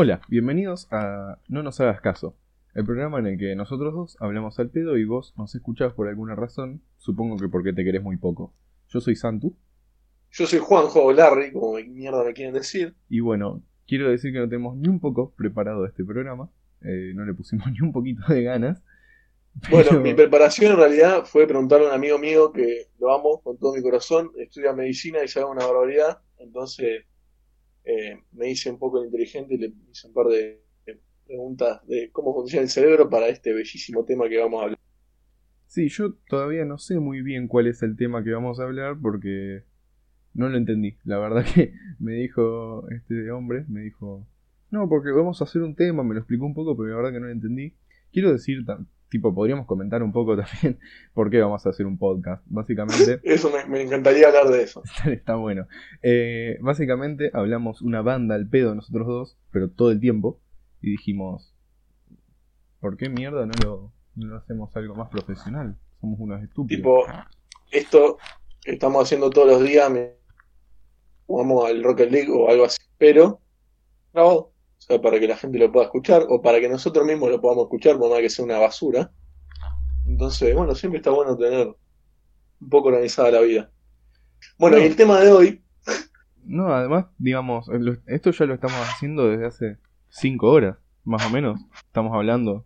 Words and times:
Hola, 0.00 0.20
bienvenidos 0.28 0.86
a 0.92 1.40
No 1.48 1.64
nos 1.64 1.80
hagas 1.80 2.00
caso, 2.00 2.36
el 2.72 2.84
programa 2.84 3.18
en 3.18 3.26
el 3.26 3.36
que 3.36 3.56
nosotros 3.56 3.92
dos 3.92 4.16
hablamos 4.20 4.56
al 4.60 4.70
pedo 4.70 4.96
y 4.96 5.04
vos 5.04 5.34
nos 5.36 5.56
escuchás 5.56 5.92
por 5.92 6.06
alguna 6.06 6.36
razón, 6.36 6.82
supongo 6.98 7.36
que 7.36 7.48
porque 7.48 7.72
te 7.72 7.82
querés 7.82 8.00
muy 8.00 8.16
poco. 8.16 8.54
Yo 8.90 9.00
soy 9.00 9.16
Santu. 9.16 9.56
Yo 10.30 10.46
soy 10.46 10.60
Juanjo 10.60 11.02
o 11.02 11.12
Larry, 11.12 11.50
como 11.50 11.78
mierda 11.78 12.22
me 12.22 12.32
quieren 12.32 12.54
decir. 12.54 12.94
Y 13.08 13.18
bueno, 13.18 13.60
quiero 13.88 14.08
decir 14.08 14.32
que 14.32 14.38
no 14.38 14.48
tenemos 14.48 14.76
ni 14.76 14.86
un 14.86 15.00
poco 15.00 15.32
preparado 15.32 15.84
este 15.84 16.04
programa, 16.04 16.48
eh, 16.82 17.10
no 17.16 17.24
le 17.24 17.34
pusimos 17.34 17.66
ni 17.72 17.80
un 17.80 17.90
poquito 17.90 18.22
de 18.32 18.44
ganas. 18.44 18.80
Bueno, 19.68 19.98
mi 19.98 20.14
preparación 20.14 20.74
en 20.74 20.78
realidad 20.78 21.24
fue 21.24 21.48
preguntarle 21.48 21.86
a 21.86 21.88
un 21.88 21.94
amigo 21.96 22.20
mío 22.20 22.52
que 22.52 22.86
lo 23.00 23.12
amo 23.12 23.40
con 23.40 23.58
todo 23.58 23.74
mi 23.74 23.82
corazón, 23.82 24.30
estudia 24.36 24.72
medicina 24.72 25.24
y 25.24 25.26
sabe 25.26 25.46
una 25.46 25.66
barbaridad, 25.66 26.20
entonces 26.38 27.02
eh, 27.88 28.20
me 28.32 28.50
hice 28.50 28.70
un 28.70 28.78
poco 28.78 29.02
inteligente 29.02 29.54
y 29.54 29.58
le 29.58 29.72
hice 29.90 30.08
un 30.08 30.12
par 30.12 30.26
de 30.26 30.62
preguntas 31.26 31.86
de 31.86 32.10
cómo 32.12 32.34
funciona 32.34 32.62
el 32.62 32.68
cerebro 32.68 33.08
para 33.08 33.28
este 33.28 33.52
bellísimo 33.54 34.04
tema 34.04 34.28
que 34.28 34.38
vamos 34.38 34.60
a 34.60 34.64
hablar. 34.64 34.78
Sí, 35.66 35.88
yo 35.88 36.14
todavía 36.28 36.66
no 36.66 36.76
sé 36.76 36.98
muy 37.00 37.22
bien 37.22 37.48
cuál 37.48 37.66
es 37.66 37.82
el 37.82 37.96
tema 37.96 38.22
que 38.22 38.32
vamos 38.32 38.60
a 38.60 38.64
hablar 38.64 38.98
porque 39.00 39.64
no 40.34 40.50
lo 40.50 40.58
entendí. 40.58 40.98
La 41.04 41.18
verdad 41.18 41.46
que 41.54 41.72
me 41.98 42.12
dijo 42.12 42.86
este 42.90 43.30
hombre, 43.30 43.64
me 43.68 43.80
dijo, 43.80 44.26
no, 44.70 44.86
porque 44.86 45.10
vamos 45.10 45.40
a 45.40 45.44
hacer 45.44 45.62
un 45.62 45.74
tema, 45.74 46.02
me 46.02 46.12
lo 46.12 46.20
explicó 46.20 46.44
un 46.44 46.54
poco, 46.54 46.76
pero 46.76 46.90
la 46.90 46.96
verdad 46.96 47.12
que 47.12 47.20
no 47.20 47.26
lo 47.26 47.32
entendí. 47.32 47.74
Quiero 48.12 48.32
decir, 48.32 48.64
tipo, 49.08 49.34
podríamos 49.34 49.66
comentar 49.66 50.02
un 50.02 50.12
poco 50.12 50.36
también 50.42 50.78
por 51.14 51.30
qué 51.30 51.40
vamos 51.40 51.64
a 51.66 51.70
hacer 51.70 51.86
un 51.86 51.98
podcast. 51.98 52.42
Básicamente... 52.46 53.20
eso 53.24 53.50
me, 53.68 53.82
encantaría 53.82 54.28
hablar 54.28 54.48
de 54.48 54.62
eso. 54.62 54.82
Está, 55.06 55.36
bueno. 55.36 55.66
Eh, 56.02 56.58
básicamente 56.60 57.30
hablamos 57.32 57.82
una 57.82 58.02
banda 58.02 58.34
al 58.34 58.48
pedo 58.48 58.74
nosotros 58.74 59.06
dos, 59.06 59.38
pero 59.50 59.70
todo 59.70 59.90
el 59.90 60.00
tiempo. 60.00 60.40
Y 60.80 60.92
dijimos, 60.92 61.52
¿por 62.80 62.96
qué 62.96 63.08
mierda 63.08 63.46
no 63.46 63.52
lo, 63.64 63.92
no 64.14 64.36
hacemos 64.36 64.74
algo 64.76 64.94
más 64.94 65.08
profesional? 65.08 65.76
Somos 66.00 66.20
unos 66.20 66.42
estúpidos. 66.42 66.78
Tipo, 66.78 67.04
esto 67.72 68.18
que 68.62 68.72
estamos 68.72 69.02
haciendo 69.02 69.30
todos 69.30 69.48
los 69.48 69.62
días, 69.64 69.90
jugamos 71.26 71.66
al 71.66 71.82
Rocket 71.82 72.10
League 72.10 72.30
o 72.30 72.48
algo 72.48 72.64
así, 72.64 72.78
pero 72.96 73.40
grabado. 74.12 74.52
Sea, 74.88 75.00
para 75.02 75.20
que 75.20 75.28
la 75.28 75.36
gente 75.36 75.58
lo 75.58 75.70
pueda 75.70 75.86
escuchar 75.86 76.24
o 76.28 76.40
para 76.40 76.60
que 76.60 76.68
nosotros 76.68 77.04
mismos 77.04 77.30
lo 77.30 77.40
podamos 77.40 77.64
escuchar, 77.64 77.98
por 77.98 78.10
más 78.10 78.20
que 78.20 78.30
sea 78.30 78.44
una 78.44 78.58
basura. 78.58 79.12
Entonces, 80.06 80.54
bueno, 80.54 80.74
siempre 80.74 80.98
está 80.98 81.10
bueno 81.10 81.36
tener 81.36 81.68
un 82.60 82.68
poco 82.68 82.88
organizada 82.88 83.30
la 83.30 83.40
vida. 83.40 83.70
Bueno, 84.58 84.78
y 84.78 84.82
el 84.82 84.96
tema 84.96 85.20
de 85.20 85.30
hoy. 85.30 85.62
No, 86.44 86.72
además, 86.72 87.06
digamos, 87.18 87.68
esto 88.06 88.30
ya 88.30 88.46
lo 88.46 88.54
estamos 88.54 88.78
haciendo 88.78 89.28
desde 89.28 89.46
hace 89.46 89.76
cinco 90.08 90.50
horas, 90.50 90.78
más 91.04 91.26
o 91.26 91.30
menos. 91.30 91.60
Estamos 91.84 92.14
hablando, 92.14 92.64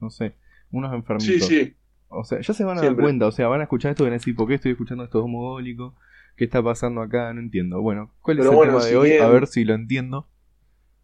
no 0.00 0.10
sé, 0.10 0.34
unos 0.70 0.92
enfermitos. 0.92 1.48
Sí, 1.48 1.64
sí. 1.64 1.76
O 2.08 2.24
sea, 2.24 2.40
ya 2.40 2.52
se 2.52 2.64
van 2.64 2.78
a 2.78 2.82
dar 2.82 2.94
cuenta, 2.94 3.26
o 3.26 3.32
sea, 3.32 3.48
van 3.48 3.60
a 3.60 3.64
escuchar 3.64 3.92
esto 3.92 4.02
y 4.02 4.06
van 4.06 4.12
a 4.12 4.18
decir, 4.18 4.36
¿por 4.36 4.46
qué 4.46 4.54
estoy 4.54 4.72
escuchando 4.72 5.04
esto 5.04 5.24
homogólico? 5.24 5.94
¿Qué 6.36 6.44
está 6.44 6.62
pasando 6.62 7.00
acá? 7.00 7.32
No 7.32 7.40
entiendo. 7.40 7.80
Bueno, 7.80 8.12
¿cuál 8.20 8.40
es 8.40 8.44
el 8.44 8.50
tema 8.52 8.84
de 8.84 8.96
hoy? 8.96 9.12
a 9.12 9.28
ver 9.28 9.46
si 9.46 9.64
lo 9.64 9.74
entiendo. 9.74 10.28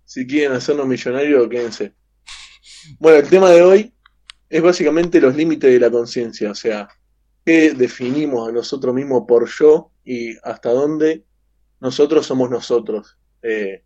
Si 0.04 0.26
quieren 0.26 0.52
hacernos 0.52 0.86
millonarios, 0.86 1.48
quédense. 1.48 1.94
Bueno, 2.98 3.18
el 3.18 3.28
tema 3.28 3.50
de 3.50 3.62
hoy 3.62 3.94
es 4.48 4.62
básicamente 4.62 5.20
los 5.20 5.34
límites 5.34 5.72
de 5.72 5.80
la 5.80 5.90
conciencia, 5.90 6.50
o 6.50 6.54
sea, 6.54 6.88
qué 7.44 7.72
definimos 7.72 8.48
a 8.48 8.52
nosotros 8.52 8.94
mismos 8.94 9.24
por 9.26 9.48
yo 9.48 9.90
y 10.04 10.36
hasta 10.42 10.70
dónde 10.70 11.24
nosotros 11.80 12.26
somos 12.26 12.50
nosotros. 12.50 13.16
Eh, 13.42 13.82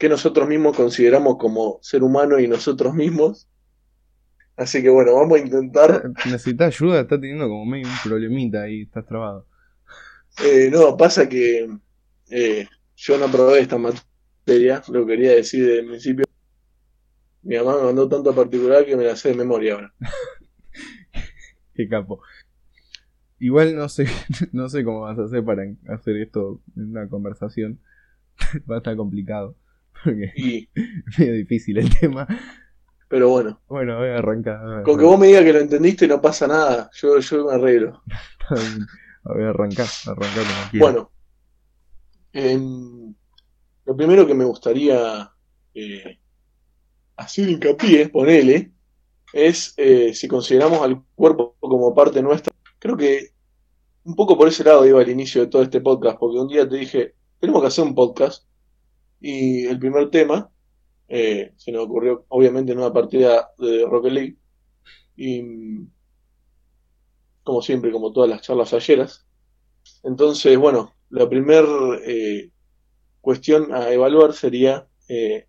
que 0.00 0.08
nosotros 0.08 0.48
mismos 0.48 0.74
consideramos 0.74 1.36
como 1.36 1.78
ser 1.82 2.02
humano 2.02 2.40
y 2.40 2.48
nosotros 2.48 2.94
mismos. 2.94 3.46
Así 4.56 4.82
que 4.82 4.88
bueno, 4.88 5.14
vamos 5.14 5.38
a 5.38 5.42
intentar. 5.42 6.10
¿Necesitas 6.24 6.68
ayuda? 6.68 7.00
Está 7.00 7.20
teniendo 7.20 7.48
como 7.48 7.66
medio 7.66 7.86
un 7.86 7.94
problemita 8.02 8.62
ahí, 8.62 8.82
estás 8.82 9.04
trabado. 9.06 9.46
Eh, 10.42 10.70
no, 10.72 10.96
pasa 10.96 11.28
que 11.28 11.68
eh, 12.30 12.66
yo 12.96 13.18
no 13.18 13.30
probé 13.30 13.60
esta 13.60 13.76
materia, 13.76 14.06
lo 14.88 15.06
quería 15.06 15.32
decir 15.32 15.66
desde 15.66 15.80
el 15.80 15.86
principio. 15.86 16.24
Mi 17.42 17.56
mamá 17.56 17.76
me 17.76 17.84
mandó 17.84 18.08
tanto 18.08 18.34
particular 18.34 18.84
que 18.84 18.96
me 18.96 19.04
la 19.04 19.16
sé 19.16 19.30
de 19.30 19.36
memoria 19.36 19.74
ahora. 19.74 19.94
Qué 21.74 21.88
capo. 21.88 22.20
Igual 23.38 23.74
no 23.74 23.88
sé, 23.88 24.06
no 24.52 24.68
sé 24.68 24.84
cómo 24.84 25.00
vas 25.00 25.18
a 25.18 25.24
hacer 25.24 25.44
para 25.44 25.62
hacer 25.88 26.16
esto 26.16 26.60
en 26.76 26.90
una 26.90 27.08
conversación. 27.08 27.80
Va 28.70 28.76
a 28.76 28.78
estar 28.78 28.96
complicado. 28.96 29.56
y... 30.36 30.68
es 30.74 31.18
medio 31.18 31.32
difícil 31.34 31.78
el 31.78 31.90
tema. 31.98 32.26
Pero 33.08 33.28
bueno. 33.28 33.60
Bueno, 33.68 33.98
voy 33.98 34.08
a 34.08 34.18
arrancar. 34.18 34.82
Con 34.84 34.98
que 34.98 35.04
vos 35.04 35.18
me 35.18 35.26
digas 35.26 35.42
que 35.42 35.52
lo 35.52 35.58
entendiste 35.58 36.06
no 36.06 36.20
pasa 36.20 36.46
nada. 36.46 36.90
Yo, 36.94 37.18
yo 37.18 37.46
me 37.46 37.54
arreglo. 37.54 38.02
a 38.48 39.48
arrancar 39.48 39.86
como 40.04 40.26
Bueno. 40.74 41.10
Lo 43.90 43.96
primero 43.96 44.24
que 44.24 44.34
me 44.34 44.44
gustaría 44.44 45.32
eh, 45.74 46.20
hacer 47.16 47.48
hincapié, 47.48 48.08
ponele, 48.08 48.70
es 49.32 49.74
eh, 49.76 50.14
si 50.14 50.28
consideramos 50.28 50.80
al 50.82 51.02
cuerpo 51.16 51.56
como 51.58 51.92
parte 51.92 52.22
nuestra. 52.22 52.54
Creo 52.78 52.96
que 52.96 53.30
un 54.04 54.14
poco 54.14 54.38
por 54.38 54.46
ese 54.46 54.62
lado 54.62 54.86
iba 54.86 55.00
al 55.00 55.10
inicio 55.10 55.40
de 55.40 55.48
todo 55.48 55.62
este 55.62 55.80
podcast, 55.80 56.20
porque 56.20 56.38
un 56.38 56.46
día 56.46 56.68
te 56.68 56.76
dije, 56.76 57.14
tenemos 57.40 57.62
que 57.62 57.66
hacer 57.66 57.82
un 57.82 57.96
podcast 57.96 58.44
y 59.20 59.66
el 59.66 59.80
primer 59.80 60.08
tema 60.08 60.48
eh, 61.08 61.52
se 61.56 61.72
nos 61.72 61.86
ocurrió, 61.86 62.26
obviamente, 62.28 62.70
en 62.70 62.78
una 62.78 62.92
partida 62.92 63.50
de 63.58 63.86
Rocket 63.86 64.12
League. 64.12 64.36
Y 65.16 65.42
como 67.42 67.60
siempre, 67.60 67.90
como 67.90 68.12
todas 68.12 68.30
las 68.30 68.42
charlas 68.42 68.72
ayeras. 68.72 69.26
Entonces, 70.04 70.56
bueno, 70.56 70.94
la 71.08 71.28
primera 71.28 71.66
eh, 72.06 72.52
cuestión 73.20 73.74
a 73.74 73.92
evaluar 73.92 74.32
sería 74.32 74.86
eh, 75.08 75.46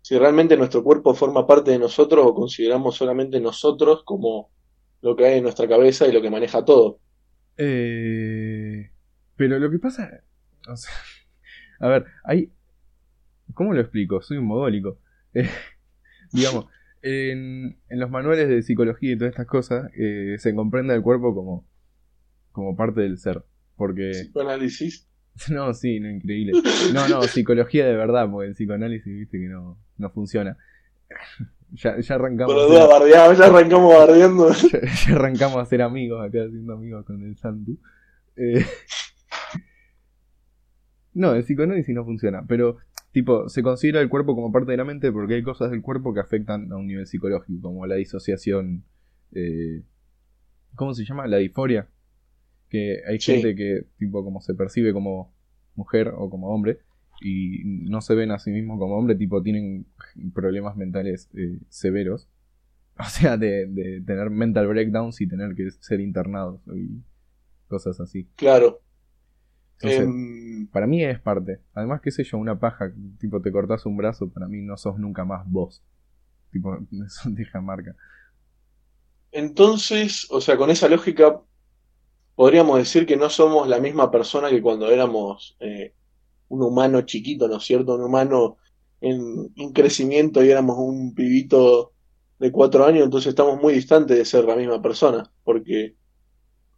si 0.00 0.18
realmente 0.18 0.56
nuestro 0.56 0.82
cuerpo 0.82 1.14
forma 1.14 1.46
parte 1.46 1.70
de 1.70 1.78
nosotros 1.78 2.24
o 2.26 2.34
consideramos 2.34 2.96
solamente 2.96 3.40
nosotros 3.40 4.02
como 4.04 4.50
lo 5.00 5.16
que 5.16 5.26
hay 5.26 5.38
en 5.38 5.44
nuestra 5.44 5.68
cabeza 5.68 6.06
y 6.06 6.12
lo 6.12 6.22
que 6.22 6.30
maneja 6.30 6.64
todo. 6.64 7.00
pero 7.56 8.88
lo 9.36 9.70
que 9.70 9.78
pasa, 9.78 10.22
a 11.80 11.88
ver, 11.88 12.06
hay, 12.24 12.52
¿Cómo 13.54 13.74
lo 13.74 13.80
explico? 13.80 14.22
Soy 14.22 14.38
un 14.38 14.46
modólico. 14.46 14.98
Eh, 15.34 15.48
digamos, 16.30 16.66
en, 17.00 17.78
los 17.88 18.10
manuales 18.10 18.48
de 18.48 18.62
psicología 18.62 19.12
y 19.12 19.16
todas 19.16 19.32
estas 19.32 19.46
cosas 19.46 19.90
eh, 19.96 20.36
se 20.38 20.54
comprende 20.54 20.94
el 20.94 21.00
cuerpo 21.00 21.34
como, 21.34 21.66
como 22.52 22.76
parte 22.76 23.00
del 23.00 23.16
ser. 23.16 23.42
Porque... 23.76 24.10
¿Psicoanálisis? 24.10 25.08
No, 25.50 25.72
sí, 25.72 25.98
no, 25.98 26.10
increíble. 26.10 26.52
No, 26.92 27.08
no, 27.08 27.22
psicología 27.22 27.86
de 27.86 27.94
verdad, 27.94 28.30
porque 28.30 28.48
el 28.48 28.54
psicoanálisis, 28.54 29.12
viste 29.12 29.38
que 29.38 29.48
no, 29.48 29.78
no 29.98 30.10
funciona. 30.10 30.56
Ya, 31.74 31.98
ya 31.98 32.16
arrancamos. 32.16 32.54
ya 33.08 33.24
arrancamos 33.46 33.94
bardeando. 33.94 34.50
Ya, 35.06 35.14
arrancamos 35.14 35.56
a 35.56 35.64
ser 35.64 35.80
amigos 35.80 36.22
acá, 36.22 36.44
haciendo 36.44 36.74
amigos 36.74 37.06
con 37.06 37.22
el 37.22 37.34
Santu. 37.38 37.78
Eh, 38.36 38.62
no, 41.14 41.32
el 41.34 41.42
psicoanálisis 41.42 41.94
no 41.94 42.04
funciona, 42.04 42.44
pero 42.46 42.76
Tipo, 43.12 43.50
se 43.50 43.62
considera 43.62 44.00
el 44.00 44.08
cuerpo 44.08 44.34
como 44.34 44.50
parte 44.50 44.70
de 44.70 44.78
la 44.78 44.84
mente 44.84 45.12
porque 45.12 45.34
hay 45.34 45.42
cosas 45.42 45.70
del 45.70 45.82
cuerpo 45.82 46.14
que 46.14 46.20
afectan 46.20 46.72
a 46.72 46.76
un 46.76 46.86
nivel 46.86 47.06
psicológico, 47.06 47.60
como 47.60 47.86
la 47.86 47.96
disociación. 47.96 48.84
Eh, 49.32 49.82
¿Cómo 50.74 50.94
se 50.94 51.04
llama? 51.04 51.26
La 51.26 51.36
disforia. 51.36 51.88
Que 52.72 53.02
hay 53.06 53.20
gente 53.20 53.54
que, 53.54 53.84
tipo, 53.98 54.24
como 54.24 54.40
se 54.40 54.54
percibe 54.54 54.94
como 54.94 55.30
mujer 55.74 56.08
o 56.16 56.30
como 56.30 56.48
hombre 56.48 56.78
y 57.20 57.60
no 57.64 58.00
se 58.00 58.14
ven 58.14 58.30
a 58.30 58.38
sí 58.38 58.50
mismos 58.50 58.78
como 58.78 58.96
hombre, 58.96 59.14
tipo, 59.14 59.42
tienen 59.42 59.84
problemas 60.34 60.74
mentales 60.74 61.28
eh, 61.36 61.58
severos. 61.68 62.28
O 62.98 63.04
sea, 63.04 63.38
de, 63.38 63.66
de 63.66 64.02
tener 64.02 64.28
mental 64.28 64.68
breakdowns 64.68 65.20
y 65.22 65.26
tener 65.26 65.54
que 65.54 65.70
ser 65.70 66.00
internados 66.00 66.60
y 66.74 67.00
cosas 67.66 67.98
así. 68.00 68.28
Claro. 68.36 68.82
Em, 69.80 70.66
para 70.68 70.86
mí 70.86 71.02
es 71.02 71.18
parte. 71.18 71.60
Además, 71.74 72.00
qué 72.02 72.10
sé 72.10 72.22
yo, 72.24 72.38
una 72.38 72.58
paja, 72.58 72.92
tipo 73.18 73.40
te 73.40 73.50
cortas 73.50 73.86
un 73.86 73.96
brazo, 73.96 74.28
para 74.28 74.46
mí 74.46 74.60
no 74.60 74.76
sos 74.76 74.98
nunca 74.98 75.24
más 75.24 75.50
vos. 75.50 75.82
Tipo, 76.50 76.78
eso 77.06 77.30
deja 77.30 77.60
marca. 77.60 77.96
Entonces, 79.32 80.26
o 80.30 80.40
sea, 80.40 80.56
con 80.56 80.70
esa 80.70 80.88
lógica, 80.88 81.40
podríamos 82.34 82.78
decir 82.78 83.06
que 83.06 83.16
no 83.16 83.30
somos 83.30 83.68
la 83.68 83.78
misma 83.78 84.10
persona 84.10 84.50
que 84.50 84.62
cuando 84.62 84.90
éramos 84.90 85.56
eh, 85.60 85.94
un 86.48 86.62
humano 86.62 87.02
chiquito, 87.02 87.48
¿no 87.48 87.56
es 87.56 87.64
cierto? 87.64 87.94
Un 87.94 88.02
humano 88.02 88.58
en 89.00 89.72
crecimiento 89.72 90.44
y 90.44 90.50
éramos 90.50 90.78
un 90.78 91.12
pibito 91.12 91.92
de 92.38 92.52
cuatro 92.52 92.84
años, 92.84 93.04
entonces 93.04 93.30
estamos 93.30 93.60
muy 93.60 93.74
distantes 93.74 94.16
de 94.16 94.24
ser 94.24 94.44
la 94.44 94.56
misma 94.56 94.80
persona, 94.80 95.30
porque 95.44 95.94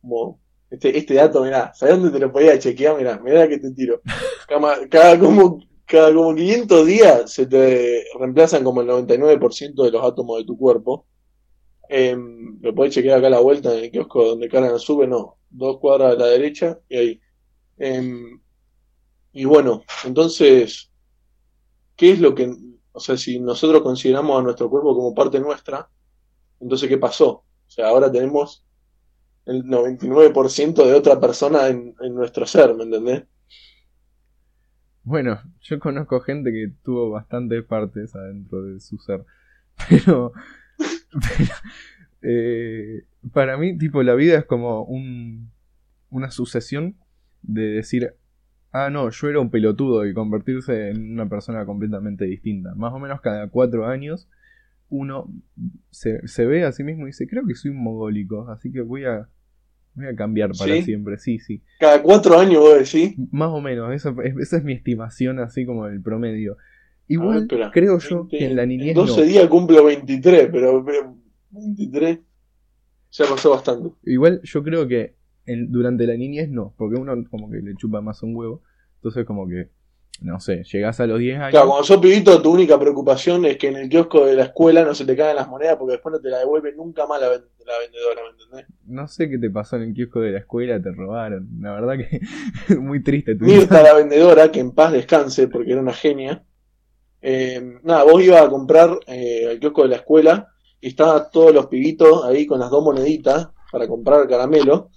como 0.01 0.41
este, 0.71 0.97
este 0.99 1.15
dato, 1.15 1.43
mirá, 1.43 1.73
¿sabes 1.75 1.97
dónde 1.97 2.11
te 2.11 2.19
lo 2.19 2.33
podía 2.33 2.59
chequear? 2.59 2.97
Mirá, 2.99 3.19
mirá 3.19 3.49
que 3.49 3.59
te 3.59 3.71
tiro. 3.71 4.03
Cada, 4.91 5.19
como 5.19 5.61
cada 5.87 6.15
como 6.15 6.35
500 6.35 6.87
días 6.87 7.33
se 7.33 7.47
te 7.47 8.05
reemplazan 8.19 8.65
como 8.65 8.81
el 8.81 8.89
99% 8.89 9.85
de 9.85 9.91
los 9.91 10.05
átomos 10.05 10.39
de 10.39 10.45
tu 10.45 10.57
cuerpo. 10.57 11.07
Em, 11.89 12.59
lo 12.63 12.75
podés 12.75 12.95
chequear 12.95 13.19
acá 13.19 13.29
la 13.31 13.41
vuelta 13.41 13.77
en 13.77 13.85
el 13.85 13.91
kiosco 13.91 14.25
donde 14.25 14.49
Caran 14.49 14.79
sube, 14.79 15.07
no, 15.07 15.37
dos 15.51 15.79
cuadras 15.79 16.15
a 16.15 16.19
la 16.19 16.27
derecha 16.27 16.79
y 16.89 16.97
ahí. 16.97 17.21
Em, 17.79 18.41
y 19.33 19.45
bueno, 19.45 19.83
entonces, 20.05 20.91
¿qué 21.97 22.13
es 22.13 22.21
lo 22.21 22.35
que, 22.35 22.55
o 22.93 23.01
sea, 23.01 23.17
si 23.17 23.41
nosotros 23.41 23.83
consideramos 23.83 24.39
a 24.39 24.43
nuestro 24.43 24.71
cuerpo 24.71 24.95
como 24.95 25.15
parte 25.15 25.41
nuestra, 25.41 25.89
entonces 26.61 26.89
¿qué 26.89 26.99
pasó? 26.99 27.29
O 27.67 27.71
sea, 27.71 27.89
ahora 27.89 28.11
tenemos 28.11 28.65
el 29.47 29.65
99% 29.65 30.87
de 30.87 30.95
otra 30.95 31.21
persona 31.21 31.69
en, 31.69 31.95
en 32.01 32.15
nuestro 32.15 32.47
ser, 32.47 32.75
¿me 32.75 32.85
entendés? 32.85 33.25
Bueno, 35.05 35.39
yo 35.61 35.79
conozco 35.79 36.21
gente 36.21 36.51
que 36.51 36.73
tuvo 36.83 37.11
bastantes 37.11 37.63
partes 37.65 38.17
adentro 38.17 38.63
de 38.63 38.81
su 38.81 38.97
ser. 38.99 39.25
Pero, 39.89 40.33
pero 41.21 41.51
eh, 42.23 43.05
para 43.33 43.57
mí, 43.57 43.77
tipo, 43.79 44.03
la 44.03 44.15
vida 44.15 44.39
es 44.39 44.45
como 44.45 44.83
un, 44.85 45.51
una 46.11 46.31
sucesión 46.31 46.97
de 47.43 47.63
decir, 47.63 48.15
ah, 48.73 48.91
no, 48.91 49.11
yo 49.11 49.29
era 49.29 49.41
un 49.41 49.51
pelotudo 49.51 50.07
y 50.07 50.15
convertirse 50.15 50.91
en 50.91 51.13
una 51.13 51.29
persona 51.29 51.65
completamente 51.65 52.25
distinta. 52.25 52.75
Más 52.75 52.93
o 52.93 52.99
menos 52.99 53.21
cada 53.21 53.49
cuatro 53.49 53.87
años 53.87 54.29
uno 54.91 55.33
se, 55.91 56.27
se 56.29 56.47
ve 56.47 56.65
a 56.65 56.73
sí 56.73 56.85
mismo 56.85 57.05
y 57.05 57.07
dice, 57.07 57.27
creo 57.27 57.47
que 57.47 57.55
soy 57.55 57.71
un 57.71 57.83
mogólico, 57.83 58.49
así 58.51 58.71
que 58.71 58.83
voy 58.83 59.05
a 59.05 59.29
Voy 59.95 60.07
a 60.07 60.17
cambiar 60.17 60.51
para 60.59 60.83
siempre, 60.83 61.19
sí, 61.19 61.39
sí. 61.39 61.63
Cada 61.79 62.03
cuatro 62.03 62.39
años 62.39 62.61
vos 62.61 62.79
decís. 62.79 63.15
Más 63.31 63.51
o 63.51 63.61
menos, 63.61 63.95
esa 63.95 64.13
es 64.57 64.65
mi 64.65 64.73
estimación, 64.73 65.39
así 65.39 65.65
como 65.65 65.87
el 65.87 66.03
promedio. 66.03 66.57
Igual 67.09 67.49
creo 67.73 67.99
yo 67.99 68.29
que 68.29 68.45
en 68.45 68.57
la 68.57 68.67
niñez. 68.67 68.89
En 68.89 68.95
12 68.95 69.25
días 69.25 69.47
cumplo 69.49 69.85
23, 69.85 70.49
pero 70.51 70.85
23 71.51 72.19
ya 73.11 73.25
pasó 73.27 73.51
bastante. 73.51 73.91
Igual 74.05 74.41
yo 74.43 74.63
creo 74.63 74.89
que 74.89 75.15
durante 75.47 76.07
la 76.07 76.17
niñez 76.17 76.49
no, 76.49 76.75
porque 76.77 76.99
uno 76.99 77.15
como 77.31 77.51
que 77.51 77.59
le 77.59 77.75
chupa 77.77 78.01
más 78.01 78.23
un 78.23 78.35
huevo. 78.35 78.63
Entonces, 78.97 79.27
como 79.27 79.47
que 79.47 79.69
no 80.21 80.41
sé, 80.41 80.63
llegás 80.65 81.01
a 81.01 81.07
los 81.07 81.19
10 81.19 81.39
años. 81.39 81.51
Claro, 81.51 81.69
cuando 81.69 81.85
sos 81.85 81.99
pibito, 81.99 82.41
tu 82.41 82.53
única 82.53 82.79
preocupación 82.79 83.45
es 83.47 83.57
que 83.57 83.69
en 83.69 83.77
el 83.77 83.89
kiosco 83.89 84.25
de 84.27 84.35
la 84.35 84.45
escuela 84.45 84.85
no 84.85 84.95
se 84.95 85.05
te 85.05 85.17
caigan 85.17 85.37
las 85.37 85.49
monedas 85.49 85.77
porque 85.77 85.93
después 85.93 86.13
no 86.13 86.21
te 86.21 86.31
la 86.31 86.39
devuelve 86.39 86.73
nunca 86.75 87.07
más 87.07 87.21
la, 87.21 87.29
vendedora, 87.29 88.23
¿me 88.23 88.31
entendés? 88.31 88.67
No 88.87 89.09
sé 89.09 89.29
qué 89.29 89.39
te 89.39 89.51
pasó 89.51 89.77
en 89.77 89.83
el 89.83 89.95
kiosco 89.95 90.21
de 90.21 90.33
la 90.33 90.39
escuela, 90.39 90.81
te 90.81 90.93
robaron. 90.93 91.49
La 91.61 91.73
verdad 91.73 91.97
que 91.97 92.21
es 92.69 92.79
muy 92.81 93.03
triste. 93.03 93.35
Tu 93.35 93.45
Mirta, 93.45 93.83
la 93.83 93.95
vendedora, 93.95 94.51
que 94.53 94.61
en 94.61 94.71
paz 94.71 94.93
descanse 94.93 95.49
porque 95.49 95.73
era 95.73 95.81
una 95.81 95.93
genia. 95.93 96.45
Eh, 97.27 97.79
nada, 97.83 98.05
vos 98.05 98.23
ibas 98.23 98.43
a 98.43 98.51
comprar 98.51 98.99
eh, 99.07 99.47
al 99.49 99.59
kiosco 99.59 99.85
de 99.85 99.89
la 99.89 99.97
escuela 99.97 100.49
y 100.79 100.89
estaban 100.89 101.23
todos 101.33 101.55
los 101.55 101.69
pibitos 101.69 102.23
ahí 102.23 102.45
con 102.45 102.61
las 102.61 102.69
dos 102.69 102.85
moneditas 102.85 103.49
para 103.73 103.89
comprar 103.89 104.29
caramelo 104.29 104.91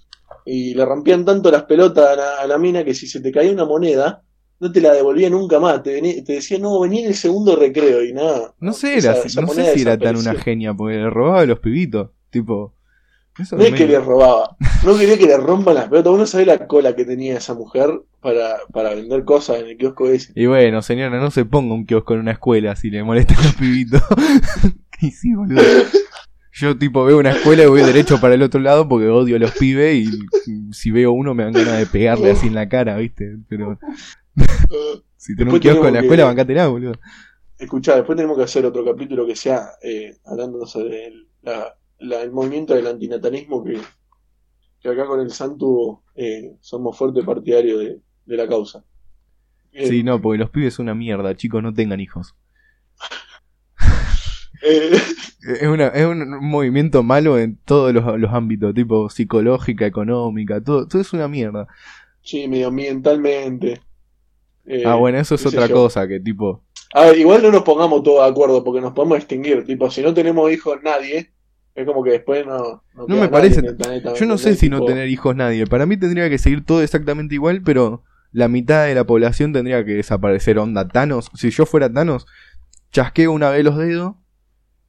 y 0.44 0.74
le 0.74 0.84
rompían 0.84 1.24
tanto 1.24 1.50
las 1.50 1.62
pelotas 1.62 2.18
a 2.38 2.46
la 2.46 2.58
mina 2.58 2.84
que 2.84 2.92
si 2.92 3.06
se 3.06 3.20
te 3.20 3.32
caía 3.32 3.50
una 3.50 3.64
moneda 3.64 4.22
no 4.60 4.70
te 4.70 4.80
la 4.80 4.92
devolvía 4.92 5.30
nunca 5.30 5.58
más. 5.58 5.82
Te, 5.82 6.00
te 6.22 6.32
decía, 6.34 6.58
no, 6.58 6.80
vení 6.80 7.00
en 7.00 7.06
el 7.06 7.14
segundo 7.14 7.56
recreo 7.56 8.04
y 8.04 8.12
nada. 8.12 8.54
No 8.60 8.72
sé, 8.72 8.98
era, 8.98 9.14
no 9.40 9.48
sé 9.48 9.74
si 9.74 9.82
era 9.82 9.96
tan 9.96 10.16
una 10.16 10.34
genia, 10.34 10.74
porque 10.74 10.96
le 10.96 11.10
robaba 11.10 11.40
a 11.40 11.46
los 11.46 11.60
pibitos. 11.60 12.10
Tipo. 12.30 12.74
No 13.52 13.62
es 13.62 13.74
que 13.74 13.86
le 13.86 14.00
robaba, 14.00 14.56
no 14.84 14.96
quería 14.96 15.18
que 15.18 15.26
le 15.26 15.36
rompan 15.36 15.74
las 15.74 15.88
pelotas. 15.88 16.12
Uno 16.12 16.26
sabe 16.26 16.46
la 16.46 16.66
cola 16.66 16.94
que 16.94 17.04
tenía 17.04 17.36
esa 17.36 17.54
mujer 17.54 18.02
para, 18.20 18.56
para 18.72 18.94
vender 18.94 19.24
cosas 19.24 19.60
en 19.60 19.66
el 19.66 19.76
kiosco 19.76 20.08
ese. 20.08 20.32
Y 20.34 20.46
bueno, 20.46 20.82
señora, 20.82 21.18
no 21.20 21.30
se 21.30 21.44
ponga 21.44 21.74
un 21.74 21.86
kiosco 21.86 22.14
en 22.14 22.20
una 22.20 22.32
escuela 22.32 22.74
si 22.76 22.90
le 22.90 23.02
molestan 23.02 23.36
los 23.42 23.54
pibitos. 23.54 24.02
y 25.00 25.10
sí, 25.10 25.34
boludo. 25.34 25.62
Yo 26.52 26.76
tipo 26.76 27.04
veo 27.04 27.18
una 27.18 27.30
escuela 27.30 27.62
y 27.62 27.66
voy 27.66 27.82
derecho 27.82 28.20
para 28.20 28.34
el 28.34 28.42
otro 28.42 28.58
lado 28.58 28.88
porque 28.88 29.06
odio 29.06 29.36
a 29.36 29.38
los 29.38 29.52
pibes 29.52 30.08
y 30.08 30.72
si 30.72 30.90
veo 30.90 31.12
uno 31.12 31.32
me 31.32 31.44
dan 31.44 31.52
ganas 31.52 31.78
de 31.78 31.86
pegarle 31.86 32.32
así 32.32 32.48
en 32.48 32.54
la 32.56 32.68
cara, 32.68 32.96
¿viste? 32.96 33.36
Pero 33.48 33.78
si 35.16 35.36
tenés 35.36 35.54
un 35.54 35.60
kiosco 35.60 35.86
en 35.86 35.94
la 35.94 36.00
escuela, 36.00 36.24
bancátela, 36.24 36.66
boludo. 36.66 36.94
Escuchá, 37.58 37.94
después 37.94 38.16
tenemos 38.16 38.36
que 38.36 38.42
hacer 38.42 38.66
otro 38.66 38.84
capítulo 38.84 39.24
que 39.24 39.36
sea 39.36 39.70
eh, 39.82 40.16
hablando 40.24 40.66
sobre 40.66 41.06
el, 41.06 41.28
movimiento 42.30 42.74
del 42.74 42.86
antinatalismo 42.86 43.64
que, 43.64 43.78
acá 44.88 45.06
con 45.06 45.20
el 45.20 45.30
Santu 45.30 46.00
eh, 46.14 46.56
somos 46.60 46.96
fuertes 46.96 47.24
partidarios 47.24 47.80
de, 48.26 48.36
la 48.36 48.46
causa. 48.46 48.84
sí, 49.72 50.02
no, 50.02 50.20
porque 50.20 50.38
los 50.38 50.50
pibes 50.50 50.74
son 50.74 50.84
una 50.84 50.94
mierda, 50.94 51.36
chicos, 51.36 51.62
no 51.62 51.72
tengan 51.72 52.00
hijos. 52.00 52.34
Eh, 54.60 54.90
es, 54.92 55.38
es 55.60 56.04
un 56.04 56.44
movimiento 56.44 57.04
malo 57.04 57.38
en 57.38 57.58
todos 57.64 57.94
los, 57.94 58.18
los, 58.18 58.32
ámbitos, 58.32 58.74
tipo 58.74 59.08
psicológica, 59.08 59.86
económica, 59.86 60.60
todo, 60.60 60.88
todo 60.88 61.00
es 61.00 61.12
una 61.12 61.28
mierda. 61.28 61.68
Sí, 62.22 62.48
medioambientalmente. 62.48 63.80
Eh, 64.66 64.82
ah, 64.84 64.96
bueno, 64.96 65.18
eso 65.18 65.34
es 65.34 65.46
otra 65.46 65.68
cosa, 65.68 66.06
que 66.06 66.20
tipo... 66.20 66.62
A 66.92 67.06
ver, 67.06 67.18
igual 67.18 67.42
no 67.42 67.50
nos 67.50 67.62
pongamos 67.62 68.02
todos 68.02 68.22
de 68.22 68.30
acuerdo 68.30 68.62
porque 68.62 68.80
nos 68.80 68.92
podemos 68.92 69.16
extinguir. 69.18 69.64
Tipo, 69.64 69.90
si 69.90 70.02
no 70.02 70.12
tenemos 70.12 70.50
hijos 70.52 70.78
nadie, 70.82 71.32
es 71.78 71.86
como 71.86 72.02
que 72.02 72.10
después 72.10 72.44
no... 72.44 72.82
No, 73.06 73.16
me 73.16 73.28
parece... 73.28 73.62
yo 74.18 74.26
no 74.26 74.36
sé 74.36 74.56
si 74.56 74.68
no 74.68 74.84
tener 74.84 75.08
hijos 75.08 75.36
nadie. 75.36 75.66
Para 75.66 75.86
mí 75.86 75.96
tendría 75.96 76.28
que 76.28 76.38
seguir 76.38 76.64
todo 76.64 76.82
exactamente 76.82 77.34
igual, 77.34 77.62
pero 77.62 78.02
la 78.32 78.48
mitad 78.48 78.86
de 78.86 78.94
la 78.94 79.04
población 79.04 79.52
tendría 79.52 79.84
que 79.84 79.92
desaparecer. 79.92 80.58
Onda, 80.58 80.88
Thanos. 80.88 81.30
Si 81.34 81.50
yo 81.50 81.66
fuera 81.66 81.92
Thanos, 81.92 82.26
chasqueo 82.90 83.30
una 83.30 83.50
vez 83.50 83.64
los 83.64 83.78
dedos 83.78 84.16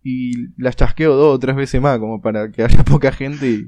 y 0.03 0.47
las 0.57 0.75
chasqueo 0.75 1.15
dos 1.15 1.35
o 1.35 1.39
tres 1.39 1.55
veces 1.55 1.79
más, 1.79 1.99
como 1.99 2.21
para 2.21 2.51
que 2.51 2.63
haya 2.63 2.83
poca 2.85 3.11
gente 3.11 3.65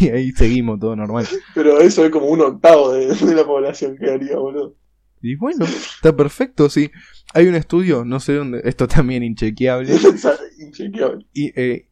y, 0.00 0.08
ahí 0.08 0.32
seguimos, 0.32 0.78
todo 0.78 0.94
normal. 0.94 1.26
Pero 1.54 1.80
eso 1.80 2.04
es 2.04 2.10
como 2.10 2.26
un 2.26 2.42
octavo 2.42 2.92
de, 2.92 3.14
de 3.14 3.34
la 3.34 3.44
población 3.44 3.96
que 3.96 4.10
haría, 4.10 4.36
boludo. 4.36 4.76
Y 5.22 5.36
bueno, 5.36 5.64
está 5.64 6.14
perfecto, 6.14 6.68
sí. 6.68 6.90
Hay 7.32 7.46
un 7.46 7.54
estudio, 7.54 8.04
no 8.04 8.18
sé 8.18 8.34
dónde, 8.34 8.60
esto 8.64 8.88
también 8.88 9.22
inchequeable. 9.22 9.94
inchequeable. 10.58 11.24
Y, 11.32 11.58
eh, 11.58 11.88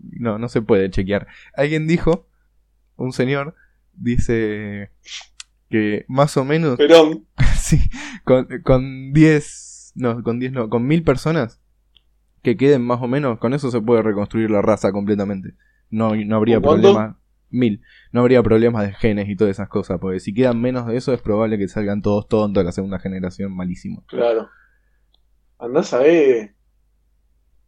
no, 0.00 0.38
no 0.38 0.48
se 0.48 0.62
puede 0.62 0.90
chequear. 0.90 1.26
Alguien 1.54 1.86
dijo, 1.86 2.26
un 2.96 3.12
señor, 3.12 3.54
dice 3.94 4.90
que 5.70 6.04
más 6.08 6.36
o 6.36 6.44
menos... 6.44 6.76
Perón. 6.76 7.26
sí, 7.56 7.80
con 8.24 9.12
10, 9.12 9.92
no, 9.96 10.22
con 10.22 10.38
10 10.38 10.52
no, 10.52 10.68
con 10.68 10.86
mil 10.86 11.02
personas 11.02 11.60
que 12.42 12.56
queden 12.56 12.82
más 12.82 13.02
o 13.02 13.08
menos, 13.08 13.38
con 13.38 13.52
eso 13.52 13.70
se 13.70 13.80
puede 13.80 14.02
reconstruir 14.02 14.50
la 14.50 14.62
raza 14.62 14.92
completamente. 14.92 15.54
No, 15.90 16.14
no 16.14 16.36
habría 16.36 16.60
problema 16.60 17.18
mil. 17.50 17.82
No 18.12 18.20
habría 18.20 18.42
problemas 18.42 18.86
de 18.86 18.94
genes 18.94 19.28
y 19.28 19.36
todas 19.36 19.52
esas 19.52 19.68
cosas, 19.68 19.98
porque 20.00 20.20
si 20.20 20.34
quedan 20.34 20.60
menos 20.60 20.86
de 20.86 20.96
eso 20.96 21.12
es 21.12 21.20
probable 21.20 21.58
que 21.58 21.68
salgan 21.68 22.02
todos 22.02 22.28
tontos 22.28 22.60
de 22.60 22.64
la 22.64 22.72
segunda 22.72 22.98
generación 22.98 23.54
malísimo. 23.54 24.04
Claro. 24.06 24.48
Andás 25.58 25.92
a 25.92 25.98
ver. 26.00 26.54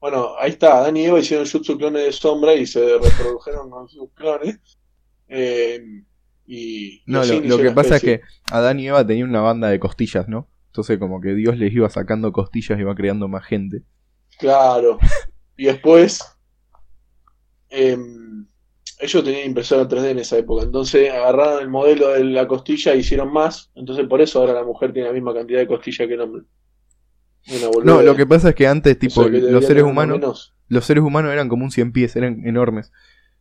Bueno, 0.01 0.35
ahí 0.39 0.51
está, 0.51 0.79
Adán 0.79 0.97
y 0.97 1.05
Eva 1.05 1.19
hicieron 1.19 1.47
jutsu 1.47 1.77
clones 1.77 2.05
de 2.05 2.13
sombra 2.13 2.55
y 2.55 2.67
se 2.67 2.99
reprodujeron 2.99 3.71
con 3.71 3.89
sus 3.89 4.11
clones. 4.15 4.59
Eh, 5.29 6.03
y, 6.47 7.03
no, 7.07 7.23
lo, 7.25 7.59
que 7.59 7.71
pasa 7.71 7.97
es 7.97 8.03
que 8.03 8.21
Adán 8.51 8.81
y 8.81 8.89
Eva 8.89 9.07
tenían 9.07 9.29
una 9.29 9.43
banda 9.43 9.69
de 9.69 9.79
costillas, 9.79 10.27
¿no? 10.29 10.49
Entonces 10.67 10.99
como 10.99 11.21
que 11.21 11.35
Dios 11.35 11.59
les 11.59 11.73
iba 11.73 11.89
sacando 11.91 12.33
costillas 12.33 12.79
y 12.79 12.83
iba 12.83 12.95
creando 12.95 13.29
más 13.29 13.45
gente. 13.45 13.83
Claro. 14.39 14.99
y 15.57 15.67
después... 15.67 16.25
Eh, 17.69 17.97
ellos 19.01 19.25
tenían 19.25 19.47
impresora 19.47 19.89
3D 19.89 20.11
en 20.11 20.19
esa 20.19 20.37
época, 20.37 20.63
entonces 20.63 21.11
agarraron 21.11 21.63
el 21.63 21.69
modelo 21.69 22.09
de 22.09 22.25
la 22.25 22.47
costilla 22.47 22.93
e 22.93 22.99
hicieron 22.99 23.33
más, 23.33 23.71
entonces 23.75 24.07
por 24.07 24.21
eso 24.21 24.41
ahora 24.41 24.53
la 24.53 24.65
mujer 24.65 24.93
tiene 24.93 25.09
la 25.09 25.15
misma 25.15 25.33
cantidad 25.33 25.61
de 25.61 25.67
costilla 25.67 26.07
que 26.07 26.15
el 26.15 26.21
hombre. 26.21 26.43
No, 27.85 28.03
lo 28.03 28.17
que 28.17 28.27
pasa 28.27 28.51
es 28.51 28.55
que 28.55 28.67
antes, 28.67 28.99
tipo, 28.99 29.29
los 29.29 29.65
seres 29.65 29.85
humanos, 29.85 30.55
los 30.69 30.85
seres 30.85 31.03
humanos 31.03 31.33
eran 31.33 31.49
como 31.49 31.65
un 31.65 31.71
100 31.71 31.93
pies, 31.93 32.17
eran 32.17 32.47
enormes. 32.47 32.93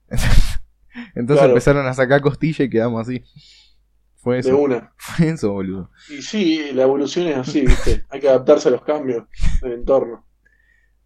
entonces 1.15 1.45
empezaron 1.45 1.85
a 1.85 1.93
sacar 1.93 2.21
costilla 2.21 2.65
y 2.65 2.69
quedamos 2.69 3.07
así. 3.07 3.23
Fue 4.15 4.39
eso. 4.39 4.49
De 4.49 4.55
una. 4.55 4.93
Fue 4.97 5.29
eso, 5.29 5.51
boludo. 5.51 5.91
Y 6.09 6.21
sí, 6.21 6.71
la 6.73 6.83
evolución 6.83 7.27
es 7.27 7.37
así, 7.37 7.61
¿viste? 7.61 8.05
Hay 8.09 8.19
que 8.19 8.29
adaptarse 8.29 8.69
a 8.69 8.71
los 8.71 8.83
cambios 8.83 9.25
del 9.61 9.73
entorno. 9.73 10.25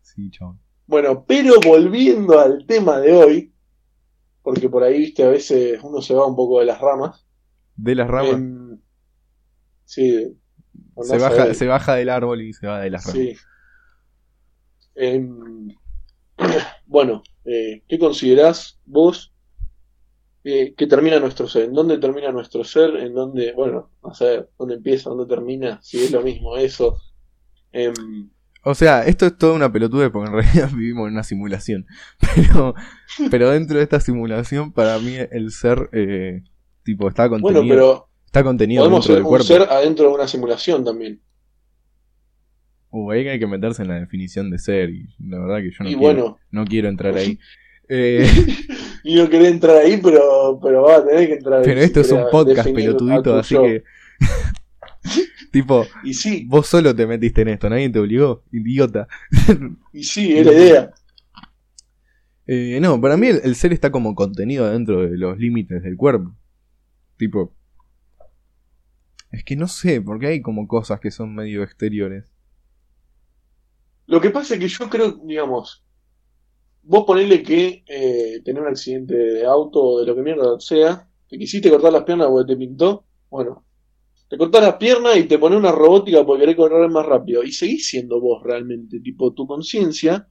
Sí, 0.01 0.29
chao. 0.31 0.57
Bueno, 0.87 1.23
pero 1.25 1.53
volviendo 1.63 2.39
al 2.39 2.65
tema 2.65 2.99
de 2.99 3.13
hoy, 3.13 3.53
porque 4.41 4.69
por 4.69 4.83
ahí, 4.83 4.99
viste, 4.99 5.23
a 5.23 5.29
veces 5.29 5.79
uno 5.83 6.01
se 6.01 6.13
va 6.13 6.25
un 6.25 6.35
poco 6.35 6.59
de 6.59 6.65
las 6.65 6.79
ramas. 6.79 7.25
¿De 7.75 7.95
las 7.95 8.07
ramas? 8.07 8.33
Em, 8.33 8.79
sí. 9.85 10.37
Se 11.01 11.17
baja, 11.17 11.53
se 11.53 11.67
baja 11.67 11.95
del 11.95 12.09
árbol 12.09 12.41
y 12.41 12.53
se 12.53 12.67
va 12.67 12.79
de 12.79 12.89
las 12.89 13.05
ramas. 13.05 13.19
Sí. 13.19 13.35
Em, 14.95 15.69
bueno, 16.85 17.23
eh, 17.45 17.83
¿qué 17.87 17.99
considerás 17.99 18.79
vos 18.85 19.33
eh, 20.45 20.73
que 20.75 20.87
termina 20.87 21.19
nuestro 21.19 21.47
ser. 21.47 21.63
¿En 21.63 21.73
dónde 21.73 21.97
termina 21.97 22.29
nuestro 22.31 22.65
ser? 22.65 22.97
¿En 22.97 23.13
dónde, 23.13 23.53
bueno, 23.53 23.91
no 24.03 24.13
sé, 24.13 24.45
dónde 24.59 24.75
empieza, 24.75 25.09
dónde 25.09 25.25
termina? 25.25 25.79
Si 25.81 26.03
es 26.03 26.11
lo 26.11 26.21
mismo 26.21 26.57
eso. 26.57 26.97
Em, 27.71 28.29
O 28.65 28.75
sea, 28.75 29.03
esto 29.05 29.25
es 29.25 29.37
toda 29.37 29.53
una 29.53 29.71
pelotude 29.71 30.09
porque 30.09 30.29
en 30.29 30.33
realidad 30.43 30.69
vivimos 30.75 31.07
en 31.07 31.13
una 31.13 31.23
simulación. 31.23 31.85
Pero, 32.35 32.75
pero 33.31 33.51
dentro 33.51 33.77
de 33.77 33.83
esta 33.83 34.01
simulación, 34.01 34.73
para 34.73 34.97
mí 34.99 35.15
el 35.31 35.51
ser, 35.51 35.89
eh, 35.93 36.43
tipo, 36.83 37.07
está 37.07 37.29
contenido, 37.29 37.61
bueno, 37.61 37.73
pero 37.73 38.09
está 38.33 38.43
contenido 38.43 38.81
podemos 38.81 39.05
dentro 39.05 39.13
ser 39.13 39.15
del 39.15 39.23
un 39.23 39.29
cuerpo. 39.29 39.45
ser 39.45 39.61
adentro 39.61 40.07
de 40.07 40.15
una 40.15 40.27
simulación 40.27 40.83
también. 40.83 41.21
Uh, 42.89 43.11
ahí 43.11 43.27
hay 43.27 43.39
que 43.39 43.45
meterse 43.45 43.83
en 43.83 43.89
la 43.89 43.99
definición 43.99 44.49
de 44.49 44.57
ser 44.57 44.89
y 44.89 45.07
la 45.19 45.37
verdad 45.39 45.57
que 45.57 45.69
yo 45.69 45.83
no, 45.83 45.89
y 45.89 45.93
quiero, 45.93 46.01
bueno, 46.01 46.39
no 46.49 46.65
quiero 46.65 46.89
entrar 46.89 47.15
ahí. 47.15 47.39
Eh, 47.89 48.25
y 49.03 49.15
no 49.15 49.29
querés 49.29 49.51
entrar 49.51 49.75
ahí, 49.75 49.99
pero, 50.01 50.57
pero 50.63 50.83
vas 50.83 51.01
a 51.01 51.05
tener 51.05 51.27
que 51.27 51.33
entrar 51.33 51.59
ahí. 51.59 51.65
pero 51.65 51.81
si 51.81 51.85
esto 51.85 51.99
es 51.99 52.11
un 52.13 52.23
podcast 52.31 52.69
pelotudito, 52.73 53.21
tu 53.23 53.33
así 53.33 53.55
que... 53.55 53.83
tipo, 55.51 55.85
Y 56.05 56.13
sí, 56.13 56.45
vos 56.47 56.65
solo 56.65 56.95
te 56.95 57.05
metiste 57.05 57.41
en 57.41 57.49
esto, 57.49 57.69
nadie 57.69 57.89
te 57.89 57.99
obligó, 57.99 58.41
idiota. 58.53 59.09
y 59.91 60.05
sí, 60.05 60.35
es 60.35 60.45
la 60.45 60.53
idea. 60.53 60.93
Eh, 62.47 62.79
no, 62.81 62.99
para 63.01 63.17
mí 63.17 63.27
el, 63.27 63.41
el 63.43 63.55
ser 63.55 63.73
está 63.73 63.91
como 63.91 64.15
contenido 64.15 64.71
dentro 64.71 65.01
de 65.01 65.17
los 65.17 65.37
límites 65.37 65.83
del 65.83 65.97
cuerpo. 65.97 66.33
Tipo. 67.17 67.53
Es 69.33 69.43
que 69.43 69.55
no 69.55 69.67
sé, 69.67 69.99
porque 69.99 70.27
hay 70.27 70.41
como 70.43 70.67
cosas 70.67 70.99
que 70.99 71.09
son 71.09 71.33
medio 71.33 71.63
exteriores. 71.63 72.25
Lo 74.05 74.21
que 74.21 74.29
pasa 74.29 74.53
es 74.53 74.59
que 74.59 74.67
yo 74.67 74.87
creo, 74.87 75.13
digamos, 75.23 75.83
vos 76.83 77.03
ponele 77.03 77.41
que 77.41 77.83
eh, 77.87 78.41
tenés 78.45 78.61
un 78.61 78.67
accidente 78.67 79.15
de 79.15 79.45
auto 79.45 79.83
o 79.83 79.99
de 79.99 80.05
lo 80.05 80.15
que 80.15 80.21
mierda 80.21 80.59
sea, 80.59 81.09
te 81.27 81.39
quisiste 81.39 81.71
cortar 81.71 81.91
las 81.91 82.03
piernas 82.03 82.27
porque 82.27 82.53
te 82.53 82.57
pintó, 82.59 83.05
bueno, 83.31 83.65
te 84.29 84.37
cortás 84.37 84.61
las 84.61 84.75
piernas 84.75 85.17
y 85.17 85.23
te 85.23 85.39
pones 85.39 85.57
una 85.57 85.71
robótica 85.71 86.23
porque 86.23 86.41
querés 86.41 86.55
correr 86.55 86.87
más 86.91 87.05
rápido. 87.05 87.43
Y 87.43 87.51
seguís 87.51 87.87
siendo 87.87 88.21
vos 88.21 88.43
realmente, 88.43 88.99
tipo, 88.99 89.33
tu 89.33 89.47
conciencia 89.47 90.27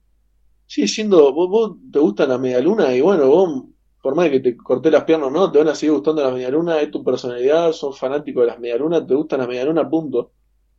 sigue 0.64 0.86
siendo, 0.86 1.32
vos, 1.32 1.48
vos 1.50 1.76
te 1.90 1.98
gusta 1.98 2.24
la 2.24 2.38
media 2.38 2.60
luna 2.60 2.94
y 2.94 3.00
bueno, 3.00 3.26
vos, 3.26 3.64
por 4.02 4.16
más 4.16 4.28
que 4.28 4.40
te 4.40 4.56
corté 4.56 4.90
las 4.90 5.04
piernas 5.04 5.30
no, 5.30 5.50
te 5.50 5.58
van 5.58 5.68
a 5.68 5.74
seguir 5.74 5.94
gustando 5.94 6.22
las 6.22 6.32
media 6.32 6.50
luna, 6.50 6.80
es 6.80 6.90
tu 6.90 7.04
personalidad, 7.04 7.72
sos 7.72 7.98
fanático 7.98 8.40
de 8.40 8.48
las 8.48 8.58
media 8.58 8.76
lunas, 8.76 9.06
te 9.06 9.14
gusta 9.14 9.36
la 9.36 9.46
media 9.46 9.64
luna, 9.64 9.88
punto. 9.88 10.32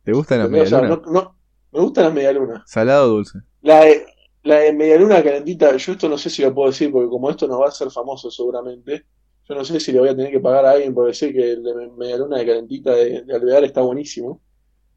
¿Te 0.04 0.12
gusta 0.12 0.36
la 0.36 0.44
¿Entendés? 0.44 0.70
media 0.70 0.84
O 0.84 0.86
sea, 0.86 0.96
no, 1.06 1.12
no, 1.12 1.36
me 1.72 1.80
gusta 1.80 2.02
la 2.02 2.10
media 2.10 2.32
luna. 2.32 2.62
Salado 2.66 3.06
o 3.06 3.14
dulce. 3.16 3.38
La 3.62 3.80
de, 3.80 4.04
la 4.42 4.56
de 4.56 4.74
Medialuna 4.74 5.22
Calentita, 5.22 5.74
yo 5.74 5.92
esto 5.92 6.08
no 6.08 6.18
sé 6.18 6.28
si 6.28 6.42
lo 6.42 6.54
puedo 6.54 6.70
decir, 6.70 6.92
porque 6.92 7.08
como 7.08 7.30
esto 7.30 7.48
no 7.48 7.58
va 7.58 7.68
a 7.68 7.72
ser 7.72 7.90
famoso 7.90 8.30
seguramente, 8.30 9.06
yo 9.48 9.54
no 9.54 9.64
sé 9.64 9.80
si 9.80 9.90
le 9.90 10.00
voy 10.00 10.10
a 10.10 10.16
tener 10.16 10.30
que 10.30 10.40
pagar 10.40 10.66
a 10.66 10.72
alguien, 10.72 10.94
porque 10.94 11.14
sé 11.14 11.32
que 11.32 11.52
el 11.52 11.62
de 11.62 11.90
Medialuna 11.96 12.38
de 12.38 12.46
Calentita 12.46 12.92
de, 12.92 13.22
de 13.22 13.34
Alvear 13.34 13.64
está 13.64 13.80
buenísimo, 13.80 14.42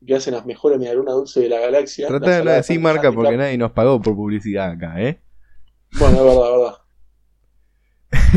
que 0.06 0.16
hacen 0.16 0.34
las 0.34 0.46
mejores 0.46 0.78
Medialunas 0.78 1.16
dulces 1.16 1.44
de 1.44 1.50
la 1.50 1.60
galaxia. 1.60 2.08
Trata 2.08 2.26
Las 2.26 2.44
de 2.44 2.52
decir 2.52 2.78
están 2.78 2.82
marca 2.82 3.12
porque 3.14 3.38
nadie 3.38 3.58
nos 3.58 3.72
pagó 3.72 4.02
por 4.02 4.16
publicidad 4.16 4.72
acá, 4.72 5.02
¿eh? 5.02 5.20
Bueno, 5.98 6.18
es 6.18 6.24
verdad, 6.24 6.46
es 6.46 6.58
verdad. 6.58 6.87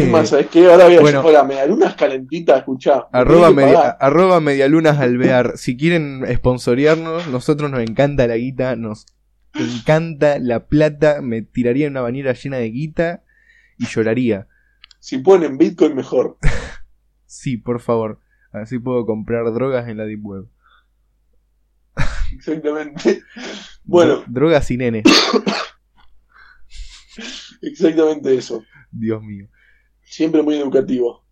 Es 0.02 0.08
más, 0.10 0.28
¿sabes 0.30 0.46
qué? 0.48 0.70
Ahora 0.70 0.86
voy 0.86 0.96
a 0.96 1.00
Bueno. 1.00 1.30
las 1.30 1.46
Medialunas 1.46 1.94
Calentitas, 1.94 2.58
escuchá. 2.58 3.06
Arroba, 3.12 3.50
media- 3.50 3.90
arroba 3.90 4.40
medialunas 4.40 4.98
alvear. 4.98 5.56
Si 5.56 5.76
quieren 5.76 6.24
sponsorearnos, 6.36 7.26
nosotros 7.28 7.70
nos 7.70 7.80
encanta 7.80 8.26
la 8.26 8.36
guita, 8.36 8.76
nos 8.76 9.06
encanta 9.54 10.38
la 10.38 10.66
plata. 10.66 11.20
Me 11.22 11.42
tiraría 11.42 11.86
en 11.86 11.92
una 11.92 12.00
bañera 12.02 12.32
llena 12.32 12.58
de 12.58 12.70
guita 12.70 13.22
y 13.78 13.86
lloraría. 13.86 14.46
Si 14.98 15.18
ponen 15.18 15.56
Bitcoin, 15.58 15.94
mejor. 15.94 16.36
Sí, 17.32 17.56
por 17.56 17.80
favor. 17.80 18.18
Así 18.52 18.80
puedo 18.80 19.06
comprar 19.06 19.44
drogas 19.54 19.86
en 19.88 19.98
la 19.98 20.04
Deep 20.04 20.26
Web. 20.26 20.46
Exactamente. 22.32 23.22
Bueno, 23.84 24.22
Dro- 24.22 24.24
drogas 24.26 24.68
y 24.72 24.76
nene. 24.76 25.04
exactamente 27.62 28.34
eso. 28.34 28.64
Dios 28.90 29.22
mío. 29.22 29.46
Siempre 30.10 30.42
muy 30.42 30.56
educativo. 30.56 31.24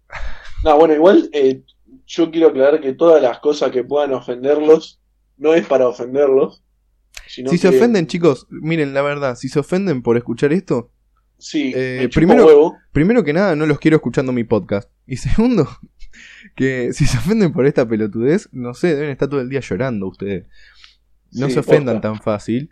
No, 0.64 0.76
bueno, 0.78 0.94
igual 0.94 1.28
eh, 1.32 1.62
yo 2.06 2.30
quiero 2.30 2.48
aclarar 2.48 2.80
que 2.80 2.92
todas 2.94 3.20
las 3.20 3.40
cosas 3.40 3.70
que 3.72 3.82
puedan 3.84 4.12
ofenderlos 4.12 5.00
no 5.36 5.52
es 5.54 5.66
para 5.66 5.88
ofenderlos. 5.88 6.62
Sino 7.26 7.50
Si 7.50 7.58
se 7.58 7.68
ofenden, 7.68 8.06
chicos, 8.06 8.46
miren, 8.50 8.94
la 8.94 9.02
verdad, 9.02 9.34
si 9.36 9.48
se 9.48 9.58
ofenden 9.58 10.02
por 10.02 10.16
escuchar 10.16 10.52
esto, 10.52 10.90
Sí, 11.38 11.72
eh, 11.76 12.08
primero- 12.14 12.46
huevo. 12.46 12.76
primero 12.92 13.22
que 13.24 13.32
nada, 13.32 13.54
no 13.54 13.66
los 13.66 13.78
quiero 13.78 13.96
escuchando 13.96 14.32
mi 14.32 14.44
podcast. 14.44 14.90
Y 15.06 15.16
segundo, 15.16 15.68
que 16.56 16.92
si 16.92 17.04
se 17.06 17.18
ofenden 17.18 17.52
por 17.52 17.66
esta 17.66 17.86
pelotudez, 17.88 18.48
no 18.52 18.74
sé, 18.74 18.94
deben 18.94 19.10
estar 19.10 19.28
todo 19.28 19.40
el 19.40 19.48
día 19.48 19.60
llorando 19.60 20.06
ustedes. 20.08 20.46
No 21.32 21.46
Sí, 21.46 21.52
se 21.54 21.60
ofendan 21.60 21.96
posta. 21.96 22.08
tan 22.12 22.20
fácil. 22.22 22.70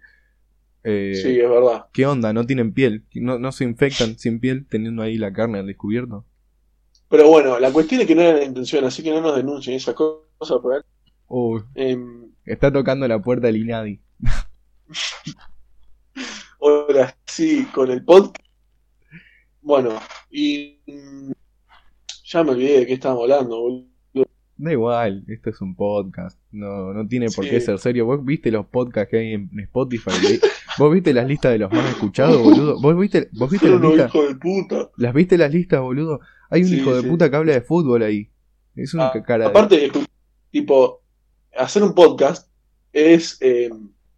Eh, 0.88 1.14
Sí, 1.16 1.40
es 1.40 1.50
verdad. 1.50 1.86
¿Qué 1.92 2.06
onda? 2.06 2.32
¿No 2.32 2.46
tienen 2.46 2.72
piel? 2.72 3.04
¿No, 3.14 3.38
¿No 3.40 3.50
se 3.50 3.64
infectan 3.64 4.16
sin 4.18 4.38
piel 4.38 4.66
teniendo 4.68 5.02
ahí 5.02 5.18
la 5.18 5.32
carne 5.32 5.58
al 5.58 5.66
descubierto? 5.66 6.24
Pero 7.08 7.28
bueno, 7.28 7.58
la 7.58 7.72
cuestión 7.72 8.00
es 8.00 8.06
que 8.06 8.14
no 8.14 8.22
era 8.22 8.38
la 8.38 8.44
intención, 8.44 8.84
así 8.84 9.02
que 9.02 9.10
no 9.10 9.20
nos 9.20 9.34
denuncien 9.36 9.76
esas 9.76 9.94
cosas. 9.94 10.58
Por. 10.62 10.84
Oh, 11.26 11.60
Em, 11.74 12.30
está 12.44 12.72
tocando 12.72 13.08
la 13.08 13.20
puerta 13.20 13.48
del 13.48 13.56
Inadi. 13.56 14.00
ahora 16.60 17.16
sí, 17.26 17.66
con 17.74 17.90
el 17.90 18.04
podcast. 18.04 18.44
Bueno, 19.62 19.98
y 20.30 20.78
mm, 20.86 21.32
ya 22.24 22.44
me 22.44 22.52
olvidé 22.52 22.80
de 22.80 22.86
qué 22.86 22.92
estábamos 22.94 23.24
hablando, 23.24 23.60
boludo. 23.60 23.86
Da 24.58 24.72
igual, 24.72 25.22
esto 25.28 25.50
es 25.50 25.60
un 25.60 25.74
podcast. 25.76 26.38
No, 26.50 26.94
no 26.94 27.06
tiene 27.06 27.26
por 27.34 27.44
Sí. 27.44 27.50
qué 27.50 27.60
ser 27.60 27.78
serio. 27.78 28.06
¿Vos 28.06 28.24
viste 28.24 28.50
los 28.50 28.66
podcasts 28.66 29.10
que 29.10 29.18
hay 29.18 29.32
en 29.34 29.50
Spotify? 29.60 30.10
¿Vos 30.78 30.92
viste 30.92 31.12
las 31.14 31.26
listas 31.26 31.52
de 31.52 31.58
los 31.58 31.72
más 31.72 31.88
escuchados, 31.90 32.42
boludo? 32.42 32.80
¿Vos 32.80 32.98
viste, 32.98 33.28
vos 33.32 33.50
viste 33.50 33.68
las 33.70 33.80
listas? 33.80 34.14
hijos 34.14 34.28
de 34.28 34.34
puta. 34.36 34.90
¿Las 34.96 35.14
viste 35.14 35.38
las 35.38 35.50
listas, 35.52 35.80
boludo? 35.80 36.20
Hay 36.50 36.62
un 36.62 36.68
Sí, 36.68 36.76
hijo 36.80 36.94
de 36.94 37.02
sí. 37.02 37.08
puta 37.08 37.30
que 37.30 37.36
habla 37.36 37.52
de 37.54 37.60
fútbol 37.62 38.02
ahí. 38.02 38.30
Es 38.74 38.92
una 38.94 39.08
Ah, 39.08 39.22
cara 39.22 39.44
de... 39.44 39.50
Aparte, 39.50 39.90
escu- 39.90 40.06
tipo, 40.50 41.02
hacer 41.56 41.82
un 41.82 41.94
podcast 41.94 42.50
es 42.92 43.38
eh, 43.40 43.70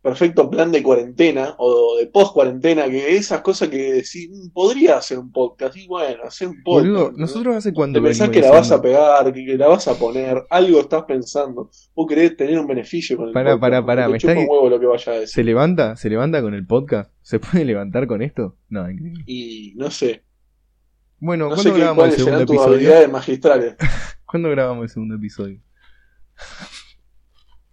perfecto 0.03 0.49
plan 0.49 0.71
de 0.73 0.83
cuarentena 0.83 1.55
o 1.59 1.97
de 1.99 2.07
post 2.07 2.33
cuarentena, 2.33 2.89
que 2.89 3.17
esas 3.17 3.41
cosas 3.41 3.69
que 3.69 3.93
decís, 3.95 4.31
"Mm, 4.31 4.51
podría 4.51 4.97
hacer 4.99 5.19
un 5.19 5.33
podcast, 5.33 5.77
y 5.77 5.87
bueno, 5.89 6.23
hacer 6.25 6.49
un 6.49 6.63
podcast. 6.63 7.17
Nosotros 7.17 7.57
hace 7.57 7.73
cuánto 7.73 7.99
Te 8.01 8.05
pensás 8.07 8.31
que 8.31 8.41
la 8.41 8.51
vas 8.53 8.71
a 8.71 8.81
pegar, 8.81 9.33
que, 9.33 9.57
la 9.59 9.67
vas 9.69 9.89
a 9.89 9.95
poner, 9.99 10.45
algo 10.51 10.81
estás 10.81 11.03
pensando, 11.05 11.71
vos 11.95 12.07
querés 12.07 12.37
tener 12.37 12.59
un 12.59 12.67
beneficio 12.67 13.17
con 13.17 13.29
el 13.29 13.33
Pará, 13.33 13.53
podcast, 13.55 13.61
pará, 13.61 13.87
pará, 13.87 14.09
me 14.09 14.17
está- 14.19 14.33
un 14.33 14.47
huevo 14.49 14.69
lo 14.71 14.79
que 14.81 14.87
vaya 14.87 15.13
a 15.13 15.15
decir. 15.17 15.35
¿Se 15.35 15.45
levanta? 15.45 15.97
¿Se 15.97 16.09
levanta 16.09 16.41
con 16.43 16.55
el 16.55 16.67
podcast? 16.67 17.11
¿Se 17.23 17.41
puede 17.41 17.65
levantar 17.65 18.07
con 18.07 18.23
esto? 18.23 18.57
No, 18.69 18.89
increíble. 18.91 19.25
Y 19.27 19.75
no 19.77 19.91
sé, 19.91 20.23
Bueno, 21.21 21.49
no 21.49 21.57
sé 21.57 21.63
¿cuándo 21.65 21.73
qué, 21.75 21.79
grabamos 21.81 22.05
el 22.07 22.13
segundo 22.13 22.47
tus 22.47 22.55
episodio? 22.55 22.75
habilidades 22.75 23.11
magistrales. 23.11 23.75
¿Cuándo 24.25 24.51
grabamos 24.51 24.85
el 24.85 24.89
segundo 24.91 25.17
episodio? 25.17 25.61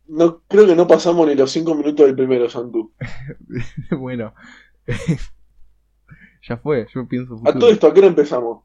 No, 0.08 0.42
creo 0.48 0.68
que 0.68 0.76
no 0.76 0.88
pasamos 0.88 1.28
ni 1.28 1.36
los 1.36 1.52
cinco 1.52 1.74
minutos 1.76 2.06
del 2.06 2.16
primero, 2.16 2.50
Santu. 2.50 2.94
bueno. 4.00 4.34
ya 6.48 6.58
fue, 6.58 6.88
yo 6.94 7.08
pienso 7.08 7.34
A 7.34 7.38
futuro. 7.38 7.60
todo 7.60 7.70
esto, 7.72 7.88
¿a 7.88 7.94
qué 7.94 8.00
hora 8.00 8.10
empezamos? 8.10 8.64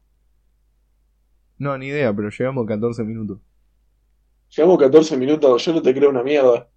No, 1.57 1.77
ni 1.77 1.87
idea, 1.87 2.13
pero 2.13 2.29
llevamos 2.29 2.67
14 2.67 3.03
minutos. 3.03 3.39
Llevamos 4.55 4.79
14 4.79 5.17
minutos, 5.17 5.65
yo 5.65 5.73
no 5.73 5.81
te 5.81 5.93
creo 5.93 6.09
una 6.09 6.23
mierda. 6.23 6.67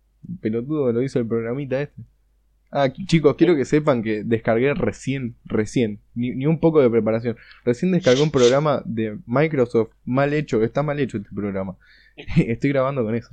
Pelotudo 0.40 0.92
lo 0.92 1.02
hizo 1.02 1.18
el 1.18 1.26
programita 1.26 1.80
este. 1.80 2.02
Ah, 2.70 2.92
chicos, 2.92 3.36
quiero 3.36 3.54
que 3.54 3.64
sepan 3.64 4.02
que 4.02 4.24
descargué 4.24 4.74
recién, 4.74 5.36
recién, 5.44 6.00
ni, 6.14 6.32
ni 6.32 6.46
un 6.46 6.58
poco 6.58 6.80
de 6.80 6.90
preparación. 6.90 7.36
Recién 7.64 7.92
descargué 7.92 8.22
un 8.22 8.30
programa 8.30 8.82
de 8.84 9.18
Microsoft 9.26 9.90
mal 10.04 10.32
hecho, 10.32 10.62
está 10.62 10.82
mal 10.82 10.98
hecho 10.98 11.18
este 11.18 11.30
programa. 11.32 11.76
Estoy 12.36 12.70
grabando 12.70 13.04
con 13.04 13.14
eso. 13.14 13.30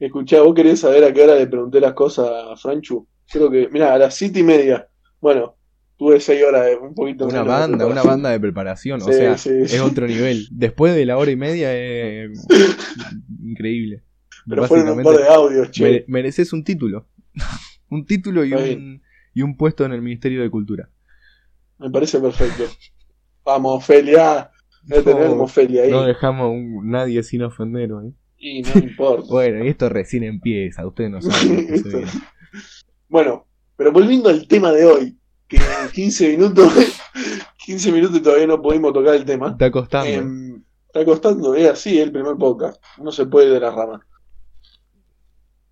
Escuchá, 0.00 0.40
¿vos 0.42 0.54
querés 0.54 0.80
saber 0.80 1.04
a 1.04 1.12
qué 1.12 1.22
hora 1.22 1.36
le 1.36 1.46
pregunté 1.46 1.80
las 1.80 1.92
cosas 1.94 2.28
a 2.28 2.56
Franchu? 2.56 3.06
Creo 3.30 3.50
que, 3.50 3.68
mira, 3.70 3.94
a 3.94 3.98
las 3.98 4.14
siete 4.14 4.40
y 4.40 4.42
media. 4.42 4.88
Bueno, 5.20 5.56
tuve 5.96 6.20
seis 6.20 6.42
horas, 6.44 6.66
de- 6.66 6.76
un 6.76 6.94
poquito 6.94 7.26
Una 7.26 7.42
banda, 7.42 7.86
una 7.86 8.02
banda 8.02 8.30
de 8.30 8.40
preparación, 8.40 9.00
o 9.02 9.12
sea, 9.12 9.38
sí, 9.38 9.50
es 9.62 9.70
sí. 9.72 9.78
otro 9.78 10.06
nivel. 10.06 10.46
Después 10.50 10.94
de 10.94 11.06
la 11.06 11.16
hora 11.16 11.30
y 11.30 11.36
media 11.36 11.74
es 11.74 12.30
increíble. 13.42 14.02
Pero 14.46 14.64
fueron 14.64 14.98
un 14.98 15.02
par 15.02 15.16
de 15.16 15.28
audios, 15.28 15.70
che. 15.70 15.82
mere- 15.82 16.04
mereces 16.08 16.52
un 16.52 16.64
título. 16.64 17.06
un 17.90 18.04
título 18.04 18.44
y 18.44 18.52
un, 18.52 19.02
y 19.32 19.42
un 19.42 19.56
puesto 19.56 19.84
en 19.84 19.92
el 19.92 20.02
Ministerio 20.02 20.42
de 20.42 20.50
Cultura. 20.50 20.90
Me 21.78 21.90
parece 21.90 22.20
perfecto. 22.20 22.64
Vamos, 23.44 23.78
Ofelia. 23.78 24.38
A 24.40 24.50
No, 24.86 25.02
como 25.02 25.44
Ofelia 25.44 25.82
ahí. 25.84 25.90
No 25.90 26.04
dejamos 26.04 26.50
un- 26.50 26.90
nadie 26.90 27.22
sin 27.22 27.42
ofender 27.42 27.92
hoy. 27.92 28.14
Y 28.38 28.62
no 28.62 28.78
importa. 28.80 29.26
Bueno, 29.28 29.64
y 29.64 29.68
esto 29.68 29.88
recién 29.88 30.24
empieza, 30.24 30.86
ustedes 30.86 31.10
no 31.10 31.22
saben. 31.22 31.82
Bueno, 33.08 33.46
pero 33.76 33.92
volviendo 33.92 34.28
al 34.28 34.48
tema 34.48 34.72
de 34.72 34.84
hoy, 34.86 35.16
que 35.46 35.56
en 35.56 35.90
15 35.92 36.30
minutos, 36.30 36.72
15 37.64 37.92
minutos 37.92 38.16
y 38.16 38.20
todavía 38.20 38.46
no 38.46 38.60
pudimos 38.60 38.92
tocar 38.92 39.14
el 39.14 39.24
tema. 39.24 39.50
Está 39.50 39.70
costando. 39.70 40.10
Em, 40.10 40.64
está 40.86 41.04
costando, 41.04 41.54
es 41.54 41.70
así 41.70 42.00
el 42.00 42.10
primer 42.10 42.36
podcast. 42.36 42.82
No 42.98 43.12
se 43.12 43.26
puede 43.26 43.50
de 43.50 43.60
la 43.60 43.70
rama. 43.70 44.04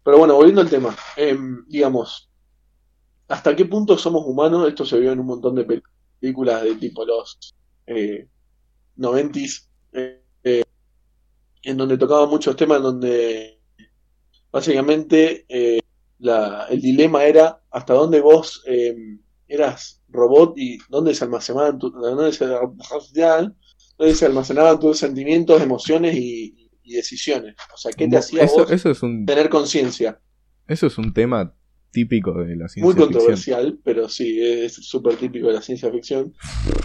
Pero 0.05 0.19
bueno, 0.19 0.35
volviendo 0.35 0.61
al 0.61 0.71
tema. 0.71 0.95
Em, 1.17 1.65
digamos, 1.67 2.31
¿hasta 3.29 3.55
qué 3.57 3.65
punto 3.65 3.97
somos 3.97 4.25
humanos? 4.27 4.69
Esto 4.69 4.85
se 4.85 4.99
vio 4.99 5.13
en 5.13 5.21
un 5.21 5.27
montón 5.27 5.55
de 5.55 5.83
películas 6.21 6.63
de 6.63 6.75
tipo 6.77 7.05
los 7.05 7.55
eh, 7.87 8.29
90s, 8.97 9.69
eh, 9.93 10.01
eh, 10.01 10.22
en 11.63 11.77
donde 11.77 11.99
tocaba 11.99 12.27
muchos 12.27 12.57
temas 12.57 12.79
en 12.79 12.83
donde 12.83 13.61
básicamente 14.51 15.45
eh, 15.49 15.81
la, 16.19 16.67
el 16.71 16.81
dilema 16.81 17.25
era 17.25 17.63
hasta 17.71 17.95
dónde 17.95 18.21
vos 18.21 18.63
em, 18.67 19.21
eras 19.49 20.03
robot 20.09 20.57
y 20.57 20.79
dónde 20.89 21.15
se 21.15 21.25
almacenaban, 21.25 21.79
tu, 21.79 21.91
dónde 21.91 22.33
se, 22.33 22.47
dónde 22.47 24.15
se 24.15 24.27
almacenaban 24.27 24.81
tus 24.81 24.99
sentimientos, 24.99 25.61
emociones 25.63 26.17
y, 26.17 26.71
y 26.83 26.95
decisiones. 26.95 27.55
O 27.75 27.77
sea, 27.77 27.93
¿qué 27.93 28.09
te 28.09 28.17
hacía 28.17 28.45
eso, 28.45 28.59
vos 28.59 28.71
eso 28.71 28.91
es 28.91 29.03
un, 29.03 29.27
tener 29.27 29.49
conciencia? 29.49 30.21
eso 30.69 30.87
es 30.87 30.97
un 30.97 31.13
tema 31.13 31.55
típico 31.93 32.33
de 32.33 32.57
la 32.57 32.69
ciencia 32.69 32.83
Muy 32.83 32.95
ficción. 32.95 33.13
controversial, 33.13 33.79
pero 33.85 34.09
sí, 34.09 34.41
es 34.41 34.75
súper 34.75 35.17
típico 35.17 35.47
de 35.49 35.53
la 35.53 35.63
ciencia 35.63 35.91
ficción. 35.93 36.33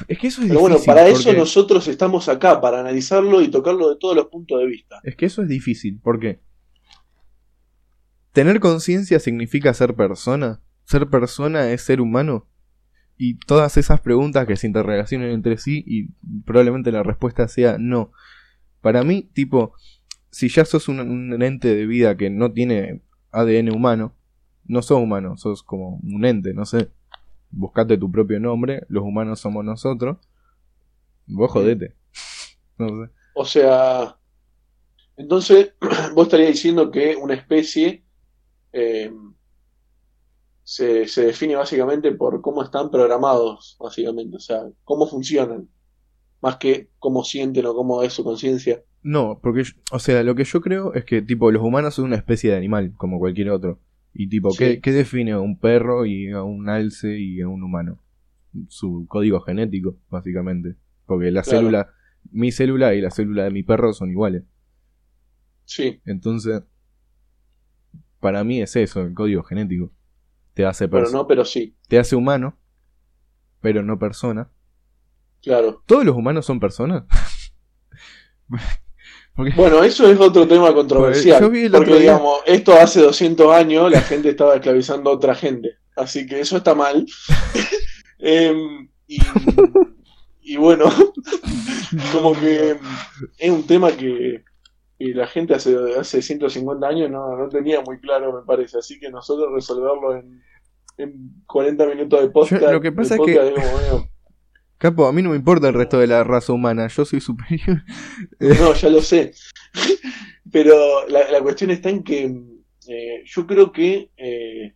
Es 0.08 0.20
que 0.20 0.28
eso 0.28 0.42
es 0.42 0.50
Pero 0.50 0.60
bueno, 0.60 0.78
para 0.86 1.08
eso 1.08 1.34
nosotros 1.34 1.88
estamos 1.88 2.30
acá, 2.30 2.62
para 2.62 2.82
analizarlo 2.82 3.42
y 3.42 3.48
tocarlo 3.48 3.90
de 3.90 3.96
todos 3.96 4.16
los 4.16 4.28
puntos 4.28 4.60
de 4.60 4.68
vista. 4.68 5.00
Es 5.04 5.16
que 5.16 5.26
eso 5.26 5.42
es 5.42 5.48
difícil, 5.48 6.00
porque 6.04 6.42
tener 8.34 8.60
conciencia 8.60 9.20
significa 9.20 9.74
ser 9.74 9.96
persona. 9.96 10.62
Ser 10.86 11.10
persona 11.10 11.72
es 11.72 11.82
ser 11.82 12.02
humano. 12.02 12.48
Y 13.18 13.40
todas 13.40 13.78
esas 13.78 14.00
preguntas 14.02 14.46
que 14.46 14.58
se 14.58 14.68
interrelacionan 14.68 15.32
entre 15.32 15.58
sí 15.58 15.84
y 15.88 16.10
probablemente 16.46 16.92
la 16.92 17.02
respuesta 17.02 17.48
sea 17.48 17.78
no. 17.80 18.12
Para 18.82 19.04
mí, 19.04 19.28
tipo, 19.34 19.74
si 20.30 20.50
ya 20.50 20.66
sos 20.66 20.88
un, 20.88 21.00
un 21.00 21.42
ente 21.42 21.74
de 21.76 21.88
vida 21.88 22.16
que 22.16 22.30
no 22.30 22.52
tiene 22.52 23.02
ADN 23.32 23.74
humano, 23.74 24.17
no 24.68 24.82
sos 24.82 25.00
humano, 25.00 25.38
sos 25.38 25.64
como 25.64 26.00
un 26.04 26.26
ente, 26.26 26.54
no 26.54 26.66
sé. 26.66 26.90
Buscate 27.50 27.98
tu 27.98 28.12
propio 28.12 28.40
nombre, 28.40 28.84
los 28.90 29.04
humanos 29.04 29.40
somos 29.40 29.64
nosotros. 29.64 30.18
Vos 31.26 31.52
jodete. 31.52 31.96
No 32.78 32.88
sé. 32.88 33.12
O 33.34 33.46
sea, 33.46 34.18
entonces 35.16 35.74
vos 36.16 36.28
estarías 36.28 36.52
diciendo 36.52 36.92
que 36.92 37.16
una 37.16 37.34
especie 37.34 38.04
eh, 38.74 39.12
se, 40.64 41.08
se 41.08 41.26
define 41.28 41.56
básicamente 41.56 42.12
por 42.12 42.42
cómo 42.42 42.64
están 42.64 42.92
programados, 42.92 43.78
básicamente, 43.80 44.36
o 44.36 44.40
sea, 44.40 44.64
cómo 44.84 45.08
funcionan, 45.08 45.70
más 46.42 46.58
que 46.58 46.90
cómo 47.00 47.24
sienten 47.24 47.66
o 47.66 47.74
cómo 47.74 48.04
es 48.04 48.14
su 48.14 48.24
conciencia. 48.24 48.84
No, 49.04 49.40
porque, 49.42 49.64
o 49.92 50.00
sea, 50.00 50.24
lo 50.24 50.36
que 50.36 50.44
yo 50.44 50.60
creo 50.60 50.94
es 50.94 51.06
que, 51.06 51.22
tipo, 51.22 51.50
los 51.52 51.64
humanos 51.64 51.96
son 51.96 52.06
una 52.06 52.18
especie 52.18 52.52
de 52.52 52.58
animal, 52.58 52.94
como 52.98 53.20
cualquier 53.20 53.52
otro. 53.52 53.80
Y, 54.20 54.30
tipo, 54.30 54.50
¿qué, 54.58 54.74
Sí. 54.76 54.82
qué 54.82 54.92
define 54.94 55.34
a 55.34 55.40
un 55.40 55.60
perro 55.60 56.06
y 56.08 56.32
a 56.32 56.42
un 56.42 56.70
alce 56.70 57.20
y 57.20 57.40
a 57.42 57.48
un 57.48 57.62
humano? 57.62 58.00
Su 58.68 59.06
código 59.08 59.42
genético, 59.42 59.96
básicamente. 60.10 60.76
Porque 61.06 61.30
la 61.30 61.44
Claro. 61.44 61.60
célula, 61.60 61.94
mi 62.32 62.52
célula 62.52 62.96
y 62.96 63.02
la 63.02 63.12
célula 63.12 63.44
de 63.44 63.52
mi 63.52 63.62
perro 63.62 63.94
son 63.94 64.10
iguales. 64.10 64.44
Sí, 65.66 66.02
Entonces, 66.06 66.64
para 68.20 68.44
mí 68.44 68.60
es 68.62 68.76
eso, 68.76 69.02
el 69.02 69.14
código 69.14 69.44
genético. 69.44 69.92
Te 70.56 70.66
hace, 70.66 70.88
pero 70.88 71.06
perso- 71.06 71.12
no, 71.14 71.28
pero 71.28 71.46
sí, 71.46 71.76
te 71.88 72.00
hace 72.00 72.16
humano, 72.16 72.58
pero 73.62 73.84
no 73.84 74.00
persona. 74.00 74.50
claro. 75.44 75.84
¿Todos 75.86 76.04
los 76.06 76.16
humanos 76.16 76.46
son 76.46 76.60
personas? 76.60 77.04
Porque- 79.38 79.54
Bueno, 79.56 79.84
eso 79.84 80.10
es 80.10 80.20
otro 80.20 80.46
tema 80.48 80.74
controversial. 80.74 81.40
Yo 81.42 81.50
vi 81.50 81.62
el 81.66 81.72
porque, 81.72 81.92
día- 81.92 82.00
digamos, 82.00 82.40
esto 82.46 82.74
hace 82.74 83.02
200 83.02 83.54
años 83.54 83.90
la 83.92 84.02
gente 84.02 84.30
estaba 84.30 84.56
esclavizando 84.56 85.10
a 85.12 85.14
otra 85.14 85.34
gente. 85.36 85.78
Así 85.96 86.26
que 86.26 86.40
eso 86.42 86.58
está 86.58 86.76
mal. 86.76 87.06
Em, 88.20 88.90
y, 89.08 89.20
y 90.42 90.58
bueno, 90.58 90.86
como 92.12 92.34
que 92.40 92.76
es 93.38 93.52
un 93.52 93.62
tema 93.68 93.92
que, 93.92 94.44
que 94.98 95.06
la 95.14 95.28
gente 95.28 95.54
hace, 95.54 95.76
hace 96.00 96.22
150 96.24 96.88
años 96.88 97.12
no, 97.12 97.38
no 97.38 97.48
tenía 97.48 97.80
muy 97.82 98.00
claro, 98.00 98.34
me 98.34 98.44
parece. 98.46 98.80
Así 98.80 99.00
que 99.00 99.12
nosotros 99.12 99.50
resolverlo 99.54 100.16
en, 100.18 100.42
en 100.98 101.44
40 101.46 101.86
minutos 101.86 102.22
de 102.22 102.30
podcast. 102.30 102.62
Yo- 102.64 102.72
lo 102.72 102.82
que 102.82 102.92
pasa 102.92 103.14
es 103.16 103.22
que- 103.22 103.34
Capo, 104.78 105.08
a 105.08 105.14
mí 105.14 105.22
no 105.24 105.32
me 105.32 105.36
importa 105.36 105.68
el 105.68 105.74
resto 105.74 105.98
de 106.00 106.08
la 106.08 106.24
raza 106.24 106.54
humana, 106.54 106.88
yo 106.88 107.04
soy 107.06 107.20
superior. 107.22 107.84
No, 108.40 108.74
ya 108.74 108.90
lo 108.90 109.02
sé. 109.02 109.34
Pero 110.52 111.08
la, 111.08 111.30
la 111.32 111.42
cuestión 111.42 111.72
está 111.72 111.90
en 111.90 112.04
que 112.04 112.24
eh, 112.88 113.24
yo 113.26 113.46
creo 113.48 113.72
que 113.72 114.12
eh, 114.18 114.74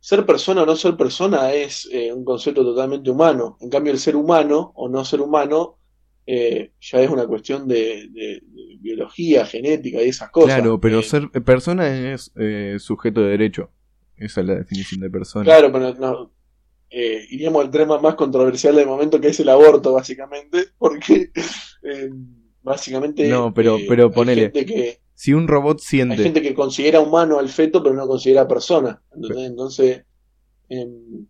ser 0.00 0.24
persona 0.26 0.62
o 0.62 0.66
no 0.66 0.74
ser 0.76 0.96
persona 0.96 1.52
es 1.52 1.88
eh, 1.92 2.12
un 2.12 2.24
concepto 2.24 2.64
totalmente 2.64 3.10
humano. 3.10 3.58
En 3.60 3.70
cambio, 3.70 3.92
el 3.92 3.98
ser 3.98 4.16
humano 4.16 4.72
o 4.74 4.88
no 4.88 5.04
ser 5.04 5.20
humano 5.20 5.78
ya 6.28 7.00
es 7.00 7.08
una 7.10 7.24
cuestión 7.28 7.68
de, 7.68 8.08
de- 8.10 8.42
de 8.42 8.76
biología, 8.80 9.46
genética 9.46 10.02
y 10.02 10.08
esas 10.08 10.28
cosas. 10.30 10.56
Claro, 10.56 10.80
pero 10.80 11.00
ser 11.02 11.30
persona 11.30 12.12
es 12.12 12.32
eh, 12.36 12.78
sujeto 12.80 13.20
de 13.20 13.28
derecho. 13.30 13.70
Esa 14.16 14.40
es 14.40 14.46
la 14.48 14.54
definición 14.56 15.02
de 15.02 15.10
persona. 15.10 15.44
Claro, 15.44 15.70
pero 15.70 15.94
no, 15.94 16.32
eh, 16.90 17.26
iríamos 17.30 17.64
al 17.64 17.70
tema 17.70 17.98
más 18.00 18.14
controversial 18.14 18.76
del 18.76 18.86
momento 18.86 19.20
que 19.20 19.28
es 19.28 19.40
el 19.40 19.48
aborto, 19.48 19.92
básicamente, 19.92 20.66
porque 20.78 21.30
eh, 21.82 22.10
básicamente 22.62 23.28
No, 23.28 23.52
pero- 23.52 23.76
eh, 23.78 23.86
pero 23.88 24.04
hay 24.06 24.10
ponele. 24.12 24.52
que 24.52 25.00
Si 25.14 25.32
un 25.32 25.48
robot 25.48 25.78
Hay 25.80 25.86
siente, 25.86 26.16
gente 26.16 26.42
que 26.42 26.54
considera 26.54 27.00
humano 27.00 27.38
al 27.38 27.48
feto, 27.48 27.82
pero 27.82 27.94
no 27.94 28.06
considera 28.06 28.46
persona. 28.46 29.02
Entonces, 29.14 30.04
em, 30.68 31.26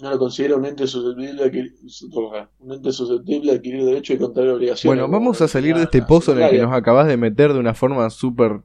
no 0.00 0.10
lo 0.10 0.18
considera 0.18 0.56
un 0.56 0.64
ente 0.64 0.86
susceptible 0.86 1.34
de 1.34 1.44
adquirir, 1.44 1.74
un 2.60 2.72
ente 2.72 2.92
susceptible 2.92 3.50
de 3.52 3.58
adquirir 3.58 3.84
derechos 3.84 4.16
y 4.16 4.18
contraer 4.18 4.50
obligaciones. 4.50 4.98
bueno, 5.02 5.12
vamos 5.12 5.40
a 5.42 5.48
salir 5.48 5.76
de 5.76 5.82
este 5.82 6.02
pozo 6.02 6.32
en 6.32 6.42
el 6.42 6.50
que 6.50 6.58
nos 6.58 6.72
acabas 6.72 7.06
de 7.06 7.16
meter 7.18 7.52
de 7.52 7.58
una 7.58 7.74
forma 7.74 8.08
súper 8.10 8.62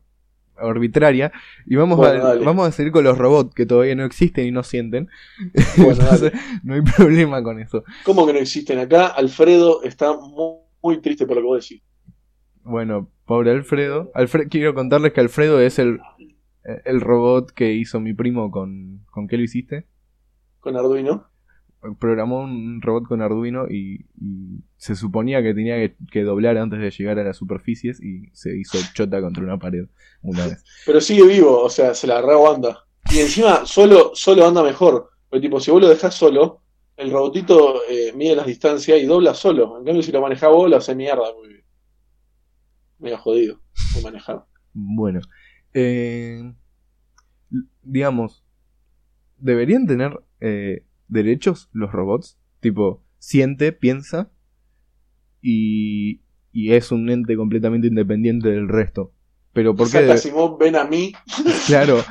arbitraria 0.58 1.32
y 1.66 1.76
vamos 1.76 1.98
Bueno, 1.98 2.24
a 2.26 2.30
dale. 2.30 2.46
vamos 2.46 2.68
a 2.68 2.72
seguir 2.72 2.92
con 2.92 3.04
los 3.04 3.18
robots 3.18 3.54
que 3.56 3.66
todavía 3.66 3.96
no 3.96 4.06
existen 4.06 4.46
y 4.48 4.52
no 4.52 4.64
sienten. 4.64 5.10
Bueno, 5.78 6.02
Entonces, 6.02 6.34
no 6.64 6.74
hay 6.76 6.82
problema 6.82 7.44
con 7.44 7.60
eso. 7.60 7.84
¿Cómo 8.04 8.26
que 8.26 8.34
no 8.34 8.40
existen 8.40 8.80
acá? 8.80 9.08
Alfredo 9.08 9.84
está 9.84 10.14
muy, 10.16 10.56
muy 10.82 11.02
triste 11.02 11.26
por 11.26 11.36
lo 11.38 11.42
que 11.42 11.48
vos 11.48 11.70
decís. 11.70 11.84
Bueno, 12.64 13.10
pobre 13.26 13.52
Alfredo. 13.52 14.12
Alfred, 14.14 14.48
quiero 14.50 14.74
contarles 14.74 15.14
que 15.14 15.22
Alfredo 15.22 15.60
es 15.62 15.80
el, 15.80 16.00
el 16.86 17.02
robot 17.02 17.52
que 17.52 17.74
hizo 17.74 18.00
mi 18.00 18.14
primo 18.14 18.52
con... 18.52 19.06
¿Con 19.12 19.28
qué 19.28 19.38
lo 19.38 19.44
hiciste? 19.44 19.86
Con 20.60 20.76
Arduino. 20.76 21.30
Programó 22.00 22.42
un 22.42 22.82
robot 22.82 23.08
con 23.08 23.22
Arduino 23.22 23.68
y, 23.70 24.06
y 24.20 24.64
se 24.78 24.96
suponía 24.96 25.42
que 25.44 25.54
tenía 25.54 25.76
que, 25.76 25.96
que 26.12 26.24
doblar 26.24 26.58
antes 26.58 26.80
de 26.80 26.92
llegar 26.92 27.20
a 27.20 27.24
las 27.24 27.38
superficies 27.38 28.02
y 28.02 28.30
se 28.34 28.58
hizo 28.58 28.78
chota 28.94 29.22
contra 29.22 29.44
una 29.44 29.58
pared 29.60 29.88
una 30.22 30.48
vez. 30.48 30.64
Pero 30.86 31.02
sigue 31.02 31.28
vivo, 31.28 31.62
o 31.62 31.70
sea, 31.70 31.94
se 31.94 32.08
la 32.08 32.22
reaguanta. 32.22 32.86
Y 33.12 33.20
encima 33.20 33.66
solo, 33.66 34.12
solo 34.14 34.48
anda 34.48 34.64
mejor. 34.64 35.10
Pero 35.30 35.42
tipo, 35.42 35.60
si 35.60 35.72
vos 35.72 35.82
lo 35.82 35.90
dejás 35.90 36.16
solo, 36.16 36.62
el 36.98 37.12
robotito 37.12 37.82
eh, 37.90 38.14
mide 38.16 38.36
las 38.36 38.48
distancias 38.48 39.00
y 39.00 39.06
dobla 39.06 39.34
solo. 39.34 39.78
En 39.80 39.86
cambio, 39.86 40.02
si 40.02 40.12
lo 40.12 40.22
manejás 40.22 40.50
vos, 40.50 40.70
lo 40.70 40.78
hace 40.78 40.96
mierda. 40.96 41.34
Porque... 41.34 41.64
Medio 43.00 43.18
jodido 43.18 43.60
de 43.96 44.02
manejar. 44.02 44.46
Bueno, 44.74 45.20
eh, 45.74 46.54
digamos, 47.84 48.44
¿deberían 49.38 49.86
tener 49.86 50.18
eh, 50.40 50.85
derechos 51.08 51.70
los 51.74 51.92
robots? 51.92 52.38
Tipo, 52.60 53.04
siente, 53.20 53.72
piensa 53.72 54.32
y, 55.42 56.22
y 56.52 56.74
es 56.74 56.92
un 56.92 57.10
ente 57.10 57.36
completamente 57.36 57.88
independiente 57.88 58.50
del 58.50 58.68
resto. 58.68 59.12
Pero 59.54 59.76
¿por 59.76 59.88
qué? 59.88 59.92
Saca 60.00 60.14
de- 60.14 60.18
Simón, 60.18 60.58
ven 60.60 60.76
a 60.76 60.86
mí. 60.86 61.14
Claro, 61.68 62.04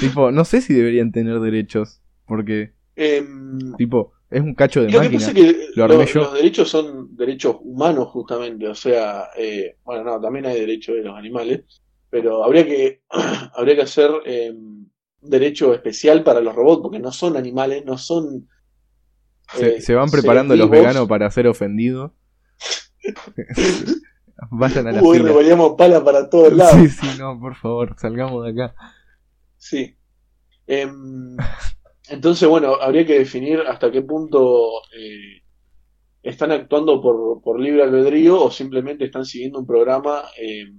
tipo, 0.00 0.30
no 0.30 0.44
sé 0.44 0.60
si 0.60 0.74
deberían 0.74 1.12
tener 1.12 1.40
derechos, 1.40 2.00
porque, 2.26 2.72
Em, 2.96 3.74
tipo, 3.76 4.12
es 4.30 4.42
un 4.42 4.54
cacho 4.54 4.80
de 4.82 4.90
lo 4.90 5.00
que 5.00 5.04
máquina. 5.08 5.18
pasa 5.26 5.30
es 5.30 5.34
que 5.54 5.66
Lo 5.74 5.84
armé 5.84 5.96
los, 5.96 6.12
yo. 6.12 6.20
los 6.22 6.34
derechos 6.34 6.68
son 6.68 7.16
derechos 7.16 7.56
humanos, 7.62 8.08
justamente. 8.08 8.68
O 8.68 8.74
sea, 8.74 9.30
eh, 9.38 9.76
bueno, 9.84 10.04
no, 10.04 10.20
también 10.20 10.44
hay 10.46 10.60
derechos 10.60 10.96
de 10.96 11.02
los 11.04 11.16
animales. 11.16 11.62
Pero 12.10 12.44
habría 12.44 12.66
que, 12.66 13.02
habría 13.56 13.76
que 13.76 13.82
hacer 13.82 14.10
em, 14.26 14.84
derecho 15.20 15.74
especial 15.74 16.22
para 16.24 16.40
los 16.40 16.54
robots, 16.54 16.82
porque 16.82 16.98
no 16.98 17.12
son 17.12 17.36
animales, 17.36 17.84
no 17.84 17.98
son. 17.98 18.48
Se, 19.54 19.76
eh, 19.76 19.80
se 19.80 19.94
van 19.94 20.10
preparando 20.10 20.54
los 20.56 20.70
veganos 20.70 21.08
para 21.08 21.30
ser 21.30 21.46
ofendidos. 21.46 22.12
Vayan 24.50 24.86
a 24.88 24.92
la 24.92 25.02
Uy, 25.02 25.18
fila. 25.18 25.28
revolvíamos 25.28 25.74
pala 25.76 26.02
para 26.02 26.28
todos 26.30 26.52
lados. 26.52 26.74
Sí, 26.76 26.88
sí, 26.88 27.18
no, 27.18 27.38
por 27.38 27.54
favor, 27.56 27.94
salgamos 27.98 28.44
de 28.44 28.50
acá. 28.52 28.74
Sí. 29.58 29.96
Em, 30.66 31.36
entonces, 32.08 32.48
bueno, 32.48 32.74
habría 32.80 33.04
que 33.04 33.18
definir 33.18 33.60
hasta 33.60 33.90
qué 33.90 34.02
punto 34.02 34.82
eh, 34.96 35.42
están 36.22 36.52
actuando 36.52 37.02
por, 37.02 37.42
por 37.42 37.60
libre 37.60 37.82
albedrío 37.82 38.42
o 38.42 38.50
simplemente 38.50 39.04
están 39.04 39.24
siguiendo 39.24 39.58
un 39.58 39.66
programa 39.66 40.24
eh, 40.40 40.72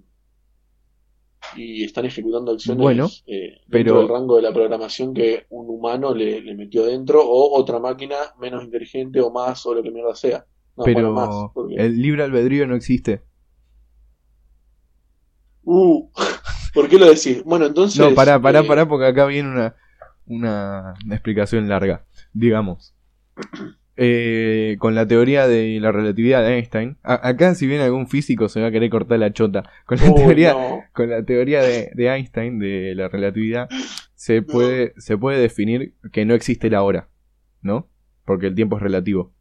y 1.56 1.84
están 1.84 2.06
ejecutando 2.06 2.52
acciones 2.52 2.82
Bueno, 2.82 3.08
eh, 3.28 3.62
pero- 3.70 3.84
dentro 3.96 4.00
del 4.00 4.10
rango 4.10 4.36
de 4.38 4.42
la 4.42 4.54
programación 4.54 5.14
que 5.14 5.46
un 5.50 5.70
humano 5.70 6.14
le, 6.14 6.42
le 6.42 6.56
metió 6.56 6.86
dentro 6.86 7.22
o 7.24 7.58
otra 7.60 7.80
máquina 7.80 8.16
menos 8.40 8.64
inteligente 8.64 9.20
o 9.22 9.32
más 9.32 9.66
o 9.66 9.74
lo 9.76 9.84
que 9.84 9.92
mierda 9.92 10.16
sea. 10.16 10.46
No, 10.78 10.84
Pero 10.84 11.12
bueno, 11.12 11.14
más, 11.14 11.52
porque- 11.54 11.76
el 11.76 12.02
libre 12.02 12.24
albedrío 12.24 12.66
no 12.68 12.76
existe. 12.76 13.22
Uh, 15.64 16.10
¿por 16.74 16.88
qué 16.90 16.98
lo 16.98 17.06
decís? 17.06 17.44
Bueno, 17.44 17.66
entonces... 17.66 18.00
No, 18.00 18.14
pará, 18.16 18.42
pará, 18.42 18.62
eh, 18.62 18.68
pará, 18.68 18.88
porque 18.88 19.06
acá 19.06 19.26
viene 19.26 19.50
una, 19.50 19.76
una 20.26 20.96
explicación 21.12 21.68
larga. 21.68 22.06
Digamos. 22.34 22.94
Eh, 24.04 24.78
con 24.80 24.96
la 24.96 25.08
teoría 25.08 25.48
de 25.48 25.78
la 25.80 25.92
relatividad 25.92 26.42
de 26.44 26.56
Einstein. 26.56 26.98
a- 27.04 27.28
acá, 27.28 27.54
si 27.54 27.68
viene 27.68 27.84
algún 27.84 28.08
físico, 28.08 28.50
se 28.50 28.60
va 28.60 28.68
a 28.68 28.72
querer 28.72 28.90
cortar 28.90 29.20
la 29.20 29.32
chota. 29.32 29.70
Con 29.86 30.00
la 30.00 30.12
teoría, 30.16 30.54
no. 30.54 30.80
con 30.92 31.10
la 31.12 31.24
teoría 31.24 31.62
de, 31.62 31.92
de 31.94 32.08
Einstein 32.08 32.58
de 32.58 32.96
la 32.96 33.10
relatividad, 33.10 33.70
se 34.16 34.42
puede, 34.42 34.94
se 34.98 35.18
puede 35.18 35.40
definir 35.40 35.94
que 36.12 36.26
no 36.26 36.34
existe 36.34 36.70
la 36.72 36.82
hora. 36.82 37.10
¿No? 37.62 37.90
Porque 38.26 38.48
el 38.48 38.56
tiempo 38.56 38.78
es 38.78 38.82
relativo. 38.82 39.34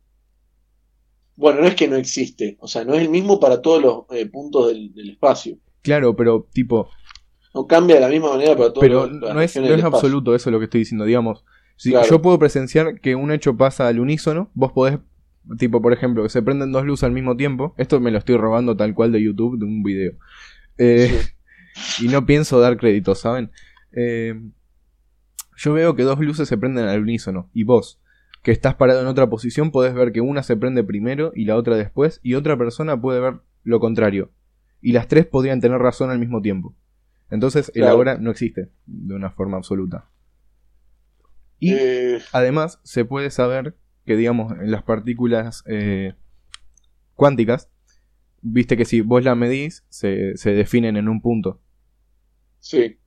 Bueno, 1.37 1.62
no 1.62 1.66
es 1.66 1.75
que 1.75 1.88
no 1.88 1.96
existe, 1.96 2.59
o 2.61 2.68
sea, 2.68 2.85
no 2.85 2.92
es 2.94 3.01
el 3.01 3.09
mismo 3.09 3.40
para 3.40 3.62
todos 3.62 3.81
los 3.81 4.05
eh, 4.11 4.27
puntos 4.27 4.68
del, 4.68 4.92
del 4.92 5.11
espacio. 5.11 5.57
Claro, 5.81 6.14
pero 6.14 6.46
tipo, 6.53 6.90
No 7.55 7.66
cambia 7.66 7.94
de 7.94 8.03
la 8.03 8.09
misma 8.09 8.33
manera 8.33 8.55
para 8.55 8.68
todos 8.75 8.81
pero 8.81 9.07
los, 9.07 9.23
las 9.23 9.35
no 9.35 9.40
es, 9.40 9.57
no 9.57 9.62
es 9.64 9.70
espacio. 9.70 9.87
absoluto 9.96 10.35
eso 10.35 10.51
lo 10.51 10.59
que 10.59 10.64
estoy 10.66 10.81
diciendo, 10.81 11.07
digamos. 11.07 11.44
Si 11.81 11.93
Claro. 11.93 12.07
yo 12.11 12.21
puedo 12.21 12.38
presenciar 12.38 13.01
que 13.01 13.14
un 13.14 13.33
hecho 13.33 13.57
pasa 13.57 13.88
al 13.88 14.01
unísono, 14.01 14.51
vos 14.53 14.71
podés, 14.73 14.99
tipo, 15.57 15.81
por 15.81 15.95
ejemplo, 15.95 16.23
que 16.23 16.29
se 16.29 16.43
prenden 16.43 16.73
dos 16.73 16.85
luces 16.85 17.05
al 17.05 17.12
mismo 17.12 17.38
tiempo. 17.38 17.75
Esto 17.79 17.99
me 18.01 18.11
lo 18.11 18.19
estoy 18.19 18.37
robando 18.37 18.77
tal 18.77 18.93
cual 18.95 19.12
de 19.12 19.23
YouTube, 19.23 19.59
de 19.59 19.64
un 19.64 19.83
video. 19.83 20.12
Eh, 20.77 21.23
y 22.03 22.09
no 22.09 22.27
pienso 22.27 22.61
dar 22.61 22.77
crédito, 22.77 23.14
¿saben? 23.14 23.51
Eh, 23.93 24.38
yo 25.57 25.73
veo 25.73 25.97
que 25.97 26.03
dos 26.03 26.19
luces 26.21 26.47
se 26.49 26.59
prenden 26.59 26.85
al 26.87 27.01
unísono. 27.01 27.49
Y 27.55 27.64
vos, 27.64 27.99
que 28.43 28.51
estás 28.53 28.75
parado 28.75 29.01
en 29.01 29.07
otra 29.07 29.31
posición, 29.31 29.71
podés 29.71 29.95
ver 29.95 30.12
que 30.12 30.21
una 30.21 30.43
se 30.43 30.59
prende 30.59 30.85
primero 30.85 31.33
y 31.35 31.47
la 31.47 31.57
otra 31.57 31.77
después. 31.79 32.21
Y 32.23 32.35
otra 32.35 32.59
persona 32.59 33.01
puede 33.01 33.21
ver 33.21 33.37
lo 33.64 33.81
contrario. 33.81 34.31
Y 34.83 34.93
las 34.93 35.09
tres 35.09 35.25
podrían 35.25 35.62
tener 35.62 35.79
razón 35.79 36.11
al 36.11 36.19
mismo 36.19 36.43
tiempo. 36.43 36.75
Entonces, 37.31 37.69
el 37.75 37.81
Claro. 37.83 37.97
ahora 37.97 38.19
no 38.19 38.31
existe 38.31 38.69
de 38.85 39.14
una 39.14 39.31
forma 39.31 39.57
absoluta. 39.57 40.11
Y 41.61 41.83
Eh, 41.83 42.20
además, 42.33 42.81
se 42.85 43.05
puede 43.05 43.31
saber 43.31 43.77
que, 44.07 44.16
digamos, 44.16 44.53
en 44.53 44.70
las 44.73 44.83
partículas 44.83 45.62
eh, 45.66 46.14
cuánticas, 47.14 47.68
viste 48.42 48.77
que 48.79 48.87
si 48.87 49.01
vos 49.03 49.25
la 49.25 49.35
medís, 49.37 49.85
se, 49.90 50.37
se 50.37 50.53
definen 50.53 50.96
en 50.96 51.09
un 51.09 51.23
punto. 51.23 51.61
sí. 52.61 52.99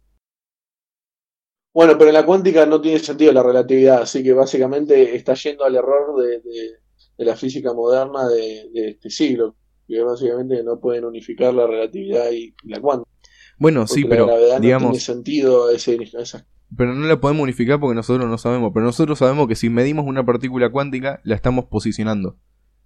Bueno, 1.73 1.93
pero 1.97 2.09
en 2.09 2.13
la 2.13 2.25
cuántica 2.25 2.65
no 2.65 2.79
tiene 2.81 2.99
sentido 2.99 3.31
la 3.33 3.41
relatividad, 3.43 4.03
así 4.03 4.23
que 4.23 4.33
básicamente 4.33 5.15
está 5.15 5.33
yendo 5.33 5.63
al 5.65 5.75
error 5.75 6.21
de, 6.21 6.39
de- 6.41 6.77
de 7.17 7.25
la 7.25 7.35
física 7.35 7.73
moderna 7.73 8.27
de, 8.27 8.69
de 8.73 8.89
este 8.89 9.09
siglo, 9.09 9.55
que 9.87 10.01
básicamente 10.03 10.63
no 10.63 10.79
pueden 10.79 11.05
unificar 11.05 11.53
la 11.53 11.67
relatividad 11.67 12.31
y 12.31 12.55
la 12.63 12.79
cuántica. 12.81 13.09
Bueno, 13.57 13.87
sí, 13.87 14.05
porque 14.05 14.05
pero 14.05 14.23
la 14.25 14.25
gravedad 14.25 14.61
no 14.61 14.75
tiene 14.75 14.99
digamos, 14.99 15.01
sentido 15.01 15.69
ese, 15.71 15.97
esas 16.17 16.45
pero 16.77 16.93
no 16.93 17.05
la 17.07 17.19
podemos 17.19 17.43
unificar 17.43 17.79
porque 17.79 17.95
nosotros 17.95 18.29
no 18.29 18.38
sabemos. 18.38 18.71
Pero 18.73 18.86
nosotros 18.86 19.19
sabemos 19.19 19.47
que 19.47 19.55
si 19.55 19.69
medimos 19.69 20.05
una 20.05 20.25
partícula 20.25 20.69
cuántica, 20.69 21.19
la 21.23 21.36
estamos 21.36 21.65
posicionando 21.65 22.38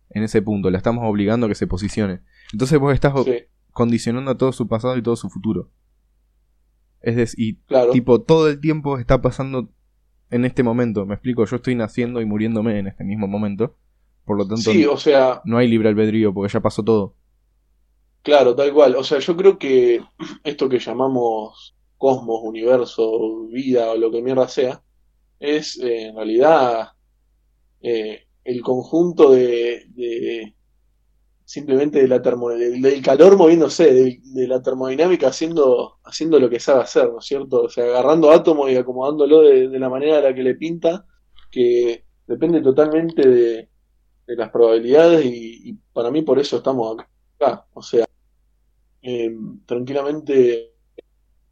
en 0.09 0.23
ese 0.23 0.41
punto, 0.41 0.69
la 0.71 0.77
estamos 0.77 1.03
obligando 1.05 1.45
a 1.45 1.49
que 1.49 1.55
se 1.55 1.67
posicione. 1.67 2.21
Entonces 2.53 2.79
vos 2.79 2.93
estás 2.93 3.13
Sí, 3.25 3.33
condicionando 3.71 4.31
a 4.31 4.37
todo 4.37 4.51
su 4.51 4.67
pasado 4.67 4.97
y 4.97 5.01
todo 5.01 5.15
su 5.15 5.29
futuro. 5.29 5.69
Es 7.01 7.15
decir, 7.15 7.39
y 7.39 7.55
claro. 7.67 7.91
tipo, 7.91 8.21
todo 8.21 8.49
el 8.49 8.59
tiempo 8.59 8.97
está 8.97 9.21
pasando 9.21 9.69
en 10.29 10.45
este 10.45 10.63
momento. 10.63 11.05
Me 11.05 11.13
explico, 11.13 11.45
yo 11.45 11.55
estoy 11.57 11.75
naciendo 11.75 12.21
y 12.21 12.25
muriéndome 12.25 12.79
en 12.79 12.87
este 12.87 13.03
mismo 13.03 13.27
momento. 13.27 13.75
Por 14.25 14.37
lo 14.37 14.47
tanto, 14.47 14.71
Sí, 14.71 14.85
o 14.85 14.97
sea, 14.97 15.41
no 15.45 15.57
hay 15.57 15.67
libre 15.69 15.89
albedrío 15.89 16.33
porque 16.33 16.51
ya 16.51 16.59
pasó 16.59 16.83
todo. 16.83 17.15
Claro, 18.23 18.55
tal 18.55 18.73
cual. 18.73 18.95
O 18.95 19.03
sea, 19.03 19.19
yo 19.19 19.37
creo 19.37 19.57
que 19.57 20.01
esto 20.43 20.67
que 20.67 20.79
llamamos 20.79 21.76
cosmos, 21.97 22.41
universo, 22.43 23.47
vida 23.47 23.91
o 23.91 23.97
lo 23.97 24.11
que 24.11 24.21
mierda 24.21 24.47
sea, 24.47 24.81
es 25.39 25.77
eh, 25.79 26.07
en 26.07 26.15
realidad 26.15 26.89
eh, 27.81 28.27
el 28.43 28.61
conjunto 28.61 29.31
de, 29.31 30.53
simplemente 31.43 32.01
de 32.01 32.07
la 32.07 32.21
termo, 32.21 32.49
del, 32.49 33.01
calor 33.01 33.37
moviéndose, 33.37 34.19
de, 34.23 34.47
la 34.47 34.61
termodinámica 34.61 35.27
haciendo, 35.27 35.99
haciendo 36.03 36.39
lo 36.39 36.49
que 36.49 36.59
sabe 36.59 36.81
hacer, 36.81 37.09
¿no 37.09 37.19
es 37.19 37.25
cierto? 37.25 37.63
O 37.63 37.69
sea, 37.69 37.85
agarrando 37.85 38.31
átomos 38.31 38.71
y 38.71 38.75
acomodándolo 38.75 39.41
de, 39.41 39.79
la 39.79 39.89
manera 39.89 40.19
a 40.19 40.21
la 40.21 40.33
que 40.33 40.43
le 40.43 40.55
pinta, 40.55 41.05
que 41.51 42.05
depende 42.25 42.61
totalmente 42.61 43.27
de, 43.27 43.69
las 44.27 44.49
probabilidades 44.49 45.25
y, 45.25 45.73
para 45.93 46.11
mí 46.11 46.21
por 46.21 46.37
eso 46.37 46.57
estamos 46.57 46.97
acá. 47.39 47.65
O 47.73 47.81
sea, 47.81 48.05
eh, 49.01 49.33
tranquilamente 49.65 50.73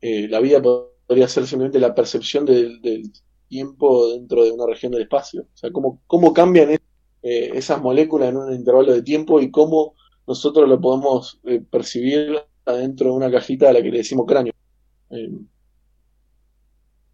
eh, 0.02 0.28
la 0.30 0.40
vida 0.40 0.62
podría 0.62 1.28
ser 1.28 1.48
simplemente 1.48 1.80
la 1.80 1.96
percepción 1.96 2.46
del, 2.46 2.82
del 2.82 3.12
tiempo 3.48 4.10
dentro 4.14 4.44
de 4.44 4.52
una 4.52 4.66
región 4.68 4.92
del 4.92 5.04
espacio. 5.04 5.44
O 5.44 5.58
sea, 5.58 5.72
cómo, 5.72 6.02
cómo 6.08 6.34
cambian 6.34 6.72
es- 6.72 6.80
eh, 7.24 7.52
esas 7.56 7.82
moléculas 7.82 8.30
en 8.30 8.38
un 8.38 8.54
intervalo 8.54 8.94
de 8.94 9.02
tiempo 9.04 9.42
y 9.42 9.50
cómo 9.52 9.96
nosotros 10.28 10.70
lo 10.70 10.80
podemos 10.82 11.40
eh, 11.46 11.62
percibir 11.62 12.38
adentro 12.66 13.08
de 13.10 13.14
una 13.16 13.32
cajita 13.32 13.70
a 13.70 13.74
la 13.74 13.82
que 13.82 13.90
le 13.92 13.98
decimos 14.00 14.26
cráneo. 14.28 14.54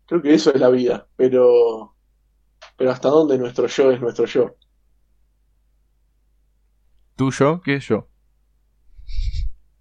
Creo 0.05 0.21
que 0.21 0.33
eso 0.33 0.53
es 0.53 0.59
la 0.61 0.69
vida, 0.69 1.07
pero, 1.15 1.95
pero 2.77 2.91
hasta 2.91 3.09
dónde 3.09 3.37
nuestro 3.37 3.67
yo 3.67 3.91
es 3.91 4.01
nuestro 4.01 4.25
yo. 4.25 4.57
¿Tú, 7.15 7.31
yo? 7.31 7.61
¿Qué 7.61 7.75
es 7.75 7.85
yo? 7.87 8.09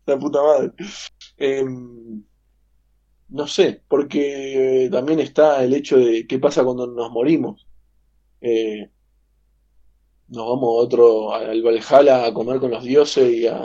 La 0.07 0.19
puta 0.19 0.43
madre. 0.43 0.73
No 3.31 3.47
sé, 3.47 3.83
porque 3.89 4.89
también 4.91 5.21
está 5.21 5.63
el 5.63 5.73
hecho 5.75 5.97
de 5.99 6.27
qué 6.27 6.39
pasa 6.39 6.65
cuando 6.65 6.87
nos 6.87 7.11
morimos. 7.13 7.67
Eh, 8.41 8.91
nos 10.29 10.47
vamos 10.49 10.63
a 10.63 10.83
otro, 10.85 11.33
al 11.35 11.63
Valhalla 11.63 12.27
a 12.27 12.35
comer 12.35 12.59
con 12.61 12.71
los 12.71 12.83
dioses 12.85 13.33
y 13.33 13.47
a, 13.47 13.63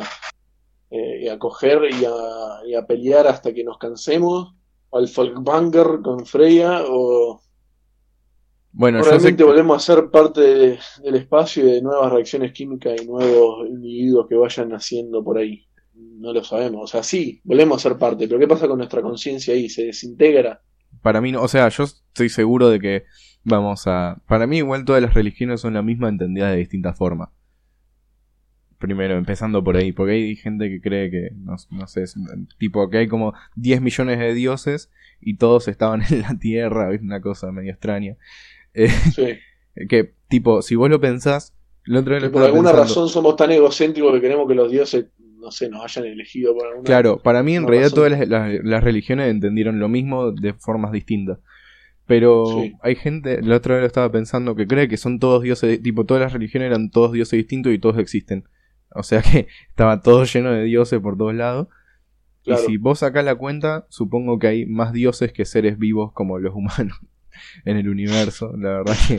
eh, 0.91 1.21
y 1.23 1.28
a 1.28 1.38
coger 1.39 1.82
y 1.91 2.06
a, 2.06 2.67
y 2.67 2.75
a 2.75 2.86
pelear 2.86 3.28
hasta 3.28 3.54
que 3.54 3.63
nos 3.63 3.78
cansemos. 3.78 4.54
O 4.91 4.97
al 4.99 5.08
Folkvanger 5.08 6.01
con 6.04 6.25
Freya, 6.25 6.84
o 6.88 7.41
Bueno, 8.71 9.01
realmente 9.01 9.38
que- 9.38 9.43
volvemos 9.43 9.78
a 9.78 9.93
ser 9.93 10.10
parte 10.12 10.41
de- 10.41 10.80
del 11.01 11.15
espacio 11.15 11.67
y 11.67 11.71
de 11.71 11.82
nuevas 11.82 12.12
reacciones 12.12 12.51
químicas 12.54 13.01
y 13.01 13.06
nuevos 13.08 13.67
individuos 13.67 14.28
que 14.28 14.36
vayan 14.36 14.69
naciendo 14.69 15.23
por 15.23 15.38
ahí. 15.39 15.65
No 16.17 16.34
lo 16.34 16.43
sabemos. 16.43 16.84
O 16.84 16.88
sea, 16.88 17.04
sí, 17.04 17.41
volvemos 17.43 17.78
a 17.86 17.89
ser 17.89 17.97
parte, 17.97 18.28
pero 18.28 18.39
¿qué 18.39 18.47
pasa 18.47 18.67
con 18.67 18.78
nuestra 18.78 19.01
conciencia 19.01 19.54
ahí? 19.54 19.69
¿Se 19.69 19.86
desintegra? 19.86 20.62
para 21.01 21.21
mí 21.21 21.32
no, 21.32 21.41
o 21.43 21.47
sea, 21.47 21.69
yo 21.69 21.84
estoy 21.84 22.30
seguro 22.30 22.69
de 22.69 22.80
que 22.80 23.04
vamos 23.43 23.86
a... 23.86 24.21
Para 24.28 24.47
mí 24.47 24.58
igual 24.58 24.86
todas 24.86 25.04
las 25.04 25.13
religiones 25.13 25.62
son 25.62 25.75
la 25.75 25.84
misma 25.84 26.10
entendidas 26.10 26.51
de 26.51 26.58
distintas 26.58 26.97
formas. 26.97 27.30
Primero, 28.80 29.15
empezando 29.17 29.63
por 29.63 29.78
ahí, 29.78 29.91
porque 29.93 30.13
hay 30.13 30.36
gente 30.36 30.67
que 30.69 30.82
cree 30.82 31.10
que, 31.12 31.30
no, 31.36 31.56
no 31.71 31.88
sé, 31.88 32.04
es 32.04 32.15
un- 32.17 32.47
tipo 32.58 32.89
que 32.89 32.97
hay 32.99 33.08
como 33.08 33.34
10 33.56 33.82
millones 33.82 34.19
de 34.19 34.34
dioses 34.34 34.89
y 35.21 35.38
todos 35.38 35.67
estaban 35.67 36.01
en 36.10 36.21
la 36.21 36.38
tierra, 36.39 36.93
es 36.93 37.01
una 37.01 37.21
cosa 37.21 37.51
medio 37.51 37.71
extraña. 37.71 38.17
Eh, 38.73 38.89
Sí. 38.89 39.38
que, 39.89 40.13
tipo, 40.28 40.62
si 40.62 40.75
vos 40.75 40.89
lo 40.89 40.99
pensás, 40.99 41.54
lo 41.84 42.04
Que 42.04 42.30
por 42.30 42.41
alguna 42.43 42.71
pensando. 42.71 42.73
razón 42.73 43.10
somos 43.10 43.36
tan 43.36 43.51
egocéntricos 43.51 44.12
que 44.13 44.21
queremos 44.21 44.47
que 44.47 44.56
los 44.56 44.71
dioses, 44.71 45.06
no 45.45 45.51
sé, 45.51 45.69
nos 45.69 45.84
hayan 45.84 46.05
elegido 46.12 46.53
por 46.55 46.65
alguna 46.67 46.84
Claro, 46.86 47.19
para 47.21 47.43
mí 47.43 47.55
en 47.55 47.67
realidad 47.67 47.91
razón. 47.91 47.95
todas 47.95 48.12
las, 48.19 48.27
las- 48.27 48.63
las 48.63 48.84
religiones 48.84 49.29
entendieron 49.29 49.79
lo 49.79 49.88
mismo 49.88 50.31
de 50.31 50.53
formas 50.53 50.91
distintas. 50.91 51.38
Pero 52.08 52.45
Sí. 52.47 52.73
hay 52.81 52.95
gente, 52.95 53.41
la 53.41 53.55
otra 53.58 53.75
vez 53.75 53.81
lo 53.81 53.88
estaba 53.88 54.12
pensando, 54.12 54.55
que 54.55 54.67
cree 54.67 54.88
que 54.88 54.97
son 54.97 55.19
todos 55.19 55.41
dioses, 55.43 55.81
tipo 55.81 56.05
todas 56.05 56.21
las 56.21 56.34
religiones 56.34 56.67
eran 56.67 56.89
todos 56.91 57.12
dioses 57.12 57.38
distintos 57.38 57.71
y 57.73 57.79
todos 57.79 57.97
existen. 57.99 58.43
O 58.89 59.03
sea 59.03 59.21
que 59.21 59.47
estaba 59.69 60.01
todo 60.01 60.23
lleno 60.25 60.51
de 60.51 60.63
dioses 60.63 60.99
por 60.99 61.17
todos 61.17 61.34
lados. 61.36 61.67
Claro. 62.43 62.62
Y 62.62 62.65
si 62.65 62.77
vos 62.77 62.99
sacás 62.99 63.25
la 63.25 63.36
cuenta, 63.36 63.86
supongo 63.89 64.38
que 64.39 64.47
hay 64.47 64.65
más 64.67 64.93
dioses 64.93 65.31
que 65.34 65.45
seres 65.45 65.79
vivos 65.79 66.12
como 66.13 66.38
los 66.38 66.53
humanos 66.53 66.99
en 67.65 67.77
el 67.77 67.89
universo. 67.89 68.53
La 68.58 68.69
verdad 68.77 68.95
que, 69.08 69.17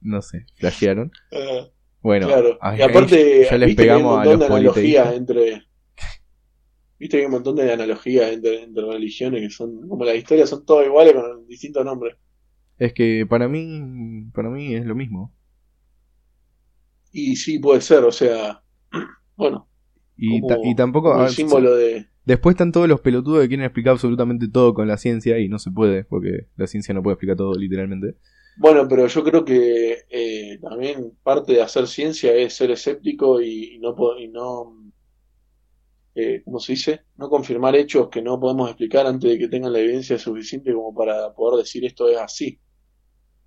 no 0.00 0.22
sé, 0.22 0.46
flashearon. 0.56 1.10
Ah, 1.32 1.66
Bueno, 2.02 2.26
claro. 2.26 2.58
y 2.76 2.82
aparte, 2.82 3.46
ya 3.48 3.58
les 3.58 3.68
viste 3.68 3.84
que 3.84 3.90
hay 3.90 4.02
un 4.02 4.02
pegamos 4.02 4.12
a 4.12 4.16
montón 4.16 4.32
los 4.32 4.40
de 4.40 4.46
analogías 4.56 5.14
entre. 5.14 5.62
Viste 6.98 7.16
que 7.16 7.20
hay 7.20 7.26
un 7.26 7.32
montón 7.32 7.56
de 7.56 7.72
analogías 7.72 8.32
entre, 8.32 8.62
entre 8.62 8.84
religiones 8.84 9.40
que 9.40 9.50
son, 9.50 9.88
como 9.88 10.04
las 10.04 10.16
historias 10.16 10.48
son 10.48 10.64
todas 10.64 10.86
iguales 10.86 11.14
con 11.14 11.46
distintos 11.46 11.84
nombres. 11.84 12.16
Es 12.78 12.92
que 12.92 13.26
para 13.28 13.48
mí, 13.48 14.26
para 14.32 14.50
mí 14.50 14.74
es 14.74 14.84
lo 14.84 14.94
mismo. 14.94 15.32
Y 17.12 17.36
sí, 17.36 17.58
puede 17.58 17.80
ser, 17.80 18.04
o 18.04 18.12
sea, 18.12 18.62
bueno. 19.36 19.68
Y, 20.16 20.46
ta- 20.46 20.58
y 20.62 20.74
tampoco... 20.74 21.16
ver, 21.18 21.30
símbolo 21.30 21.74
de... 21.74 22.06
Después 22.24 22.54
están 22.54 22.70
todos 22.70 22.88
los 22.88 23.00
pelotudos 23.00 23.42
que 23.42 23.48
quieren 23.48 23.64
explicar 23.66 23.92
absolutamente 23.92 24.48
todo 24.48 24.74
con 24.74 24.86
la 24.86 24.96
ciencia 24.96 25.38
y 25.40 25.48
no 25.48 25.58
se 25.58 25.72
puede, 25.72 26.04
porque 26.04 26.46
la 26.56 26.68
ciencia 26.68 26.94
no 26.94 27.02
puede 27.02 27.14
explicar 27.14 27.36
todo 27.36 27.54
literalmente. 27.54 28.16
Bueno, 28.56 28.86
pero 28.88 29.06
yo 29.06 29.24
creo 29.24 29.44
que 29.44 30.04
eh, 30.08 30.58
también 30.60 31.16
parte 31.22 31.52
de 31.54 31.62
hacer 31.62 31.86
ciencia 31.86 32.34
es 32.34 32.54
ser 32.54 32.70
escéptico 32.70 33.40
y, 33.42 33.78
no, 33.80 33.94
y 34.18 34.28
no 34.28 34.92
eh, 36.14 36.42
¿cómo 36.44 36.58
se 36.60 36.72
dice? 36.72 37.02
No 37.16 37.28
confirmar 37.30 37.74
hechos 37.76 38.08
que 38.10 38.22
no 38.22 38.38
podemos 38.38 38.68
explicar 38.68 39.06
antes 39.06 39.30
de 39.30 39.38
que 39.38 39.48
tengan 39.48 39.72
la 39.72 39.80
evidencia 39.80 40.18
suficiente 40.18 40.72
como 40.72 40.94
para 40.94 41.32
poder 41.34 41.64
decir 41.64 41.84
esto 41.84 42.08
es 42.08 42.18
así. 42.18 42.60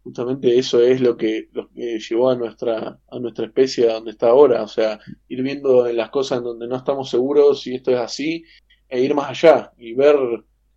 Justamente 0.04 0.58
eso 0.58 0.82
es 0.82 1.02
lo 1.02 1.18
que, 1.18 1.50
lo 1.54 1.70
que 1.72 2.00
llevó 2.00 2.30
a 2.30 2.36
nuestra, 2.36 3.00
a 3.10 3.20
nuestra 3.20 3.46
especie 3.48 3.90
a 3.90 3.96
donde 3.96 4.12
está 4.12 4.30
ahora. 4.30 4.64
O 4.64 4.68
sea, 4.68 5.00
ir 5.28 5.42
viendo 5.44 5.88
en 5.88 5.98
las 5.98 6.10
cosas 6.12 6.40
en 6.40 6.46
donde 6.46 6.68
no 6.68 6.78
estamos 6.78 7.10
seguros 7.10 7.62
si 7.62 7.76
esto 7.76 7.92
es 7.92 8.00
así 8.00 8.44
e 8.90 9.02
ir 9.02 9.16
más 9.16 9.30
allá 9.32 9.74
y 9.78 9.94
ver 9.96 10.16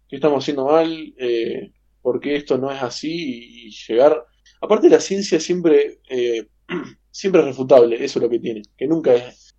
qué 0.09 0.17
estamos 0.17 0.45
haciendo 0.45 0.67
mal, 0.67 1.15
eh, 1.19 1.73
por 2.09 2.21
qué 2.21 2.37
esto 2.37 2.57
no 2.57 2.73
es 2.73 2.83
así 2.83 3.67
y, 3.67 3.71
llegar. 3.87 4.25
Aparte, 4.63 4.89
la 4.89 4.99
ciencia 4.99 5.39
siempre, 5.39 6.01
eh, 6.09 6.49
siempre 7.11 7.43
es 7.43 7.49
refutable, 7.49 8.03
eso 8.03 8.19
es 8.19 8.23
lo 8.23 8.31
que 8.31 8.39
tiene, 8.39 8.63
que 8.79 8.87
nunca 8.87 9.15
es 9.15 9.55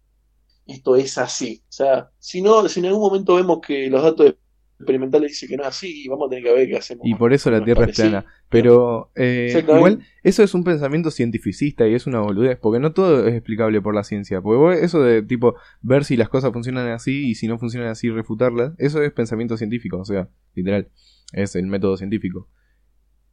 esto 0.66 0.96
es 0.96 1.16
así. 1.20 1.62
O 1.70 1.72
sea, 1.72 2.10
si 2.18 2.42
no, 2.42 2.68
si 2.68 2.80
en 2.80 2.88
algún 2.88 3.02
momento 3.02 3.36
vemos 3.36 3.60
que 3.60 3.88
los 3.88 4.02
datos 4.02 4.36
experimentales 4.80 5.32
dicen 5.32 5.50
que 5.50 5.58
no 5.58 5.64
es 5.64 5.70
así, 5.70 6.08
vamos 6.08 6.26
a 6.26 6.30
tener 6.30 6.44
que 6.44 6.54
ver 6.54 6.68
qué 6.68 6.78
hacemos. 6.78 7.06
Y 7.06 7.14
por 7.14 7.34
eso 7.34 7.52
la 7.52 7.64
Tierra 7.64 7.86
es 7.86 7.96
plana. 7.96 8.26
Pero 8.50 9.12
eh, 9.16 9.64
igual 9.64 10.00
eso 10.24 10.42
es 10.42 10.56
un 10.56 10.64
pensamiento 10.64 11.12
cientificista 11.12 11.88
y 11.88 11.94
es 11.94 12.08
una 12.08 12.22
boludez, 12.22 12.58
porque 12.58 12.80
no 12.80 12.94
todo 12.94 13.28
es 13.28 13.36
explicable 13.36 13.80
por 13.80 13.94
la 13.94 14.04
ciencia. 14.04 14.42
Porque 14.42 14.58
vos- 14.58 14.76
eso 14.76 15.04
de 15.04 15.22
tipo 15.22 15.54
ver 15.82 16.04
si 16.04 16.18
las 16.18 16.30
cosas 16.30 16.52
funcionan 16.52 16.88
así 16.88 17.30
y 17.30 17.36
si 17.36 17.48
no 17.48 17.60
funcionan 17.60 17.90
así 17.90 18.10
refutarlas, 18.10 18.74
eso 18.80 19.04
es 19.04 19.12
pensamiento 19.12 19.56
científico, 19.56 20.00
o 20.00 20.06
sea, 20.06 20.30
literal, 20.56 20.88
es 21.34 21.56
el 21.56 21.68
método 21.68 21.98
científico. 21.98 22.48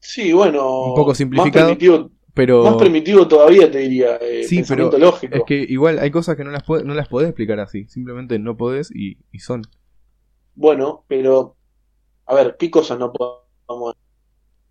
Sí, 0.01 0.33
bueno, 0.33 0.91
Un 0.91 0.95
poco 0.95 1.15
simplificado, 1.15 1.69
Más 1.71 1.77
primitivo, 1.79 2.11
Pero 2.35 2.65
más 2.65 2.77
primitivo 2.77 3.27
todavía, 3.29 3.71
te 3.71 3.79
diría. 3.79 4.17
eh, 4.21 4.45
Sí, 4.45 4.63
pero 4.69 4.91
lógico. 4.99 5.35
es 5.37 5.43
que 5.45 5.55
igual 5.69 5.99
hay 5.99 6.11
cosas 6.11 6.37
que 6.37 6.45
no 6.45 6.51
las, 6.51 6.63
puede- 6.63 6.85
no 6.85 6.95
las 6.95 7.09
podés 7.09 7.29
explicar 7.29 7.61
así, 7.61 7.87
simplemente 7.89 8.39
no 8.39 8.57
podés 8.57 8.91
y, 8.95 9.19
y 9.33 9.39
son. 9.41 9.63
Bueno, 10.55 11.05
pero, 11.09 11.57
a 12.27 12.35
ver, 12.35 12.57
¿qué 12.59 12.71
cosas 12.71 12.99
no 12.99 13.13
podemos 13.13 13.95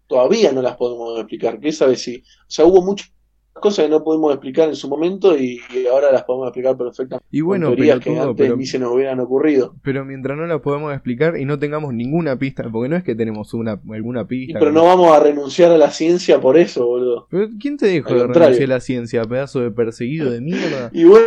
Todavía 0.07 0.51
no 0.53 0.61
las 0.61 0.77
podemos 0.77 1.17
explicar. 1.19 1.59
¿Qué 1.59 1.71
sabes 1.71 2.01
si? 2.03 2.17
O 2.19 2.23
sea, 2.49 2.65
hubo 2.65 2.81
muchas 2.83 3.11
cosas 3.55 3.85
que 3.85 3.89
no 3.91 4.03
pudimos 4.03 4.31
explicar 4.33 4.69
en 4.69 4.75
su 4.75 4.87
momento 4.89 5.37
y, 5.37 5.59
y 5.73 5.87
ahora 5.87 6.11
las 6.11 6.23
podemos 6.23 6.47
explicar 6.47 6.77
perfectamente. 6.77 7.25
Y 7.31 7.41
bueno, 7.41 7.67
teorías 7.67 7.99
pero, 7.99 8.03
que 8.03 8.19
todo, 8.19 8.29
antes 8.31 8.45
pero, 8.45 8.57
ni 8.57 8.65
se 8.65 8.79
nos 8.79 8.93
hubieran 8.93 9.19
ocurrido. 9.19 9.75
pero 9.81 10.05
mientras 10.05 10.37
no 10.37 10.45
las 10.45 10.61
podemos 10.61 10.93
explicar 10.93 11.37
y 11.37 11.45
no 11.45 11.57
tengamos 11.57 11.93
ninguna 11.93 12.37
pista, 12.37 12.69
porque 12.71 12.89
no 12.89 12.95
es 12.97 13.03
que 13.03 13.15
tenemos 13.15 13.53
una 13.53 13.81
alguna 13.91 14.21
Y, 14.21 14.25
pista. 14.25 14.59
pero 14.59 14.71
que- 14.71 14.75
no 14.75 14.83
vamos 14.85 15.11
a 15.15 15.19
renunciar 15.19 15.71
a 15.71 15.77
la 15.77 15.89
ciencia 15.91 16.39
por 16.41 16.57
eso, 16.57 16.85
boludo. 16.85 17.27
Pero 17.29 17.47
¿Quién 17.59 17.77
te 17.77 17.87
dijo 17.87 18.09
Al 18.09 18.17
contrario. 18.19 18.49
renunciar 18.49 18.71
a 18.71 18.75
la 18.75 18.79
ciencia, 18.81 19.23
pedazo 19.23 19.61
de 19.61 19.71
perseguido 19.71 20.29
de 20.31 20.41
mierda? 20.41 20.89
Y 20.93 21.05
bueno, 21.05 21.25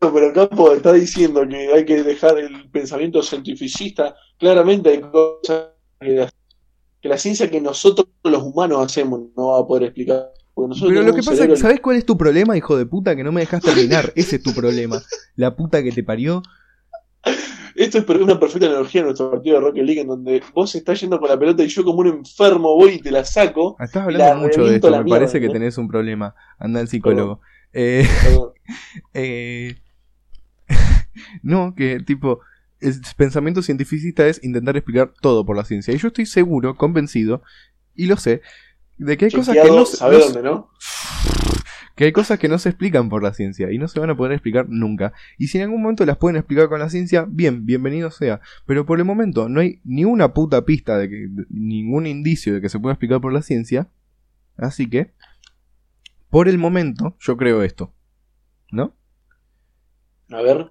pero 0.00 0.32
campo 0.32 0.72
está 0.72 0.92
diciendo 0.92 1.46
que 1.48 1.56
hay 1.72 1.84
que 1.84 2.02
dejar 2.02 2.38
el 2.38 2.70
pensamiento 2.70 3.22
cientificista. 3.22 4.14
Claramente 4.38 4.88
hay 4.90 5.00
cosas 5.00 5.68
que 6.00 6.08
la, 6.10 6.30
que 7.00 7.08
la 7.08 7.18
ciencia 7.18 7.50
que 7.50 7.60
nosotros 7.60 8.08
los 8.24 8.42
humanos 8.42 8.84
hacemos 8.84 9.20
no 9.36 9.48
va 9.48 9.60
a 9.60 9.66
poder 9.66 9.84
explicar. 9.84 10.30
Pero 10.54 11.02
lo 11.02 11.14
que 11.14 11.22
pasa 11.22 11.44
es 11.44 11.48
que, 11.48 11.56
¿sabes 11.56 11.80
cuál 11.80 11.96
es 11.96 12.04
tu 12.04 12.18
problema, 12.18 12.56
hijo 12.56 12.76
de 12.76 12.86
puta? 12.86 13.16
Que 13.16 13.24
no 13.24 13.32
me 13.32 13.40
dejas 13.40 13.62
terminar. 13.62 14.12
Ese 14.14 14.36
es 14.36 14.42
tu 14.42 14.52
problema. 14.52 15.00
La 15.36 15.56
puta 15.56 15.82
que 15.82 15.92
te 15.92 16.02
parió. 16.02 16.42
Esto 17.76 17.98
es 17.98 18.08
una 18.08 18.38
perfecta 18.38 18.66
analogía 18.66 19.02
a 19.02 19.04
nuestro 19.04 19.30
partido 19.30 19.56
de 19.56 19.62
Rocket 19.62 19.84
League, 19.84 20.00
en 20.00 20.08
donde 20.08 20.42
vos 20.54 20.74
estás 20.74 21.00
yendo 21.00 21.18
con 21.18 21.28
la 21.28 21.38
pelota 21.38 21.62
y 21.62 21.68
yo 21.68 21.84
como 21.84 22.00
un 22.00 22.08
enfermo 22.08 22.74
voy 22.74 22.94
y 22.94 22.98
te 22.98 23.10
la 23.10 23.24
saco. 23.24 23.76
Estás 23.78 23.94
La 23.94 24.02
hablando 24.02 24.46
mucho 24.46 24.64
de 24.64 24.74
esto. 24.76 24.90
Me 24.90 24.98
mierda, 24.98 25.18
parece 25.18 25.40
que 25.40 25.48
tenés 25.48 25.78
un 25.78 25.88
problema. 25.88 26.34
Anda 26.58 26.80
al 26.80 26.88
psicólogo. 26.88 27.40
Eh, 27.72 28.06
eh, 29.14 29.76
no, 31.42 31.74
que 31.74 32.00
tipo. 32.00 32.40
El 32.80 32.94
pensamiento 33.14 33.60
cientificista 33.60 34.26
es 34.26 34.42
intentar 34.42 34.74
explicar 34.74 35.12
todo 35.20 35.44
por 35.44 35.54
la 35.54 35.64
ciencia. 35.64 35.92
Y 35.92 35.98
yo 35.98 36.08
estoy 36.08 36.24
seguro, 36.24 36.76
convencido, 36.76 37.42
y 37.94 38.06
lo 38.06 38.16
sé, 38.16 38.40
de 39.04 39.16
que 39.16 39.24
hay 39.26 39.30
cosas 39.30 39.54
que 39.62 39.70
no, 39.70 39.84
se- 39.86 39.96
¿sabés 39.96 40.18
no 40.18 40.24
se- 40.26 40.32
dónde, 40.32 40.48
no? 40.50 40.70
que 41.96 42.04
hay 42.04 42.12
cosas 42.12 42.38
que 42.38 42.48
no 42.48 42.58
se 42.58 42.70
explican 42.70 43.08
por 43.08 43.22
la 43.22 43.34
ciencia 43.34 43.70
y 43.72 43.78
no 43.78 43.86
se 43.88 44.00
van 44.00 44.10
a 44.10 44.16
poder 44.16 44.32
explicar 44.32 44.66
nunca. 44.68 45.12
Y 45.38 45.48
si 45.48 45.58
en 45.58 45.64
algún 45.64 45.82
momento 45.82 46.06
las 46.06 46.16
pueden 46.16 46.36
explicar 46.36 46.68
con 46.68 46.80
la 46.80 46.88
ciencia, 46.88 47.26
bien, 47.28 47.66
bienvenido 47.66 48.10
sea. 48.10 48.40
Pero 48.66 48.86
por 48.86 48.98
el 48.98 49.04
momento 49.04 49.48
no 49.48 49.60
hay 49.60 49.80
ni 49.84 50.04
una 50.04 50.32
puta 50.32 50.64
pista 50.64 50.96
de 50.98 51.08
que 51.08 51.16
de- 51.28 51.46
ningún 51.50 52.06
indicio 52.06 52.54
de 52.54 52.60
que 52.60 52.68
se 52.68 52.78
pueda 52.78 52.94
explicar 52.94 53.20
por 53.20 53.32
la 53.32 53.42
ciencia. 53.42 53.88
Así 54.56 54.88
que, 54.88 55.12
por 56.30 56.48
el 56.48 56.58
momento, 56.58 57.16
yo 57.20 57.36
creo 57.36 57.62
esto. 57.62 57.92
¿No? 58.70 58.94
A 60.30 60.40
ver. 60.42 60.70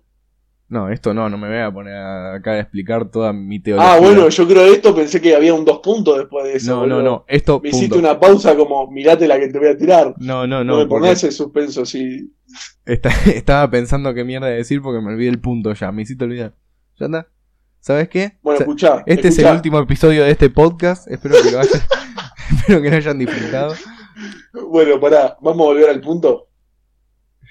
No, 0.69 0.87
esto 0.89 1.15
no, 1.15 1.27
no 1.31 1.37
me 1.39 1.47
voy 1.47 1.57
a 1.57 1.71
poner 1.71 1.95
acá 1.95 2.51
a 2.51 2.59
explicar 2.59 3.09
toda 3.09 3.33
mi 3.33 3.59
teoría. 3.59 3.95
Ah, 3.95 3.99
bueno, 3.99 4.29
yo 4.29 4.47
creo 4.47 4.65
esto, 4.71 4.95
pensé 4.95 5.19
que 5.19 5.35
había 5.35 5.51
un 5.53 5.65
dos 5.65 5.79
puntos 5.79 6.17
después 6.19 6.45
de 6.45 6.53
eso. 6.57 6.75
No, 6.75 6.85
no, 6.87 6.95
boludo. 6.97 7.03
no, 7.11 7.25
esto 7.27 7.59
Me 7.63 7.69
hiciste 7.69 7.95
punto. 7.95 8.07
una 8.07 8.19
pausa 8.19 8.55
como, 8.55 8.89
mirate 8.91 9.27
la 9.27 9.39
que 9.39 9.47
te 9.47 9.57
voy 9.57 9.69
a 9.69 9.77
tirar. 9.77 10.13
No, 10.19 10.45
no, 10.45 10.63
No, 10.63 10.75
no, 10.75 10.77
me 10.77 10.85
pongas 10.85 11.23
ese 11.23 11.31
suspenso 11.31 11.83
está- 12.85 13.09
estaba 13.33 13.69
pensando 13.71 14.13
qué 14.13 14.23
mierda 14.23 14.45
decir 14.47 14.81
porque 14.83 15.01
me 15.01 15.11
olvidé 15.11 15.29
el 15.29 15.39
punto 15.41 15.73
ya, 15.73 15.91
me 15.91 16.03
hiciste 16.03 16.23
olvidar. 16.25 16.53
¿Ya 16.99 17.07
está? 17.07 17.27
¿Sabes 17.79 18.07
qué? 18.09 18.37
Bueno, 18.43 18.57
Sa- 18.59 18.63
escuchá. 18.65 19.03
Este 19.07 19.29
es 19.29 19.39
el 19.39 19.51
último 19.55 19.79
episodio 19.79 20.23
de 20.23 20.29
este 20.31 20.51
podcast. 20.51 21.09
Espero 21.09 21.35
que 21.41 21.51
lo 21.51 21.59
hayan, 21.61 21.81
espero 22.51 22.81
que 22.83 22.89
lo 22.91 22.95
hayan 22.95 23.17
disfrutado. 23.17 23.73
Bueno, 24.69 24.99
pará, 24.99 25.35
vamos 25.41 25.61
a 25.61 25.69
volver 25.69 25.89
al 25.89 26.01
punto. 26.01 26.47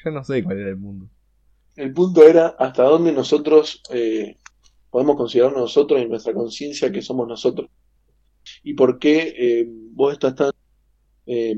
Yo 0.05 0.11
no 0.13 0.23
sé 0.23 0.45
cuál 0.45 0.59
era 0.61 0.69
el 0.69 0.77
mundo. 0.77 1.09
El 1.79 1.95
punto 1.95 2.23
era 2.29 2.49
hasta 2.59 2.85
dónde 2.85 3.13
nosotros 3.13 3.83
eh, 3.91 4.37
podemos 4.91 5.17
considerarnos 5.17 5.63
nosotros 5.63 6.01
y 6.03 6.07
nuestra 6.09 6.35
conciencia 6.35 6.93
que 6.93 7.03
somos 7.03 7.29
nosotros. 7.29 7.71
Y 8.65 8.75
por 8.75 8.99
qué 8.99 9.35
eh, 9.39 9.67
vos 9.93 10.15
estás 10.15 10.35
tan, 10.37 10.53
eh, 11.27 11.57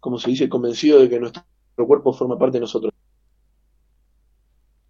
como 0.00 0.18
se 0.18 0.28
dice, 0.30 0.48
convencido 0.50 1.00
de 1.00 1.08
que 1.08 1.18
nuestro 1.20 1.44
cuerpo 1.86 2.12
forma 2.12 2.38
parte 2.38 2.58
de 2.58 2.62
nosotros. 2.62 2.92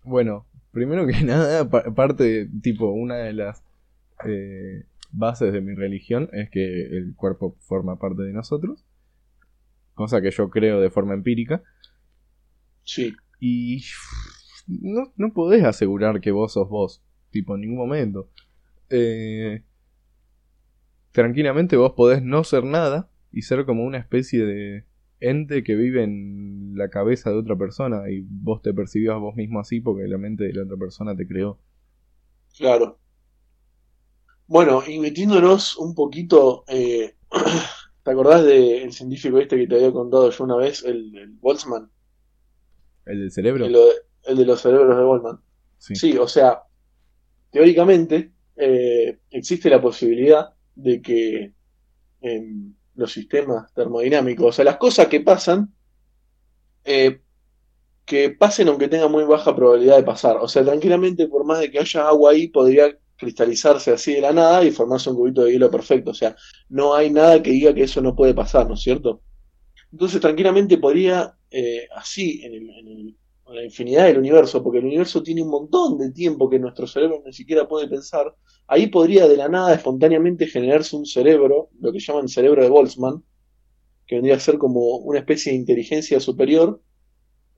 Bueno, 0.04 0.46
primero 0.72 1.06
que 1.06 1.12
nada, 1.24 1.68
pa- 1.68 1.94
parte 1.94 2.24
de, 2.24 2.48
tipo, 2.62 2.90
una 2.90 3.16
de 3.16 3.32
las 3.32 3.62
eh, 4.26 4.84
bases 5.12 5.52
de 5.52 5.60
mi 5.60 5.74
religión 5.74 6.28
es 6.32 6.50
que 6.50 6.64
el 6.86 7.14
cuerpo 7.16 7.56
forma 7.60 7.98
parte 7.98 8.22
de 8.22 8.32
nosotros. 8.32 8.84
Cosa 9.94 10.20
que 10.20 10.30
yo 10.30 10.50
creo 10.50 10.80
de 10.80 10.90
forma 10.90 11.14
empírica. 11.14 11.62
Sí, 12.84 13.12
Y 13.44 13.82
no, 14.68 15.12
no 15.16 15.32
podés 15.32 15.64
asegurar 15.64 16.20
que 16.20 16.30
vos 16.30 16.52
sos 16.52 16.68
vos, 16.68 17.02
tipo, 17.32 17.56
en 17.56 17.62
ningún 17.62 17.78
momento. 17.78 18.30
Eh, 18.88 19.64
tranquilamente 21.10 21.76
vos 21.76 21.94
podés 21.94 22.22
no 22.22 22.44
ser 22.44 22.62
nada 22.62 23.10
y 23.32 23.42
ser 23.42 23.66
como 23.66 23.82
una 23.82 23.98
especie 23.98 24.44
de 24.46 24.84
ente 25.18 25.64
que 25.64 25.74
vive 25.74 26.04
en 26.04 26.74
la 26.76 26.88
cabeza 26.88 27.30
de 27.30 27.36
otra 27.38 27.56
persona 27.56 28.08
y 28.08 28.24
vos 28.28 28.62
te 28.62 28.72
percibís 28.72 29.08
a 29.10 29.16
vos 29.16 29.34
mismo 29.34 29.58
así 29.58 29.80
porque 29.80 30.06
la 30.06 30.18
mente 30.18 30.44
de 30.44 30.52
la 30.52 30.62
otra 30.62 30.76
persona 30.76 31.16
te 31.16 31.26
creó. 31.26 31.58
claro. 32.56 33.00
Bueno, 34.46 34.84
y 34.86 35.00
metiéndonos 35.00 35.76
un 35.78 35.96
poquito, 35.96 36.62
eh, 36.68 37.16
¿te 38.04 38.10
acordás 38.12 38.44
del 38.44 38.92
científico 38.92 39.38
este 39.38 39.56
que 39.56 39.66
te 39.66 39.74
había 39.74 39.90
contado 39.90 40.30
yo 40.30 40.44
una 40.44 40.56
vez, 40.56 40.84
el, 40.84 41.16
el 41.16 41.30
Boltzmann? 41.40 41.90
¿El 43.06 43.20
del 43.20 43.30
cerebro? 43.32 43.66
El, 43.66 43.76
el 44.24 44.36
de 44.36 44.44
los 44.44 44.60
cerebros 44.60 44.96
de 44.96 45.02
Goldman. 45.02 45.40
Sí. 45.78 45.94
Sí, 45.96 46.16
o 46.16 46.28
sea, 46.28 46.62
teóricamente 47.50 48.32
eh, 48.56 49.18
existe 49.30 49.68
la 49.68 49.80
posibilidad 49.80 50.50
de 50.74 51.02
que 51.02 51.52
en 52.20 52.76
los 52.94 53.12
sistemas 53.12 53.72
termodinámicos, 53.74 54.46
o 54.46 54.52
sea, 54.52 54.64
las 54.64 54.76
cosas 54.76 55.08
que 55.08 55.20
pasan, 55.20 55.72
eh, 56.84 57.20
que 58.04 58.30
pasen 58.30 58.68
aunque 58.68 58.88
tengan 58.88 59.10
muy 59.10 59.24
baja 59.24 59.54
probabilidad 59.54 59.96
de 59.96 60.02
pasar. 60.02 60.36
O 60.36 60.48
sea, 60.48 60.64
tranquilamente, 60.64 61.28
por 61.28 61.44
más 61.44 61.60
de 61.60 61.70
que 61.70 61.78
haya 61.78 62.08
agua 62.08 62.32
ahí, 62.32 62.48
podría 62.48 62.96
cristalizarse 63.16 63.92
así 63.92 64.14
de 64.14 64.20
la 64.20 64.32
nada 64.32 64.64
y 64.64 64.72
formarse 64.72 65.10
un 65.10 65.16
cubito 65.16 65.44
de 65.44 65.52
hielo 65.52 65.70
perfecto. 65.70 66.10
O 66.10 66.14
sea, 66.14 66.34
no 66.68 66.94
hay 66.94 67.10
nada 67.10 67.42
que 67.42 67.50
diga 67.50 67.72
que 67.72 67.84
eso 67.84 68.00
no 68.00 68.14
puede 68.16 68.34
pasar, 68.34 68.66
¿no 68.66 68.74
es 68.74 68.80
cierto? 68.80 69.22
Entonces, 69.92 70.20
tranquilamente 70.20 70.78
podría, 70.78 71.36
eh, 71.52 71.88
así, 71.94 72.40
en, 72.44 72.54
el- 72.54 72.70
en 72.70 72.88
el- 72.88 73.16
la 73.54 73.64
infinidad 73.64 74.06
del 74.06 74.18
universo, 74.18 74.62
porque 74.62 74.78
el 74.78 74.86
universo 74.86 75.22
tiene 75.22 75.42
un 75.42 75.50
montón 75.50 75.98
de 75.98 76.10
tiempo 76.12 76.48
que 76.48 76.58
nuestro 76.58 76.86
cerebro 76.86 77.22
ni 77.26 77.32
siquiera 77.34 77.68
puede 77.68 77.88
pensar, 77.88 78.34
ahí 78.66 78.86
podría 78.86 79.28
de 79.28 79.36
la 79.36 79.48
nada 79.48 79.74
espontáneamente 79.74 80.46
generarse 80.46 80.96
un 80.96 81.04
cerebro, 81.06 81.68
lo 81.80 81.92
que 81.92 81.98
llaman 82.00 82.28
cerebro 82.28 82.62
de 82.62 82.70
Boltzmann, 82.70 83.22
que 84.06 84.16
vendría 84.16 84.36
a 84.36 84.40
ser 84.40 84.58
como 84.58 84.96
una 84.98 85.20
especie 85.20 85.52
de 85.52 85.58
inteligencia 85.58 86.20
superior, 86.20 86.82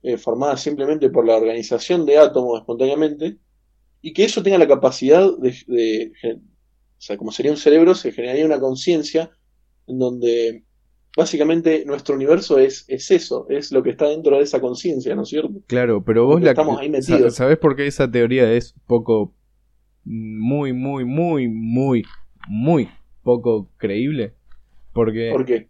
eh, 0.03 0.17
formada 0.17 0.57
simplemente 0.57 1.09
por 1.09 1.25
la 1.27 1.37
organización 1.37 2.05
de 2.05 2.17
átomos 2.19 2.59
espontáneamente, 2.61 3.39
y 4.01 4.13
que 4.13 4.25
eso 4.25 4.43
tenga 4.43 4.57
la 4.59 4.67
capacidad 4.67 5.29
de, 5.39 5.55
de 5.67 6.11
o 6.97 7.01
sea, 7.01 7.17
como 7.17 7.31
sería 7.31 7.51
un 7.51 7.57
cerebro, 7.57 7.95
se 7.95 8.11
generaría 8.11 8.45
una 8.45 8.59
conciencia 8.59 9.31
en 9.87 9.99
donde 9.99 10.64
básicamente 11.15 11.83
nuestro 11.85 12.15
universo 12.15 12.59
es, 12.59 12.85
es 12.87 13.09
eso, 13.11 13.47
es 13.49 13.71
lo 13.71 13.81
que 13.83 13.91
está 13.91 14.07
dentro 14.09 14.37
de 14.37 14.43
esa 14.43 14.59
conciencia, 14.59 15.15
¿no 15.15 15.23
es 15.23 15.29
cierto? 15.29 15.61
Claro, 15.67 16.03
pero 16.03 16.25
vos 16.25 16.41
la, 16.41 16.49
estamos 16.51 16.79
ahí 16.79 16.89
metidos. 16.89 17.35
¿Sabés 17.35 17.57
por 17.57 17.75
qué 17.75 17.87
esa 17.87 18.09
teoría 18.09 18.51
es 18.51 18.75
poco, 18.87 19.33
muy, 20.03 20.73
muy, 20.73 21.05
muy, 21.05 21.47
muy, 21.47 22.03
muy 22.47 22.89
poco 23.23 23.69
creíble? 23.77 24.33
Porque 24.93 25.29
¿Por 25.31 25.45
qué? 25.45 25.69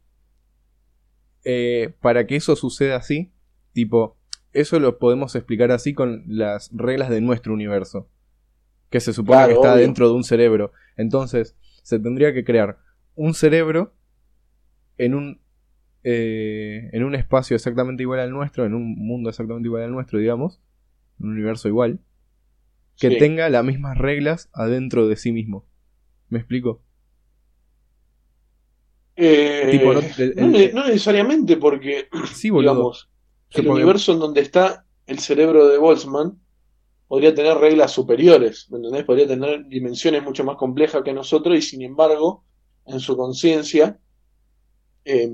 eh, 1.43 1.93
para 2.01 2.25
que 2.27 2.35
eso 2.35 2.55
suceda 2.55 2.97
así, 2.97 3.31
tipo, 3.73 4.17
eso 4.53 4.79
lo 4.79 4.97
podemos 4.99 5.35
explicar 5.35 5.71
así 5.71 5.93
con 5.93 6.23
las 6.27 6.69
reglas 6.73 7.09
de 7.09 7.21
nuestro 7.21 7.53
universo, 7.53 8.07
que 8.89 8.99
se 8.99 9.13
supone 9.13 9.37
Claro, 9.37 9.47
que 9.49 9.53
está 9.55 9.73
obvio. 9.73 9.81
dentro 9.83 10.07
de 10.09 10.15
un 10.15 10.23
cerebro. 10.23 10.71
Entonces, 10.97 11.55
se 11.83 11.99
tendría 11.99 12.33
que 12.33 12.43
crear 12.43 12.79
un 13.15 13.33
cerebro 13.33 13.93
en 14.97 15.15
un 15.15 15.41
eh, 16.03 16.89
en 16.93 17.03
un 17.03 17.15
espacio 17.15 17.55
exactamente 17.55 18.03
igual 18.03 18.19
al 18.21 18.31
nuestro, 18.31 18.65
en 18.65 18.73
un 18.75 18.95
mundo 18.95 19.29
exactamente 19.29 19.67
igual 19.67 19.83
al 19.83 19.91
nuestro, 19.91 20.19
digamos, 20.19 20.61
en 21.19 21.27
un 21.27 21.33
universo 21.33 21.67
igual, 21.67 21.99
que 22.99 23.11
Sí. 23.11 23.17
tenga 23.19 23.49
las 23.49 23.63
mismas 23.65 23.97
reglas 23.97 24.49
adentro 24.53 25.07
de 25.07 25.15
sí 25.17 25.31
mismo. 25.31 25.65
¿Me 26.29 26.39
explico? 26.39 26.81
Eh, 29.17 29.67
Tipo, 29.71 29.93
no- 29.93 30.01
no, 30.01 30.07
el- 30.17 30.51
ne- 30.51 30.65
el- 30.65 30.75
no 30.75 30.85
necesariamente 30.85 31.57
porque, 31.57 32.07
Sí, 32.33 32.49
digamos, 32.51 33.09
el 33.51 33.67
universo 33.69 34.11
en 34.13 34.19
donde 34.19 34.41
está 34.41 34.85
el 35.07 35.19
cerebro 35.19 35.67
de 35.67 35.77
Boltzmann 35.77 36.41
podría 37.07 37.35
tener 37.35 37.57
reglas 37.57 37.91
superiores, 37.93 38.67
¿me 38.71 38.77
entendés? 38.77 39.05
Podría 39.05 39.27
tener 39.27 39.65
dimensiones 39.67 40.23
mucho 40.23 40.43
más 40.43 40.57
complejas 40.57 41.03
que 41.03 41.13
nosotros 41.13 41.57
y 41.57 41.61
sin 41.61 41.81
embargo, 41.83 42.45
en 42.85 42.99
su 42.99 43.17
conciencia, 43.17 43.99
eh, 45.05 45.31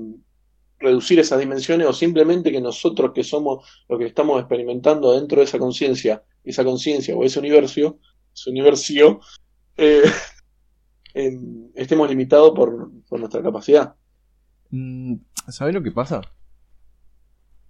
reducir 0.78 1.18
esas 1.20 1.40
dimensiones 1.40 1.86
o 1.86 1.92
simplemente 1.92 2.50
que 2.52 2.60
nosotros 2.60 3.12
que 3.14 3.24
somos 3.24 3.68
lo 3.88 3.98
que 3.98 4.06
estamos 4.06 4.40
experimentando 4.40 5.12
dentro 5.12 5.38
de 5.38 5.44
esa 5.44 5.58
conciencia, 5.58 6.22
esa 6.44 6.64
conciencia 6.64 7.16
o 7.16 7.24
ese 7.24 7.38
universo, 7.38 7.98
ese 8.34 8.50
universo, 8.50 9.20
eh, 9.76 10.02
em, 11.14 11.70
estemos 11.74 12.08
limitados 12.08 12.52
por, 12.52 12.90
por 13.08 13.20
nuestra 13.20 13.42
capacidad. 13.42 13.94
Mm, 14.70 15.16
¿Sabes 15.48 15.74
lo 15.74 15.82
que 15.82 15.92
pasa? 15.92 16.20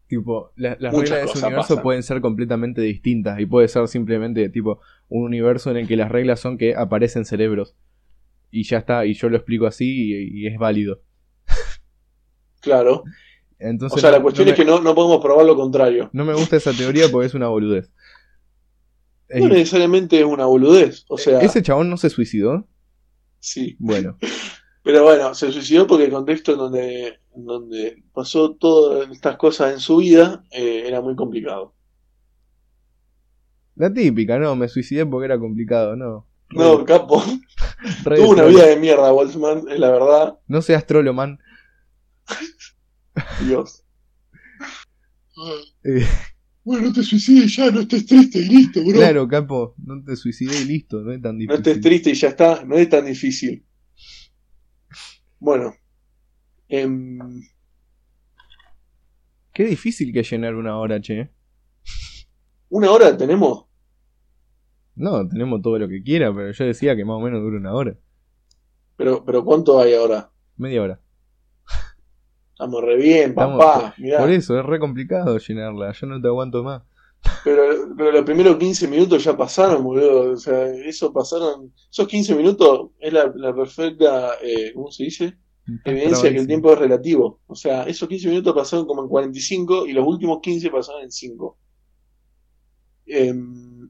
Tipo, 0.07 0.53
la- 0.57 0.77
las 0.79 0.93
Muchas 0.93 1.11
reglas 1.11 1.21
de 1.21 1.25
ese 1.31 1.39
universo 1.47 1.69
pasan. 1.69 1.83
pueden 1.85 2.03
ser 2.03 2.21
completamente 2.21 2.83
distintas 2.83 3.41
y 3.41 3.47
puede 3.47 3.69
ser 3.69 3.89
simplemente 3.89 4.49
tipo 4.51 4.81
un 5.09 5.25
universo 5.25 5.71
en 5.71 5.79
el 5.79 5.89
que 5.89 5.97
las 5.97 6.11
reglas 6.11 6.39
son 6.41 6.59
que 6.59 6.75
aparecen 6.75 7.25
cerebros 7.25 7.75
y 8.51 8.65
ya 8.65 8.79
está, 8.79 9.07
y 9.07 9.15
yo 9.15 9.29
lo 9.31 9.37
explico 9.39 9.67
así 9.67 9.87
y, 10.13 10.43
y 10.45 10.47
es 10.49 10.59
válido. 10.59 11.01
Claro. 12.63 13.05
Entonces, 13.59 13.99
O 13.99 14.01
sea, 14.01 14.11
no- 14.11 14.17
la 14.17 14.23
cuestión 14.23 14.47
no 14.47 14.53
es 14.53 14.57
que 14.59 14.65
no, 14.65 14.81
no 14.81 14.95
podemos 14.95 15.21
probar 15.23 15.45
lo 15.45 15.55
contrario. 15.55 16.09
no 16.15 16.25
me 16.25 16.33
gusta 16.35 16.57
esa 16.57 16.73
teoría 16.73 17.09
porque 17.11 17.27
es 17.27 17.35
una 17.35 17.49
boludez. 17.49 17.91
Es- 19.29 19.43
No 19.43 19.49
necesariamente 19.49 20.19
es 20.19 20.25
una 20.25 20.47
boludez. 20.47 21.05
O 21.09 21.19
sea, 21.19 21.41
¿Ese 21.41 21.63
chabón 21.63 21.91
no 21.91 21.97
se 21.97 22.09
suicidó? 22.11 22.67
sí. 23.41 23.77
Bueno, 23.79 24.17
Pero 24.85 25.05
bueno, 25.05 25.33
se 25.35 25.53
suicidó 25.53 25.87
porque 25.87 26.07
el 26.07 26.11
contexto 26.11 26.53
en 26.53 26.59
donde, 26.59 27.07
en 27.37 27.45
donde 27.45 28.03
pasó 28.13 28.55
todas 28.57 29.09
estas 29.13 29.37
cosas 29.37 29.73
en 29.75 29.79
su 29.79 29.99
vida 29.99 30.43
eh, 30.51 30.83
era 30.87 31.01
muy 31.01 31.15
complicado. 31.15 31.73
la 33.77 33.93
típica, 33.93 34.39
no, 34.39 34.55
me 34.57 34.69
suicidé 34.69 35.07
porque 35.07 35.27
era 35.27 35.39
complicado, 35.39 35.95
no. 35.97 36.27
No, 36.51 36.85
capo. 36.85 37.23
Tuvo 38.05 38.31
una 38.31 38.45
vida 38.45 38.67
de 38.67 38.77
mierda, 38.77 39.11
Boltzmann, 39.13 39.65
es 39.71 39.79
la 39.79 39.91
verdad. 39.91 40.39
No 40.49 40.61
seas 40.61 40.85
trolo, 40.87 41.15
man. 41.15 41.39
Dios. 43.47 43.85
Eh, 45.85 46.07
Bueno, 46.65 46.89
no 46.89 46.93
te 46.93 47.03
suicides 47.03 47.57
ya, 47.57 47.71
no 47.71 47.81
estés 47.81 48.07
triste 48.07 48.39
y 48.39 48.45
listo, 48.45 48.81
bro. 48.85 48.93
claro, 48.99 49.27
capo, 49.27 49.75
no 49.79 50.03
te 50.05 50.15
suicidé 50.15 50.61
y 50.63 50.65
listo, 50.65 51.01
no 51.01 51.11
es 51.13 51.21
tan 51.21 51.35
No 51.37 51.39
difícil. 51.41 51.57
estés 51.57 51.81
triste 51.81 52.11
y 52.11 52.15
ya 52.15 52.29
está, 52.29 52.65
no 52.65 52.77
es 52.77 52.89
tan 52.89 53.05
difícil. 53.07 53.65
Bueno. 55.41 55.75
em, 56.69 57.19
Qué 59.53 59.65
difícil 59.65 60.13
que 60.13 60.23
llenar 60.23 60.55
una 60.55 60.79
hora, 60.79 61.01
che. 61.01 61.31
¿Una 62.71 62.91
hora 62.91 63.17
tenemos? 63.17 63.67
No, 64.95 65.27
tenemos 65.29 65.61
todo 65.63 65.79
lo 65.79 65.89
que 65.89 66.03
quiera, 66.03 66.33
pero 66.35 66.53
yo 66.53 66.65
decía 66.65 66.95
que 66.97 67.05
más 67.05 67.17
o 67.17 67.21
menos 67.21 67.43
dura 67.43 67.59
una 67.59 67.75
hora. 67.75 67.99
Pero, 68.97 69.25
pero 69.25 69.45
¿cuánto 69.45 69.81
hay 69.81 69.95
ahora? 69.95 70.31
Media 70.57 70.83
hora. 70.83 71.01
Estamos 72.53 72.83
re 72.83 72.97
bien, 72.97 73.31
Estamos- 73.31 73.59
papá. 73.59 73.95
mirá. 73.99 74.19
Por 74.21 74.31
eso, 74.31 74.59
es 74.59 74.65
re 74.65 74.79
complicado 74.79 75.39
llenarla. 75.39 75.93
Yo 75.93 76.07
no 76.07 76.21
te 76.21 76.29
aguanto 76.29 76.63
más. 76.63 76.83
Pero, 77.45 77.95
pero 77.97 78.11
los 78.13 78.23
primeros 78.25 78.57
15 78.57 78.89
minutos 78.89 79.23
ya 79.23 79.37
pasaron, 79.37 79.83
boludo. 79.85 80.33
O 80.33 80.37
sea, 80.37 80.67
eso 80.67 81.13
pasaron. 81.13 81.73
Esos 81.91 82.07
15 82.09 82.35
minutos 82.35 82.91
es 82.99 83.13
la, 83.13 83.33
la 83.37 83.55
perfecta, 83.55 84.35
eh, 84.43 84.73
¿cómo 84.75 84.91
se 84.91 85.05
dice? 85.05 85.37
Evidencia 85.85 86.31
que 86.33 86.39
el 86.39 86.47
tiempo 86.49 86.73
es 86.73 86.79
relativo. 86.81 87.41
O 87.47 87.55
sea, 87.55 87.85
esos 87.85 88.09
15 88.09 88.29
minutos 88.29 88.53
pasaron 88.55 88.87
como 88.87 89.03
en 89.03 89.09
45 89.09 89.87
y 89.87 89.93
los 89.93 90.05
últimos 90.07 90.41
15 90.43 90.69
pasaron 90.71 91.03
en 91.03 91.13
5. 91.13 91.57
Em, 93.07 93.89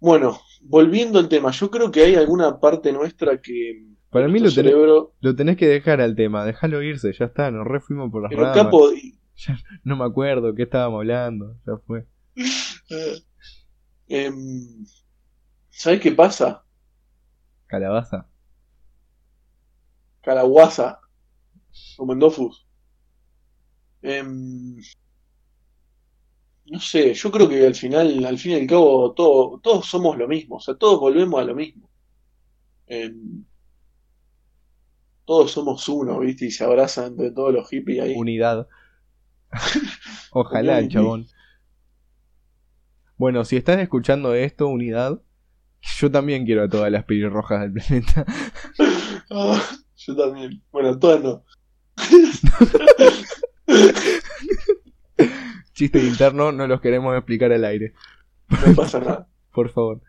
bueno, 0.00 0.40
volviendo 0.62 1.18
al 1.18 1.28
tema, 1.28 1.50
yo 1.50 1.70
creo 1.70 1.90
que 1.90 2.02
hay 2.02 2.14
alguna 2.14 2.58
parte 2.58 2.92
nuestra 2.92 3.40
que. 3.40 3.91
Para 4.12 4.28
mí 4.28 4.40
lo 4.40 4.52
tenés, 4.52 4.72
cerebro. 4.72 5.14
lo 5.20 5.34
tenés 5.34 5.56
que 5.56 5.66
dejar 5.66 6.02
al 6.02 6.14
tema. 6.14 6.44
Déjalo 6.44 6.82
irse, 6.82 7.12
ya 7.14 7.24
está. 7.24 7.50
Nos 7.50 7.66
re 7.66 7.80
fuimos 7.80 8.10
por 8.12 8.22
las 8.22 8.30
Pero 8.30 8.42
ramas. 8.42 8.56
capo, 8.56 8.90
No 9.84 9.96
me 9.96 10.04
acuerdo 10.04 10.54
qué 10.54 10.64
estábamos 10.64 10.98
hablando. 10.98 11.56
Ya 11.66 11.78
fue. 11.86 12.06
em, 14.08 14.84
¿sabes 15.70 16.00
qué 16.00 16.12
pasa? 16.12 16.62
Calabaza. 17.66 18.28
Calaguasa, 20.20 21.00
como 21.96 22.12
en 22.12 22.18
Dofus. 22.18 22.66
Em, 24.02 24.76
no 26.66 26.80
sé, 26.80 27.14
yo 27.14 27.30
creo 27.30 27.48
que 27.48 27.66
al 27.66 27.74
final, 27.74 28.24
al 28.24 28.38
fin 28.38 28.52
y 28.52 28.54
al 28.56 28.66
cabo, 28.66 29.12
todo, 29.14 29.58
todos 29.60 29.86
somos 29.86 30.16
lo 30.18 30.28
mismo, 30.28 30.56
o 30.56 30.60
sea, 30.60 30.74
todos 30.74 31.00
volvemos 31.00 31.40
a 31.40 31.44
lo 31.44 31.54
mismo. 31.54 31.88
Em, 32.86 33.44
todos 35.24 35.52
somos 35.52 35.88
uno, 35.88 36.18
¿viste? 36.20 36.46
Y 36.46 36.50
se 36.50 36.64
abrazan 36.64 37.12
entre 37.12 37.30
todos 37.30 37.52
los 37.52 37.68
hippies 37.68 38.02
ahí. 38.02 38.14
Unidad. 38.16 38.68
Ojalá, 40.32 40.86
chabón. 40.88 41.26
Bueno, 43.16 43.44
si 43.44 43.56
estás 43.56 43.78
escuchando 43.78 44.34
esto, 44.34 44.66
unidad, 44.66 45.20
yo 45.80 46.10
también 46.10 46.44
quiero 46.44 46.64
a 46.64 46.68
todas 46.68 46.90
las 46.90 47.04
pelirrojas 47.04 47.60
del 47.60 47.72
planeta. 47.72 48.26
Ah, 49.34 49.58
yo 49.96 50.14
también. 50.14 50.62
Bueno, 50.70 50.98
todas 50.98 51.22
no. 51.22 51.42
Chiste 55.72 56.04
interno, 56.04 56.52
no 56.52 56.66
los 56.66 56.82
queremos 56.82 57.16
explicar 57.16 57.50
al 57.50 57.64
aire. 57.64 57.94
No 58.50 58.74
pasa 58.74 59.00
nada. 59.00 59.26
Por 59.52 59.70
favor. 59.70 60.02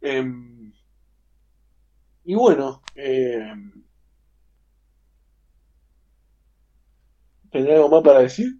Em, 0.00 0.63
y 2.24 2.34
bueno, 2.34 2.82
¿tendrá 7.50 7.74
algo 7.76 7.88
más 7.88 8.02
para 8.02 8.20
decir? 8.20 8.58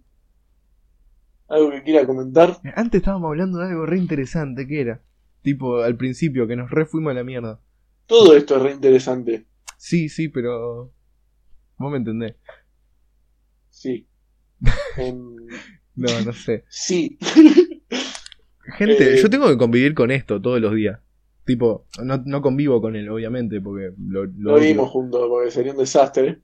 ¿Algo 1.47 1.71
que 1.71 1.83
quiera 1.83 2.05
comentar? 2.05 2.57
Antes 2.75 2.99
estábamos 2.99 3.29
hablando 3.29 3.59
de 3.59 3.67
algo 3.67 3.85
re 3.85 3.97
interesante, 3.97 4.67
¿qué 4.67 4.81
era? 4.81 5.01
Tipo, 5.41 5.81
al 5.81 5.95
principio, 5.95 6.47
que 6.47 6.55
nos 6.55 6.71
re 6.71 6.85
fuimos 6.85 7.11
a 7.11 7.15
la 7.15 7.23
mierda. 7.23 7.59
Todo 8.07 8.35
esto 8.35 8.57
es 8.57 8.61
re 8.63 8.71
interesante. 8.71 9.45
Sí, 9.77 10.09
sí, 10.09 10.29
pero... 10.29 10.91
Vos 11.77 11.91
me 11.91 11.97
entendés. 11.97 12.35
Sí. 13.69 14.07
Em, 14.97 15.35
No, 15.95 16.21
no 16.25 16.33
sé. 16.33 16.63
sí. 16.69 17.17
Gente, 18.77 19.13
Eh, 19.13 19.21
yo 19.21 19.29
tengo 19.29 19.47
que 19.47 19.57
convivir 19.57 19.93
con 19.93 20.09
esto 20.09 20.41
todos 20.41 20.59
los 20.59 20.73
días. 20.73 20.99
Tipo, 21.45 21.85
no, 22.03 22.21
no 22.25 22.41
convivo 22.41 22.81
con 22.81 22.95
él, 22.95 23.07
obviamente, 23.09 23.61
porque 23.61 23.91
lo, 23.99 24.25
lo 24.25 24.51
Lo 24.53 24.59
vimos 24.59 24.89
juntos 24.89 25.25
porque 25.29 25.51
sería 25.51 25.73
un 25.73 25.77
desastre. 25.77 26.39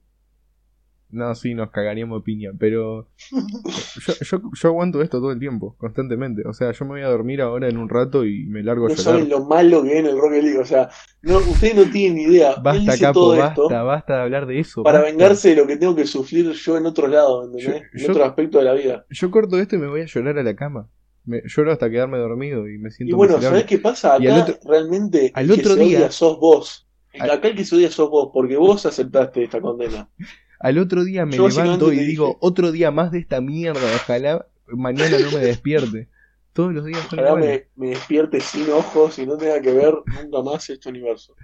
No, 1.10 1.34
sí, 1.34 1.52
nos 1.54 1.70
cagaríamos 1.70 2.20
de 2.20 2.24
piña, 2.24 2.52
pero 2.58 3.06
yo, 4.06 4.14
yo, 4.22 4.40
yo 4.54 4.68
aguanto 4.68 5.02
esto 5.02 5.18
todo 5.20 5.30
el 5.32 5.38
tiempo, 5.38 5.76
constantemente. 5.76 6.42
O 6.48 6.54
sea, 6.54 6.72
yo 6.72 6.84
me 6.86 6.92
voy 6.92 7.00
a 7.02 7.08
dormir 7.08 7.42
ahora 7.42 7.68
en 7.68 7.76
un 7.76 7.90
rato 7.90 8.24
y 8.24 8.46
me 8.46 8.62
largo 8.62 8.86
a 8.86 8.88
No 8.88 8.94
llorar. 8.94 9.12
saben 9.12 9.28
lo 9.28 9.44
malo 9.44 9.82
que 9.82 9.92
viene 9.92 10.08
el 10.08 10.16
Rocket 10.18 10.42
League. 10.42 10.58
O 10.58 10.64
sea, 10.64 10.88
no, 11.20 11.36
ustedes 11.36 11.74
no 11.74 11.92
tienen 11.92 12.14
ni 12.16 12.22
idea. 12.34 12.54
Basta, 12.62 12.96
capo, 12.98 13.20
todo 13.20 13.36
basta, 13.36 13.62
esto 13.62 13.68
basta 13.84 14.14
de 14.16 14.22
hablar 14.22 14.46
de 14.46 14.58
eso. 14.60 14.82
para 14.84 15.00
basta. 15.00 15.10
vengarse 15.12 15.48
de 15.50 15.56
lo 15.56 15.66
que 15.66 15.76
tengo 15.76 15.94
que 15.94 16.06
sufrir 16.06 16.50
yo 16.52 16.78
en 16.78 16.86
otro 16.86 17.08
lado, 17.08 17.44
¿entendés? 17.44 17.82
Yo- 17.92 18.04
en 18.06 18.10
otro 18.10 18.24
aspecto 18.24 18.56
de 18.58 18.64
la 18.64 18.72
vida. 18.72 19.04
Yo 19.10 19.30
corto 19.30 19.58
esto 19.58 19.76
y 19.76 19.80
me 19.80 19.88
voy 19.88 20.00
a 20.00 20.06
llorar 20.06 20.38
a 20.38 20.42
la 20.42 20.56
cama. 20.56 20.88
Me, 21.24 21.40
lloro 21.46 21.72
hasta 21.72 21.88
quedarme 21.88 22.18
dormido 22.18 22.68
y 22.68 22.78
me 22.78 22.90
siento 22.90 23.14
Y 23.14 23.16
bueno. 23.16 23.40
¿sabés 23.40 23.64
qué 23.64 23.78
pasa? 23.78 24.16
Y 24.20 24.26
Acá 24.26 24.34
al 24.34 24.40
otro- 24.42 24.58
realmente 24.70 25.30
al 25.34 25.46
que 25.46 25.52
otro 25.52 25.74
se 25.74 25.80
día- 25.84 25.98
odia 25.98 26.10
sos 26.10 26.38
vos. 26.40 26.88
Al- 27.18 27.30
Acá 27.30 27.48
el 27.48 27.56
que 27.56 27.64
se 27.64 27.76
odia 27.76 27.90
sos 27.90 28.10
vos, 28.10 28.30
porque 28.32 28.56
vos 28.56 28.84
aceptaste 28.86 29.44
esta 29.44 29.60
condena. 29.60 30.08
Al 30.60 30.78
otro 30.78 31.02
día 31.02 31.26
me 31.26 31.36
Yo 31.36 31.48
levanto 31.48 31.92
y 31.92 31.98
digo, 31.98 32.26
dije- 32.28 32.38
otro 32.40 32.70
día 32.70 32.92
más 32.92 33.10
de 33.10 33.18
esta 33.18 33.40
mierda, 33.40 33.80
ojalá 33.96 34.46
mañana 34.68 35.18
no 35.18 35.32
me 35.32 35.44
despierte. 35.44 36.08
Todos 36.52 36.72
los 36.72 36.84
días 36.84 37.00
son 37.10 37.18
Ojalá 37.18 37.34
me, 37.34 37.66
me 37.76 37.88
despierte 37.88 38.38
sin 38.40 38.70
ojos 38.70 39.18
y 39.18 39.26
no 39.26 39.36
tenga 39.36 39.60
que 39.60 39.72
ver 39.72 39.92
nunca 40.22 40.40
más 40.42 40.70
este 40.70 40.88
universo. 40.88 41.34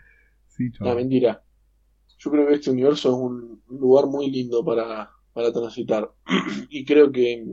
Sí, 0.47 0.70
No, 0.81 0.95
mentira. 0.95 1.43
Yo 2.18 2.31
creo 2.31 2.47
que 2.47 2.55
este 2.55 2.70
universo 2.70 3.09
es 3.09 3.14
un, 3.14 3.61
un 3.68 3.79
lugar 3.81 4.07
muy 4.07 4.31
lindo 4.31 4.64
para, 4.64 5.11
para 5.33 5.53
transitar. 5.53 6.11
y 6.70 6.85
creo 6.85 7.11
que, 7.11 7.45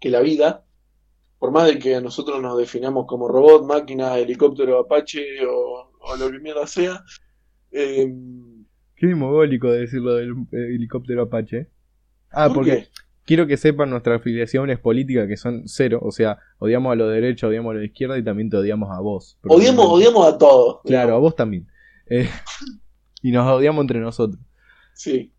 que 0.00 0.10
la 0.10 0.20
vida, 0.20 0.64
por 1.46 1.52
más 1.52 1.68
de 1.68 1.78
que 1.78 2.00
nosotros 2.00 2.42
nos 2.42 2.58
definamos 2.58 3.06
como 3.06 3.28
robot, 3.28 3.66
máquina, 3.66 4.18
helicóptero, 4.18 4.80
apache 4.80 5.46
o, 5.46 5.92
o 6.00 6.16
lo 6.16 6.28
que 6.28 6.40
mierda 6.40 6.66
sea, 6.66 7.04
eh, 7.70 8.12
Qué 8.96 9.06
demogólico 9.06 9.70
de 9.70 9.80
decirlo 9.80 10.14
del 10.14 10.34
helicóptero 10.50 11.22
Apache. 11.22 11.68
Ah, 12.32 12.48
¿por 12.48 12.56
porque 12.56 12.70
qué? 12.70 12.88
quiero 13.24 13.46
que 13.46 13.56
sepan 13.56 13.90
nuestras 13.90 14.20
afiliaciones 14.20 14.80
políticas 14.80 15.28
que 15.28 15.36
son 15.36 15.62
cero. 15.66 16.00
O 16.02 16.10
sea, 16.10 16.40
odiamos 16.58 16.90
a 16.90 16.96
los 16.96 17.10
de 17.10 17.20
derecha, 17.20 17.46
odiamos 17.46 17.70
a 17.70 17.74
los 17.74 17.80
de 17.82 17.86
izquierda 17.86 18.18
y 18.18 18.24
también 18.24 18.50
te 18.50 18.56
odiamos 18.56 18.90
a 18.90 19.00
vos. 19.00 19.38
Odiamos, 19.44 19.86
odiamos 19.86 20.26
a 20.26 20.36
todos. 20.36 20.80
Claro, 20.84 21.14
a 21.14 21.18
vos 21.18 21.36
también. 21.36 21.68
Eh, 22.08 22.28
y 23.22 23.30
nos 23.30 23.46
odiamos 23.46 23.82
entre 23.82 24.00
nosotros. 24.00 24.42
Sí. 24.94 25.30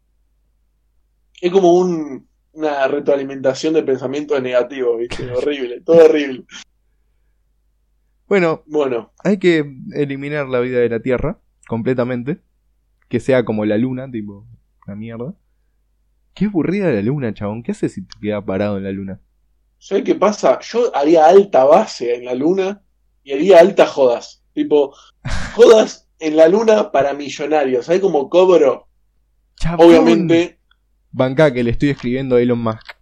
Es 1.42 1.52
como 1.52 1.74
un, 1.74 2.30
una 2.58 2.88
retroalimentación 2.88 3.76
de 3.76 3.84
pensamientos 3.84 4.42
negativos, 4.42 4.98
¿viste? 4.98 5.32
Horrible, 5.32 5.82
todo 5.82 6.06
horrible. 6.06 6.46
Bueno, 8.28 8.64
Bueno, 8.66 9.14
hay 9.24 9.38
que 9.38 9.64
eliminar 9.94 10.48
la 10.48 10.60
vida 10.60 10.80
de 10.80 10.90
la 10.90 11.00
Tierra 11.00 11.40
completamente. 11.68 12.40
Que 13.10 13.22
sea 13.22 13.46
como 13.46 13.64
la 13.64 13.78
luna, 13.78 14.12
tipo, 14.12 14.46
la 14.86 14.96
mierda. 14.96 15.34
Qué 16.34 16.46
aburrida 16.46 16.90
la 16.90 17.02
luna, 17.02 17.34
chabón. 17.34 17.64
¿Qué 17.64 17.72
haces 17.72 17.94
si 17.94 18.02
te 18.02 18.16
quedas 18.20 18.44
parado 18.44 18.78
en 18.78 18.84
la 18.84 18.92
luna? 18.92 19.22
¿sabes 19.80 20.04
qué 20.04 20.16
pasa? 20.16 20.60
Yo 20.60 20.96
haría 20.96 21.28
alta 21.28 21.64
base 21.64 22.16
en 22.16 22.26
la 22.26 22.34
luna 22.34 22.82
y 23.24 23.34
haría 23.34 23.60
altas 23.60 23.90
jodas. 23.92 24.44
Tipo, 24.54 24.94
jodas 25.56 26.10
en 26.20 26.36
la 26.36 26.48
luna 26.48 26.92
para 26.92 27.14
millonarios. 27.14 27.86
¿Sabes 27.86 28.02
cómo 28.02 28.30
cobro? 28.30 28.88
Chabón. 29.56 29.88
Obviamente, 29.88 30.57
Banca 31.18 31.54
que 31.54 31.64
le 31.64 31.72
estoy 31.72 31.90
escribiendo 31.90 32.36
a 32.38 32.42
Elon 32.42 32.60
Musk. 32.60 32.94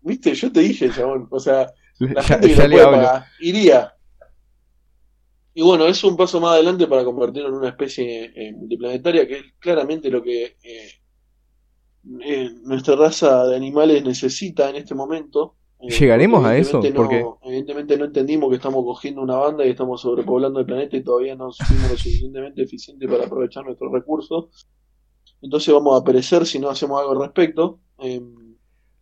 viste, 0.00 0.34
yo 0.34 0.50
te 0.52 0.60
dije, 0.60 0.90
chabón. 0.90 1.28
O 1.30 1.40
sea, 1.40 1.72
la 1.98 2.22
Ya, 2.22 2.22
gente 2.22 2.48
que 2.50 2.56
le 2.56 2.68
puede 2.68 2.88
pagar, 2.88 3.32
iría. 3.38 3.94
Y 5.54 5.62
bueno, 5.62 5.86
es 5.86 6.02
un 6.04 6.16
paso 6.16 6.40
más 6.40 6.52
adelante 6.52 6.86
para 6.86 7.04
convertirlo 7.04 7.48
en 7.48 7.54
una 7.54 7.68
especie 7.70 8.32
eh, 8.34 8.52
multiplanetaria, 8.54 9.26
que 9.26 9.34
es 9.38 9.44
claramente 9.58 10.08
lo 10.10 10.22
que 10.22 10.56
eh, 10.62 10.90
eh, 12.20 12.50
nuestra 12.62 12.96
raza 12.96 13.46
de 13.46 13.56
animales 13.56 14.02
necesita 14.04 14.70
en 14.70 14.76
este 14.76 14.94
momento. 14.94 15.56
Eh, 15.80 15.90
¿Llegaremos 15.98 16.40
porque 16.40 16.48
a 16.48 16.58
eso? 16.58 16.80
No, 16.94 17.38
evidentemente 17.42 17.96
no 17.98 18.04
entendimos 18.06 18.50
que 18.50 18.56
estamos 18.56 18.84
cogiendo 18.84 19.22
una 19.22 19.36
banda 19.36 19.64
y 19.66 19.70
estamos 19.70 20.00
sobrepoblando 20.00 20.60
el 20.60 20.66
planeta 20.66 20.96
y 20.96 21.04
todavía 21.04 21.34
no 21.36 21.50
fuimos 21.52 21.90
lo 21.90 21.96
suficientemente 21.96 22.62
eficientes 22.62 23.08
para 23.10 23.24
aprovechar 23.26 23.64
nuestros 23.64 23.92
recursos. 23.92 24.68
Entonces 25.42 25.72
vamos 25.72 26.00
a 26.00 26.04
perecer 26.04 26.46
si 26.46 26.58
no 26.58 26.68
hacemos 26.70 27.00
algo 27.00 27.12
al 27.12 27.20
respecto. 27.20 27.80
Eh, 28.00 28.20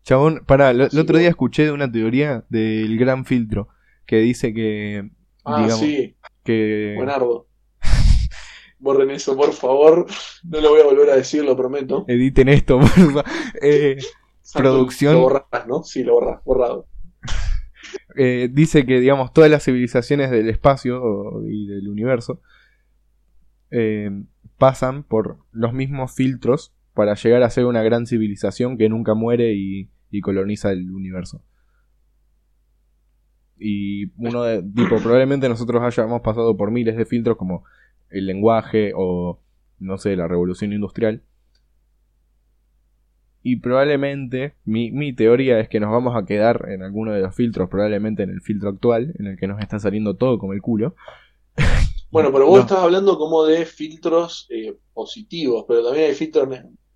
Chabón, 0.02 0.42
para, 0.46 0.70
el 0.70 0.82
otro 0.82 1.04
que- 1.14 1.18
día 1.18 1.28
escuché 1.28 1.64
de 1.64 1.72
una 1.72 1.90
teoría 1.90 2.44
del 2.48 2.96
gran 2.98 3.24
filtro 3.24 3.68
que 4.06 4.18
dice 4.18 4.54
que, 4.54 5.10
ah, 5.44 5.62
digamos, 5.62 5.80
sí, 5.80 6.16
que 6.44 6.94
buenardo. 6.96 7.46
Borren 8.78 9.10
eso, 9.10 9.36
por 9.36 9.52
favor. 9.52 10.06
No 10.44 10.60
lo 10.60 10.70
voy 10.70 10.80
a 10.80 10.84
volver 10.84 11.10
a 11.10 11.16
decir, 11.16 11.44
lo 11.44 11.56
prometo. 11.56 12.04
editen 12.08 12.48
esto, 12.48 12.78
porfa. 12.80 13.24
Eh, 13.60 13.96
producción- 14.54 15.14
Lo 15.14 15.20
borrás, 15.22 15.66
¿no? 15.66 15.82
Sí, 15.82 16.04
lo 16.04 16.12
borrás, 16.14 16.44
borrado. 16.44 16.86
eh, 18.16 18.48
dice 18.52 18.86
que, 18.86 19.00
digamos, 19.00 19.32
todas 19.32 19.50
las 19.50 19.64
civilizaciones 19.64 20.30
del 20.30 20.48
espacio 20.50 21.42
y 21.48 21.66
del 21.66 21.88
universo 21.88 22.40
eh, 23.70 24.10
pasan 24.58 25.02
por 25.02 25.38
los 25.52 25.72
mismos 25.72 26.14
filtros 26.14 26.72
para 26.94 27.14
llegar 27.14 27.42
a 27.42 27.50
ser 27.50 27.66
una 27.66 27.82
gran 27.82 28.06
civilización 28.06 28.78
que 28.78 28.88
nunca 28.88 29.14
muere 29.14 29.52
y, 29.52 29.90
y 30.10 30.20
coloniza 30.20 30.72
el 30.72 30.90
universo. 30.90 31.42
Y 33.58 34.12
uno 34.16 34.42
de, 34.42 34.62
tipo, 34.62 34.96
probablemente 35.02 35.48
nosotros 35.48 35.82
hayamos 35.82 36.20
pasado 36.20 36.56
por 36.56 36.70
miles 36.70 36.96
de 36.96 37.06
filtros 37.06 37.36
como 37.36 37.64
el 38.10 38.26
lenguaje 38.26 38.92
o, 38.94 39.40
no 39.78 39.98
sé, 39.98 40.16
la 40.16 40.28
revolución 40.28 40.72
industrial. 40.72 41.22
Y 43.42 43.56
probablemente, 43.56 44.54
mi, 44.64 44.90
mi 44.90 45.12
teoría 45.12 45.60
es 45.60 45.68
que 45.68 45.80
nos 45.80 45.90
vamos 45.90 46.16
a 46.16 46.26
quedar 46.26 46.66
en 46.68 46.82
alguno 46.82 47.12
de 47.12 47.20
los 47.20 47.34
filtros, 47.34 47.68
probablemente 47.68 48.24
en 48.24 48.30
el 48.30 48.40
filtro 48.40 48.70
actual, 48.70 49.14
en 49.18 49.26
el 49.26 49.36
que 49.36 49.46
nos 49.46 49.60
está 49.60 49.78
saliendo 49.78 50.16
todo 50.16 50.38
como 50.38 50.52
el 50.52 50.60
culo. 50.60 50.96
Bueno, 52.10 52.32
pero 52.32 52.46
vos 52.46 52.56
No. 52.56 52.60
estás 52.62 52.78
hablando 52.78 53.18
como 53.18 53.44
de 53.44 53.66
filtros 53.66 54.46
eh, 54.50 54.74
positivos, 54.94 55.64
pero 55.68 55.84
también 55.84 56.06
hay 56.10 56.14
filtros 56.14 56.48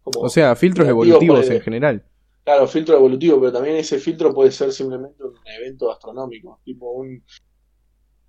como, 0.02 0.20
O 0.20 0.28
sea, 0.28 0.54
filtros 0.56 0.88
evolutivos 0.88 1.50
en 1.50 1.60
general. 1.60 2.04
claro, 2.44 2.66
filtro 2.66 2.96
evolutivo, 2.96 3.38
pero 3.40 3.52
también 3.52 3.76
ese 3.76 3.98
filtro 3.98 4.32
puede 4.34 4.50
ser 4.50 4.72
simplemente 4.72 5.22
un 5.22 5.34
evento 5.58 5.90
astronómico, 5.90 6.60
tipo 6.64 6.90
un 6.92 7.22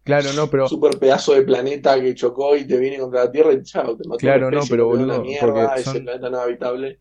Claro, 0.04 0.34
no, 0.34 0.48
pero 0.50 0.68
super 0.68 0.98
pedazo 0.98 1.34
de 1.34 1.44
planeta 1.44 2.02
que 2.02 2.16
chocó 2.16 2.56
y 2.58 2.66
te 2.66 2.78
viene 2.80 2.98
contra 2.98 3.26
la 3.26 3.32
Tierra 3.32 3.54
y 3.54 3.62
chao, 3.64 3.96
te 3.96 4.08
mató 4.08 4.18
Claro, 4.20 4.50
no, 4.50 4.62
pero 4.68 4.88
boludo, 4.88 5.22
mierda, 5.22 5.46
porque 5.46 5.62
ese 5.76 5.84
son- 5.84 6.04
planeta 6.04 6.30
no 6.30 6.38
es 6.38 6.44
habitable. 6.44 7.00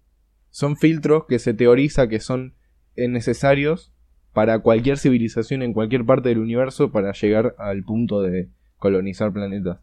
son 0.50 0.76
filtros 0.76 1.24
que 1.26 1.38
se 1.38 1.54
teoriza 1.54 2.08
que 2.08 2.20
son 2.20 2.54
eh, 2.96 3.08
necesarios 3.08 3.92
para 4.34 4.58
cualquier 4.60 4.98
civilización 4.98 5.62
en 5.62 5.72
cualquier 5.72 6.04
parte 6.04 6.28
del 6.28 6.38
universo 6.38 6.92
para 6.92 7.12
llegar 7.12 7.54
al 7.58 7.82
punto 7.84 8.20
de 8.20 8.50
colonizar 8.80 9.32
planetas. 9.32 9.78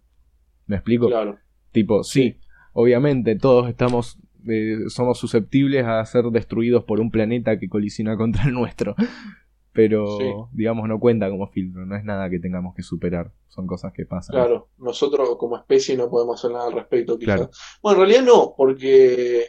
¿Me 0.65 0.75
explico? 0.75 1.07
Claro. 1.07 1.37
Tipo, 1.71 2.03
sí, 2.03 2.21
Sí. 2.21 2.39
obviamente 2.73 3.37
todos 3.37 3.69
estamos 3.69 4.19
eh, 4.49 4.85
somos 4.89 5.17
susceptibles 5.17 5.85
a 5.85 6.03
ser 6.05 6.23
destruidos 6.25 6.83
por 6.85 6.99
un 7.01 7.11
planeta 7.11 7.57
que 7.59 7.67
colisiona 7.69 8.15
contra 8.17 8.43
el 8.43 8.53
nuestro. 8.53 8.95
Pero, 9.73 10.17
Sí. 10.17 10.25
digamos, 10.53 10.87
no 10.87 10.99
cuenta 10.99 11.29
como 11.29 11.47
filtro, 11.49 11.85
no 11.85 11.95
es 11.95 12.03
nada 12.03 12.29
que 12.29 12.39
tengamos 12.39 12.73
que 12.75 12.81
superar, 12.81 13.31
son 13.47 13.67
cosas 13.67 13.93
que 13.93 14.05
pasan. 14.05 14.33
Claro, 14.33 14.69
nosotros 14.77 15.35
como 15.37 15.55
especie 15.57 15.95
no 15.95 16.09
podemos 16.09 16.39
hacer 16.39 16.51
nada 16.51 16.67
al 16.67 16.73
respecto, 16.73 17.17
quizás. 17.19 17.35
Claro. 17.35 17.51
Bueno, 17.83 18.01
en 18.01 18.07
realidad 18.07 18.25
no, 18.25 18.53
porque 18.57 19.43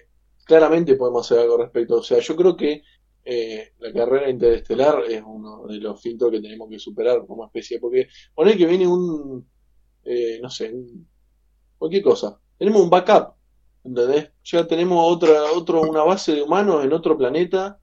claramente 0.44 0.96
podemos 0.96 1.24
hacer 1.30 1.42
algo 1.42 1.54
al 1.54 1.62
respecto. 1.62 1.96
O 1.98 2.02
sea, 2.02 2.18
yo 2.18 2.36
creo 2.36 2.56
que 2.56 2.82
eh, 3.30 3.72
la 3.78 3.92
carrera 3.92 4.30
interestelar 4.30 5.02
es 5.08 5.22
uno 5.26 5.66
de 5.66 5.78
los 5.78 6.00
filtros 6.00 6.30
que 6.32 6.40
tenemos 6.40 6.68
que 6.70 6.78
superar 6.78 7.26
como 7.26 7.44
especie. 7.46 7.78
Porque 7.80 8.08
poner 8.34 8.56
que 8.56 8.66
viene 8.66 8.86
un, 8.86 9.46
eh, 10.04 10.38
no 10.42 10.50
sé, 10.50 10.72
un- 10.72 11.06
cualquier 11.78 12.02
cosa. 12.02 12.40
Tenemos 12.58 12.82
un 12.82 12.90
backup, 12.90 13.34
¿entendés? 13.84 14.30
Ya 14.44 14.66
tenemos 14.66 14.98
otra, 15.14 15.52
otro, 15.54 15.82
una 15.82 16.02
base 16.04 16.34
de 16.34 16.42
humanos 16.42 16.84
en 16.84 16.92
otro 16.92 17.16
planeta. 17.18 17.80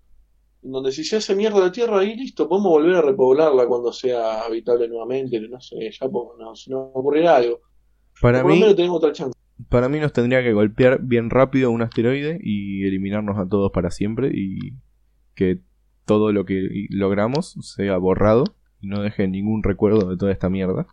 en 0.64 0.72
Donde 0.72 0.91
si 0.91 1.04
se 1.04 1.18
hace 1.18 1.36
mierda 1.36 1.60
la 1.60 1.72
Tierra, 1.72 2.00
ahí 2.00 2.16
listo, 2.16 2.50
podemos 2.50 2.72
volver 2.72 2.96
a 2.96 3.02
repoblarla 3.02 3.68
cuando 3.68 3.93
sea 3.93 4.41
habitable 4.46 4.88
nuevamente, 4.88 5.39
no 5.41 5.62
sé, 5.62 5.76
ya 5.91 6.10
po- 6.10 6.36
no, 6.39 6.56
se 6.56 6.72
nos 6.72 6.89
ocurrirá 6.93 7.38
algo. 7.38 7.62
Para 8.22 8.41
Por 8.41 8.52
lo 8.52 8.56
mí, 8.56 8.62
menos 8.62 8.76
tenemos 8.76 8.98
otra 8.98 9.12
chance. 9.14 9.34
para 9.70 9.89
mí 9.89 10.00
nos 10.00 10.14
tendría 10.14 10.43
que 10.43 10.54
golpear 10.54 11.00
bien 11.02 11.30
rápido 11.30 11.72
un 11.72 11.82
asteroide 11.82 12.39
y 12.41 12.84
eliminarnos 12.86 13.38
a 13.38 13.48
todos 13.48 13.72
para 13.72 13.91
siempre 13.91 14.32
y 14.34 14.74
que 15.36 15.60
todo 16.06 16.32
lo 16.32 16.46
que 16.46 16.88
logramos 16.90 17.56
sea 17.62 17.98
borrado 17.98 18.46
y 18.82 18.88
no 18.88 19.02
deje 19.02 19.28
ningún 19.28 19.64
recuerdo 19.64 20.10
de 20.10 20.18
toda 20.18 20.32
esta 20.32 20.50
mierda. 20.50 20.88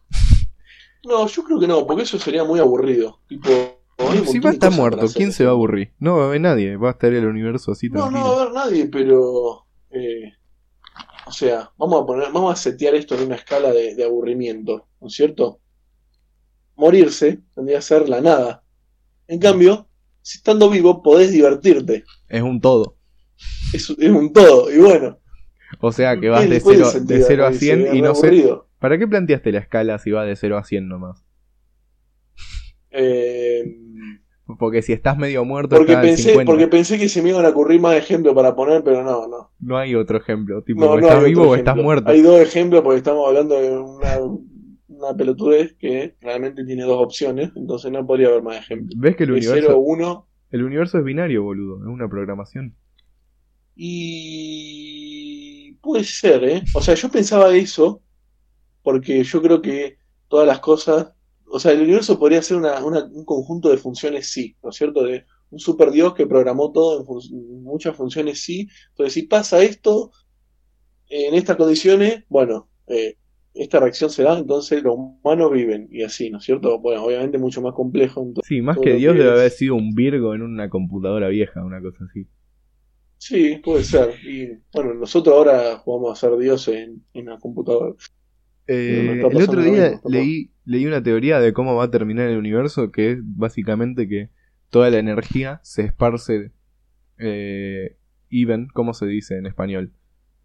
No, 1.04 1.26
yo 1.26 1.42
creo 1.42 1.58
que 1.58 1.66
no, 1.66 1.86
porque 1.86 2.04
eso 2.04 2.18
sería 2.18 2.44
muy 2.44 2.60
aburrido. 2.60 3.18
Tipo, 3.28 3.48
si 4.26 4.38
va 4.38 4.50
a 4.50 4.52
estar 4.52 4.72
muerto. 4.72 5.06
¿quién 5.14 5.32
se 5.32 5.44
va 5.44 5.50
a 5.50 5.54
aburrir? 5.54 5.92
No 5.98 6.16
va 6.16 6.24
a 6.24 6.26
haber 6.28 6.40
nadie, 6.40 6.76
va 6.76 6.88
a 6.88 6.92
estar 6.92 7.12
el 7.12 7.26
universo 7.26 7.72
así 7.72 7.88
No, 7.88 8.10
no 8.10 8.22
va 8.22 8.28
a 8.28 8.42
haber 8.42 8.52
nadie, 8.54 8.86
pero. 8.86 9.66
eh, 9.90 10.32
o 11.26 11.32
sea, 11.32 11.70
vamos 11.78 12.02
a 12.02 12.06
poner, 12.06 12.32
vamos 12.32 12.52
a 12.52 12.56
setear 12.56 12.94
esto 12.94 13.14
en 13.14 13.26
una 13.26 13.36
escala 13.36 13.70
de, 13.70 13.94
de 13.94 14.04
aburrimiento, 14.04 14.86
¿no 15.00 15.08
es 15.08 15.14
cierto? 15.14 15.60
Morirse 16.76 17.40
tendría 17.54 17.78
que 17.78 17.82
ser 17.82 18.08
la 18.08 18.20
nada. 18.20 18.64
En 19.28 19.38
cambio, 19.38 19.88
si 20.20 20.38
estando 20.38 20.68
vivo 20.68 21.02
podés 21.02 21.30
divertirte. 21.32 22.04
Es 22.28 22.42
un 22.42 22.60
todo. 22.60 22.96
Es, 23.72 23.90
es 23.90 24.10
un 24.10 24.32
todo. 24.32 24.70
Y 24.72 24.78
bueno, 24.78 25.18
O 25.80 25.92
sea 25.92 26.18
que 26.18 26.28
vas 26.28 26.42
¿qué 26.42 26.48
de 26.48 26.54
le 26.56 26.60
puede 26.60 26.78
0, 26.78 26.90
sentir 26.90 27.18
de 27.18 27.22
0 27.22 27.46
a 27.46 27.48
ahí? 27.48 27.54
100 27.54 27.82
Se 27.82 27.96
y 27.96 28.02
no 28.02 28.14
sé. 28.14 28.30
¿Para 28.78 28.98
qué 28.98 29.06
planteaste 29.06 29.52
la 29.52 29.60
escala 29.60 29.98
si 29.98 30.10
va 30.10 30.24
de 30.24 30.36
0 30.36 30.58
a 30.58 30.64
100 30.64 30.88
nomás? 30.88 31.24
Eh, 32.90 33.64
Porque 34.58 34.82
si 34.82 34.92
estás 34.92 35.16
medio 35.16 35.44
muerto, 35.44 35.76
porque, 35.76 35.92
está 35.92 36.02
pensé, 36.02 36.30
50. 36.30 36.50
porque 36.50 36.68
pensé 36.68 36.98
que 36.98 37.08
se 37.08 37.22
me 37.22 37.30
iban 37.30 37.44
a 37.46 37.50
ocurrir 37.50 37.80
más 37.80 37.94
ejemplos 37.96 38.34
para 38.34 38.54
poner, 38.54 38.82
pero 38.84 39.02
no, 39.02 39.26
no. 39.28 39.52
No 39.60 39.78
hay 39.78 39.94
otro 39.94 40.18
ejemplo. 40.18 40.62
Tipo, 40.62 40.80
No, 40.84 40.98
estás 40.98 41.24
vivo 41.24 41.48
o 41.48 41.54
estás 41.54 41.76
muerto. 41.76 42.10
Hay 42.10 42.20
dos 42.20 42.40
ejemplos 42.40 42.82
porque 42.82 42.98
estamos 42.98 43.26
hablando 43.26 43.58
de 43.58 43.78
una, 43.78 44.18
una 44.88 45.16
pelotudez 45.16 45.74
que 45.78 46.16
realmente 46.20 46.64
tiene 46.64 46.82
dos 46.82 47.02
opciones, 47.02 47.50
entonces 47.56 47.90
no 47.90 48.06
podría 48.06 48.28
haber 48.28 48.42
más 48.42 48.58
ejemplos. 48.58 48.94
¿Ves 48.98 49.16
que 49.16 49.24
el 49.24 49.30
De 49.30 49.36
universo, 49.36 49.68
0 49.68 49.78
1 49.78 50.28
el 50.50 50.64
universo 50.64 50.98
es 50.98 51.04
binario, 51.04 51.42
boludo? 51.44 51.78
Es 51.78 51.86
una 51.86 52.08
programación. 52.10 52.74
Y 53.74 55.72
puede 55.82 56.04
ser, 56.04 56.44
¿eh? 56.44 56.62
O 56.74 56.80
sea, 56.80 56.94
yo 56.94 57.08
pensaba 57.10 57.54
eso 57.54 58.02
porque 58.82 59.22
yo 59.22 59.42
creo 59.42 59.60
que 59.62 59.96
todas 60.28 60.46
las 60.46 60.60
cosas, 60.60 61.12
o 61.46 61.58
sea, 61.58 61.72
el 61.72 61.82
universo 61.82 62.18
podría 62.18 62.42
ser 62.42 62.56
una- 62.56 62.84
una- 62.84 63.04
un 63.04 63.24
conjunto 63.24 63.68
de 63.70 63.76
funciones 63.76 64.30
sí, 64.32 64.56
¿no 64.62 64.70
es 64.70 64.76
cierto? 64.76 65.04
De 65.04 65.24
un 65.50 65.58
super 65.58 65.90
Dios 65.90 66.14
que 66.14 66.26
programó 66.26 66.72
todo 66.72 67.00
en 67.00 67.06
fun- 67.06 67.62
muchas 67.62 67.94
funciones 67.96 68.40
sí. 68.42 68.68
Entonces, 68.90 69.12
si 69.14 69.22
pasa 69.24 69.62
esto 69.62 70.10
en 71.08 71.34
estas 71.34 71.56
condiciones, 71.56 72.24
bueno, 72.28 72.68
eh, 72.86 73.16
esta 73.54 73.80
reacción 73.80 74.08
se 74.08 74.22
da, 74.22 74.38
entonces 74.38 74.82
los 74.82 74.94
humanos 74.96 75.52
viven 75.52 75.86
y 75.92 76.02
así, 76.04 76.30
¿no 76.30 76.38
es 76.38 76.44
cierto? 76.44 76.78
Bueno, 76.78 77.04
obviamente 77.04 77.36
mucho 77.36 77.60
más 77.60 77.74
complejo. 77.74 78.22
entonces- 78.22 78.48
Sí, 78.48 78.62
más 78.62 78.78
que 78.78 78.94
Dios 78.96 79.12
que 79.12 79.18
debe 79.18 79.30
haber 79.40 79.50
sido 79.50 79.74
un 79.74 79.94
Virgo 79.94 80.34
en 80.34 80.40
una 80.42 80.70
computadora 80.70 81.28
vieja, 81.28 81.62
una 81.62 81.82
cosa 81.82 82.04
así. 82.08 82.26
Sí, 83.22 83.60
puede 83.62 83.84
ser. 83.84 84.16
Y 84.26 84.48
bueno, 84.72 84.94
nosotros 84.94 85.32
ahora 85.32 85.78
jugamos 85.78 86.10
a 86.10 86.20
ser 86.20 86.36
dioses 86.36 86.74
en, 86.74 87.04
en 87.14 87.26
la 87.26 87.38
computadora. 87.38 87.94
Eh, 88.66 89.20
el 89.20 89.42
otro 89.42 89.62
día 89.62 89.90
mismo, 89.90 90.00
leí, 90.10 90.50
leí 90.64 90.86
una 90.86 91.04
teoría 91.04 91.38
de 91.38 91.52
cómo 91.52 91.76
va 91.76 91.84
a 91.84 91.90
terminar 91.92 92.28
el 92.28 92.36
universo, 92.36 92.90
que 92.90 93.12
es 93.12 93.18
básicamente 93.22 94.08
que 94.08 94.30
toda 94.70 94.90
la 94.90 94.98
energía 94.98 95.60
se 95.62 95.82
esparce 95.82 96.50
eh, 97.18 97.96
even, 98.28 98.66
¿cómo 98.74 98.92
se 98.92 99.06
dice 99.06 99.36
en 99.36 99.46
español? 99.46 99.92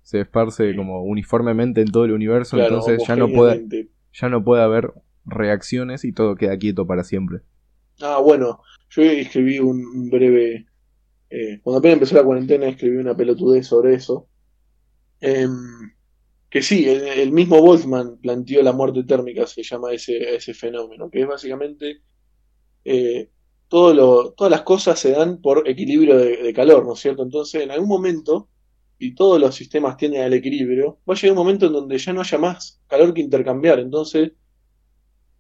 Se 0.04 0.20
esparce 0.22 0.76
como 0.76 1.04
uniformemente 1.04 1.82
en 1.82 1.90
todo 1.90 2.06
el 2.06 2.12
universo, 2.12 2.58
Claro, 2.58 2.76
entonces 2.76 3.08
ya 3.08 3.16
no 3.16 3.28
puede, 3.28 3.90
ya 4.14 4.30
no 4.30 4.44
puede 4.44 4.62
haber 4.62 4.94
reacciones 5.26 6.06
y 6.06 6.12
todo 6.12 6.36
queda 6.36 6.56
quieto 6.60 6.86
para 6.86 7.04
siempre. 7.04 7.40
Ah, 8.02 8.20
bueno, 8.24 8.62
yo 8.92 9.02
escribí 9.02 9.58
un 9.58 10.12
breve. 10.12 10.67
Eh, 11.30 11.60
cuando 11.62 11.80
apenas 11.80 11.96
empezó 11.96 12.16
la 12.16 12.24
cuarentena, 12.24 12.68
escribí 12.68 12.98
una 12.98 13.16
pelotudez 13.16 13.68
sobre 13.68 13.96
eso. 13.96 14.28
Em, 15.22 15.52
que 16.50 16.62
sí, 16.62 16.88
el, 16.88 17.32
mismo 17.32 17.62
Boltzmann 17.62 18.18
planteó 18.20 18.62
la 18.64 18.72
muerte 18.74 19.04
térmica, 19.04 19.46
se 19.48 19.64
llama 19.64 19.92
ese, 19.94 20.36
ese 20.36 20.54
fenómeno, 20.54 21.10
que 21.10 21.22
es 21.22 21.28
básicamente. 21.28 22.02
eh, 22.86 23.30
todo 23.70 23.94
lo, 23.94 24.32
todas 24.34 24.52
las 24.52 24.62
cosas 24.62 24.98
se 25.00 25.12
dan 25.12 25.42
por 25.42 25.68
equilibrio 25.68 26.18
de, 26.18 26.38
de 26.38 26.54
calor, 26.54 26.86
¿no 26.86 26.94
es 26.94 27.00
cierto? 27.00 27.24
Entonces, 27.24 27.64
en 27.64 27.72
algún 27.72 27.90
momento, 27.90 28.50
y 29.00 29.14
todos 29.16 29.40
los 29.40 29.56
sistemas 29.56 29.98
tienden 29.98 30.22
al 30.24 30.34
equilibrio, 30.34 31.00
va 31.10 31.14
a 31.14 31.18
llegar 31.18 31.32
un 31.32 31.38
momento 31.44 31.68
en 31.68 31.74
donde 31.74 31.98
ya 31.98 32.14
no 32.14 32.22
haya 32.22 32.38
más 32.38 32.82
calor 32.88 33.14
que 33.14 33.22
intercambiar. 33.22 33.80
Entonces, 33.80 34.32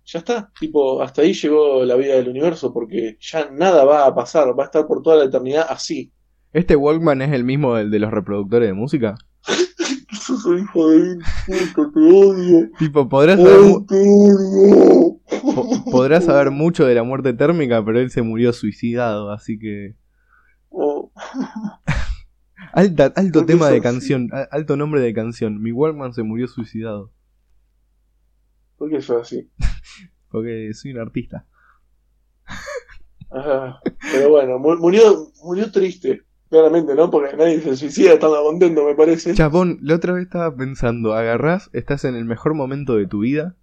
ya 0.10 0.20
está, 0.20 0.49
tipo, 0.58 1.01
hasta 1.01 1.22
ahí 1.22 1.34
llegó 1.34 1.84
la 1.84 1.95
vida 1.95 2.16
del 2.16 2.30
universo, 2.30 2.74
porque 2.74 3.18
ya 3.20 3.49
nada 3.51 3.84
va 3.84 4.05
a 4.05 4.16
pasar, 4.16 4.58
va 4.58 4.64
a 4.64 4.66
estar 4.68 4.88
por 4.88 5.01
toda 5.03 5.18
la 5.18 5.26
eternidad 5.26 5.66
así. 5.70 6.14
¿Este 6.53 6.76
Walkman 6.78 7.22
es 7.22 7.34
el 7.34 7.43
mismo 7.43 7.76
del 7.76 7.91
de 7.91 7.99
los 7.99 8.10
reproductores 8.12 8.70
de 8.70 8.74
música? 8.74 9.16
Sos 10.26 10.45
un 10.45 10.60
hijo 10.60 10.89
de 10.89 11.18
te 11.45 11.82
odio. 11.99 12.70
Tipo, 12.80 13.08
podrás 13.10 13.38
saber, 13.39 13.60
mu- 13.62 13.86
po- 15.55 15.84
podrás 15.91 16.24
saber 16.26 16.51
mucho 16.51 16.86
de 16.86 16.95
la 16.95 17.03
muerte 17.03 17.34
térmica, 17.34 17.84
pero 17.84 17.99
él 17.99 18.10
se 18.10 18.22
murió 18.22 18.53
suicidado, 18.53 19.32
así 19.32 19.60
que... 19.60 19.95
Oh, 20.70 21.12
Alta, 22.74 23.12
alto 23.16 23.39
¿Por 23.39 23.45
qué 23.47 23.53
tema 23.53 23.70
de 23.70 23.82
canción, 23.82 24.30
alto 24.51 24.76
nombre 24.78 25.01
de 25.01 25.14
canción. 25.14 25.62
Mi 25.62 25.72
Walkman 25.72 26.14
se 26.14 26.24
murió 26.24 26.47
suicidado. 26.47 27.12
¿Por 28.78 28.89
qué 28.89 29.01
sos 29.01 29.21
así? 29.23 29.49
Porque 30.30 30.71
soy 30.73 30.91
un 30.91 30.99
artista. 30.99 31.45
Ajá. 33.30 33.80
Pero 34.11 34.30
bueno, 34.30 34.57
mu- 34.59 34.78
murió, 34.78 35.28
murió 35.43 35.71
triste, 35.71 36.23
claramente, 36.49 36.95
¿no? 36.95 37.09
Porque 37.11 37.36
nadie 37.36 37.59
se 37.61 37.75
suicida 37.75 38.13
estando 38.13 38.41
contento, 38.43 38.86
me 38.86 38.95
parece. 38.95 39.34
Chabón, 39.34 39.80
la 39.82 39.95
otra 39.95 40.13
vez 40.13 40.23
estaba 40.23 40.55
pensando, 40.55 41.13
agarrás, 41.13 41.69
estás 41.73 42.05
en 42.05 42.15
el 42.15 42.25
mejor 42.25 42.53
momento 42.53 42.95
de 42.95 43.07
tu 43.07 43.19
vida. 43.19 43.55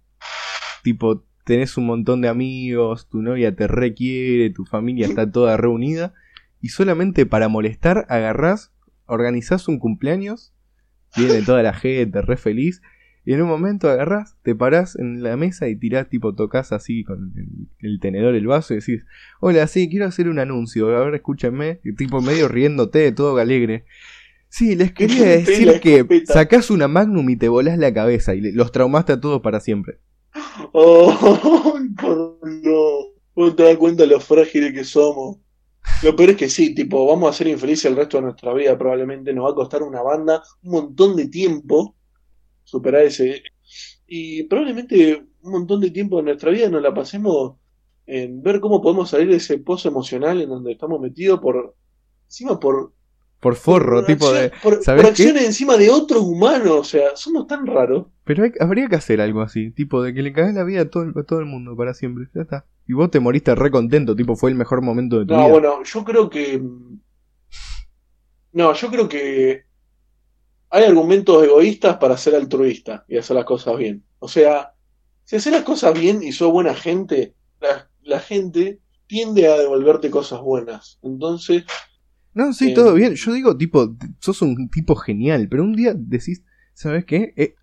Tipo, 0.83 1.23
tenés 1.45 1.77
un 1.77 1.87
montón 1.87 2.21
de 2.21 2.27
amigos, 2.27 3.07
tu 3.09 3.21
novia 3.21 3.55
te 3.55 3.67
requiere, 3.67 4.51
tu 4.51 4.65
familia 4.65 5.07
está 5.07 5.31
toda 5.31 5.57
reunida. 5.57 6.13
Y 6.61 6.69
solamente 6.69 7.25
para 7.25 7.47
molestar, 7.47 8.05
agarrás, 8.09 8.71
organizás 9.07 9.67
un 9.67 9.79
cumpleaños. 9.79 10.53
Viene 11.17 11.41
toda 11.43 11.63
la 11.63 11.73
gente 11.73 12.21
re 12.21 12.37
feliz. 12.37 12.81
Y 13.25 13.33
en 13.33 13.41
un 13.41 13.47
momento 13.47 13.89
agarrás, 13.89 14.35
te 14.43 14.53
parás 14.53 14.95
en 14.95 15.23
la 15.23 15.35
mesa 15.35 15.67
y 15.67 15.75
tirás, 15.75 16.07
tipo, 16.09 16.35
tocas 16.35 16.71
así 16.71 17.03
con 17.03 17.33
el, 17.35 17.67
el 17.79 17.99
tenedor, 17.99 18.35
el 18.35 18.45
vaso 18.45 18.73
y 18.73 18.77
decís, 18.77 19.03
hola, 19.39 19.65
sí, 19.65 19.89
quiero 19.89 20.05
hacer 20.05 20.29
un 20.29 20.37
anuncio, 20.37 20.95
a 20.95 21.03
ver, 21.05 21.15
escúchenme. 21.15 21.79
Y 21.83 21.95
tipo, 21.95 22.21
medio 22.21 22.47
riéndote, 22.47 23.11
todo 23.11 23.37
alegre. 23.37 23.85
Sí, 24.47 24.75
les 24.75 24.93
quería 24.93 25.25
decir 25.25 25.81
que 25.81 26.23
sacás 26.25 26.69
una 26.69 26.87
Magnum 26.87 27.29
y 27.29 27.35
te 27.35 27.49
volás 27.49 27.77
la 27.77 27.93
cabeza 27.93 28.35
y 28.35 28.51
los 28.53 28.71
traumaste 28.71 29.13
a 29.13 29.19
todos 29.19 29.41
para 29.41 29.59
siempre. 29.59 29.99
Oh, 30.71 31.77
por 31.99 32.61
Dios. 32.61 33.07
Vos 33.35 33.55
te 33.55 33.63
das 33.63 33.77
cuenta 33.77 34.03
de 34.03 34.09
lo 34.09 34.19
frágiles 34.19 34.71
que 34.73 34.83
somos. 34.83 35.37
Lo 36.03 36.15
peor 36.15 36.31
es 36.31 36.37
que 36.37 36.49
sí, 36.49 36.73
tipo, 36.73 37.05
vamos 37.05 37.29
a 37.29 37.33
ser 37.33 37.47
infelices 37.47 37.85
el 37.85 37.97
resto 37.97 38.17
de 38.17 38.23
nuestra 38.23 38.53
vida. 38.53 38.77
Probablemente 38.77 39.33
nos 39.33 39.45
va 39.45 39.49
a 39.51 39.55
costar 39.55 39.83
una 39.83 40.01
banda 40.01 40.41
un 40.63 40.71
montón 40.71 41.15
de 41.15 41.27
tiempo 41.27 41.95
superar 42.77 43.03
ese. 43.03 43.41
Y 44.07 44.43
probablemente 44.43 45.25
un 45.41 45.51
montón 45.51 45.81
de 45.81 45.91
tiempo 45.91 46.17
de 46.17 46.23
nuestra 46.23 46.51
vida 46.51 46.69
nos 46.69 46.81
la 46.81 46.93
pasemos 46.93 47.55
en 48.07 48.41
ver 48.43 48.59
cómo 48.59 48.81
podemos 48.81 49.09
salir 49.09 49.29
de 49.29 49.37
ese 49.37 49.57
pozo 49.57 49.89
emocional 49.89 50.41
en 50.41 50.49
donde 50.49 50.71
estamos 50.73 50.99
metidos 50.99 51.39
por. 51.39 51.75
Encima 52.27 52.59
por. 52.59 52.93
Por 53.39 53.55
forro, 53.55 53.97
por 53.97 54.05
tipo 54.07 54.31
de... 54.31 54.51
por, 54.63 54.81
¿sabes 54.81 55.03
por 55.03 55.13
qué? 55.13 55.23
acciones 55.23 55.45
encima 55.45 55.77
de 55.77 55.89
otros 55.91 56.23
humanos. 56.23 56.71
O 56.79 56.83
sea, 56.83 57.15
somos 57.15 57.45
tan 57.45 57.67
raros. 57.67 58.07
Pero 58.23 58.43
hay- 58.43 58.53
habría 58.59 58.87
que 58.87 58.95
hacer 58.95 59.21
algo 59.21 59.41
así, 59.41 59.69
tipo 59.71 60.01
de 60.01 60.13
que 60.15 60.23
le 60.23 60.33
cagás 60.33 60.55
la 60.55 60.63
vida 60.63 60.81
a 60.81 60.89
todo, 60.89 61.03
el- 61.03 61.13
a 61.15 61.21
todo 61.23 61.39
el 61.41 61.45
mundo 61.45 61.75
para 61.75 61.93
siempre. 61.93 62.25
Ya 62.33 62.41
está. 62.41 62.65
Y 62.87 62.93
vos 62.93 63.11
te 63.11 63.19
moriste 63.19 63.53
re 63.53 63.69
contento, 63.69 64.15
tipo 64.15 64.35
fue 64.35 64.49
el 64.49 64.55
mejor 64.55 64.81
momento 64.81 65.19
de 65.19 65.25
tu 65.27 65.33
No, 65.33 65.39
vida. 65.41 65.49
bueno, 65.51 65.83
yo 65.83 66.03
creo 66.03 66.29
que. 66.29 66.59
No, 68.53 68.73
yo 68.73 68.89
creo 68.89 69.09
que 69.09 69.63
hay 70.75 70.83
argumentos 70.83 71.41
egoístas 71.41 71.95
para 71.97 72.17
ser 72.17 72.35
altruista 72.35 73.05
y 73.07 73.17
hacer 73.17 73.37
las 73.37 73.45
cosas 73.45 73.77
bien. 73.77 74.03
O 74.19 74.27
sea, 74.27 74.73
si 75.23 75.37
haces 75.37 75.53
las 75.53 75.63
cosas 75.63 75.97
bien 75.97 76.21
y 76.21 76.33
sos 76.33 76.51
buena 76.51 76.75
gente, 76.75 77.33
la, 77.61 77.89
la 78.03 78.19
gente 78.19 78.81
tiende 79.07 79.47
a 79.47 79.57
devolverte 79.57 80.09
cosas 80.11 80.41
buenas. 80.41 80.99
Entonces, 81.01 81.63
No, 82.33 82.51
sí, 82.51 82.71
Eh, 82.71 82.73
todo 82.73 82.93
bien. 82.93 83.15
Yo 83.15 83.31
digo, 83.31 83.55
tipo, 83.55 83.95
sos 84.19 84.41
un 84.41 84.69
tipo 84.69 84.95
genial, 84.97 85.47
pero 85.49 85.63
un 85.63 85.77
día 85.77 85.93
decís, 85.95 86.43
¿sabes 86.73 87.05
qué? 87.05 87.33
Eh, 87.37 87.55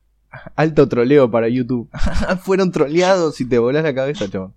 alto 0.56 0.88
troleo 0.88 1.30
para 1.30 1.50
YouTube. 1.50 1.90
Fueron 2.44 2.72
troleados 2.72 3.42
y 3.42 3.44
te 3.46 3.58
volás 3.58 3.84
la 3.84 3.94
cabeza, 3.94 4.30
chabón. 4.30 4.54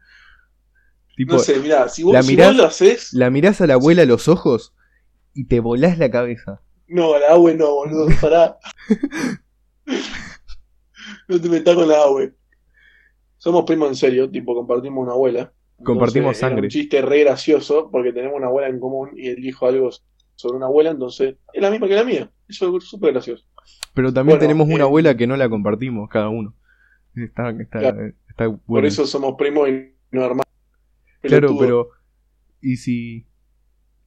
Tipo, 1.17 1.33
no 1.33 1.39
sé, 1.39 1.59
mirá, 1.59 1.89
si 1.89 2.03
vos, 2.03 2.13
la 2.13 2.23
si 2.23 2.37
vos 2.37 2.55
lo 2.55 2.65
haces. 2.65 3.11
la 3.11 3.29
mirás 3.29 3.59
a 3.59 3.67
la 3.67 3.73
abuela 3.73 4.03
a 4.03 4.05
los 4.05 4.29
ojos 4.29 4.73
y 5.33 5.43
te 5.47 5.59
volás 5.59 5.97
la 5.97 6.09
cabeza. 6.09 6.61
No, 6.87 7.17
la 7.17 7.27
agua 7.29 7.53
no, 7.53 7.73
boludo, 7.75 8.07
pará. 8.21 8.57
No 11.27 11.41
te 11.41 11.49
metas 11.49 11.75
con 11.75 11.87
la 11.87 12.01
agua. 12.03 12.29
Somos 13.37 13.63
primos 13.65 13.89
en 13.89 13.95
serio, 13.95 14.29
tipo, 14.29 14.55
compartimos 14.55 15.03
una 15.03 15.13
abuela. 15.13 15.51
Compartimos 15.83 16.27
Entonces, 16.35 16.41
era 16.43 16.49
sangre. 16.49 16.65
un 16.67 16.69
chiste 16.69 17.01
re 17.01 17.19
gracioso 17.21 17.89
porque 17.91 18.13
tenemos 18.13 18.37
una 18.37 18.47
abuela 18.47 18.69
en 18.69 18.79
común 18.79 19.11
y 19.15 19.27
él 19.27 19.35
dijo 19.41 19.67
algo 19.67 19.89
sobre 20.35 20.57
una 20.57 20.67
abuela, 20.67 20.91
entonces 20.91 21.35
es 21.53 21.61
la 21.61 21.69
misma 21.69 21.87
que 21.87 21.95
la 21.95 22.03
mía. 22.03 22.31
Eso 22.47 22.75
es 22.77 22.83
súper 22.85 23.11
gracioso. 23.13 23.45
Pero 23.93 24.13
también 24.13 24.37
Bueno, 24.37 24.41
tenemos 24.47 24.67
una 24.67 24.83
eh, 24.83 24.87
abuela 24.87 25.17
que 25.17 25.27
no 25.27 25.35
la 25.37 25.49
compartimos, 25.49 26.09
cada 26.09 26.29
uno. 26.29 26.55
Está, 27.15 27.49
está, 27.51 27.79
Claro. 27.79 28.07
está 28.29 28.47
bueno. 28.47 28.63
Por 28.67 28.85
eso 28.85 29.05
somos 29.05 29.35
primos 29.37 29.69
y 29.69 29.93
no 30.11 30.21
hermanos. 30.23 30.45
Claro, 31.21 31.55
pero. 31.59 31.89
¿Y 32.61 32.77
si.? 32.77 33.25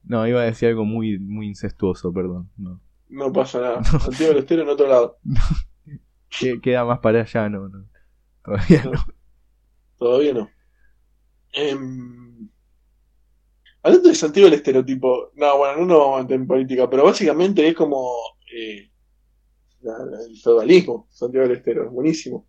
No, 0.03 0.25
iba 0.27 0.41
a 0.41 0.45
decir 0.45 0.69
algo 0.69 0.85
muy, 0.85 1.19
muy 1.19 1.47
incestuoso, 1.47 2.11
perdón. 2.13 2.49
No. 2.57 2.81
No 3.09 3.31
pasa 3.33 3.59
nada. 3.61 3.83
Santiago 3.83 4.33
del 4.33 4.43
Estero 4.43 4.61
en 4.63 4.69
otro 4.69 4.87
lado. 4.87 5.17
Que- 6.29 6.59
Queda 6.61 6.85
más 6.85 6.99
para 6.99 7.21
allá, 7.21 7.49
no. 7.49 7.67
no. 7.69 7.85
Todavía 8.43 8.83
no. 8.85 8.91
Todavía 9.97 10.33
no. 10.33 10.49
Em, 11.51 12.49
Hablando 13.81 14.09
de 14.09 14.15
Santiago 14.15 14.49
del 14.49 14.59
Estero, 14.59 14.83
tipo, 14.83 15.31
no, 15.35 15.57
bueno, 15.57 15.79
no 15.79 15.85
nos 15.85 15.97
vamos 15.99 16.19
a 16.19 16.21
meter 16.23 16.35
en 16.35 16.47
política, 16.47 16.89
pero 16.89 17.05
básicamente 17.05 17.65
es 17.67 17.73
como 17.75 18.11
eh, 18.53 18.91
el 19.81 20.37
feudalismo, 20.43 21.07
Santiago 21.09 21.47
del 21.47 21.57
Estero, 21.57 21.85
es 21.85 21.91
buenísimo. 21.91 22.45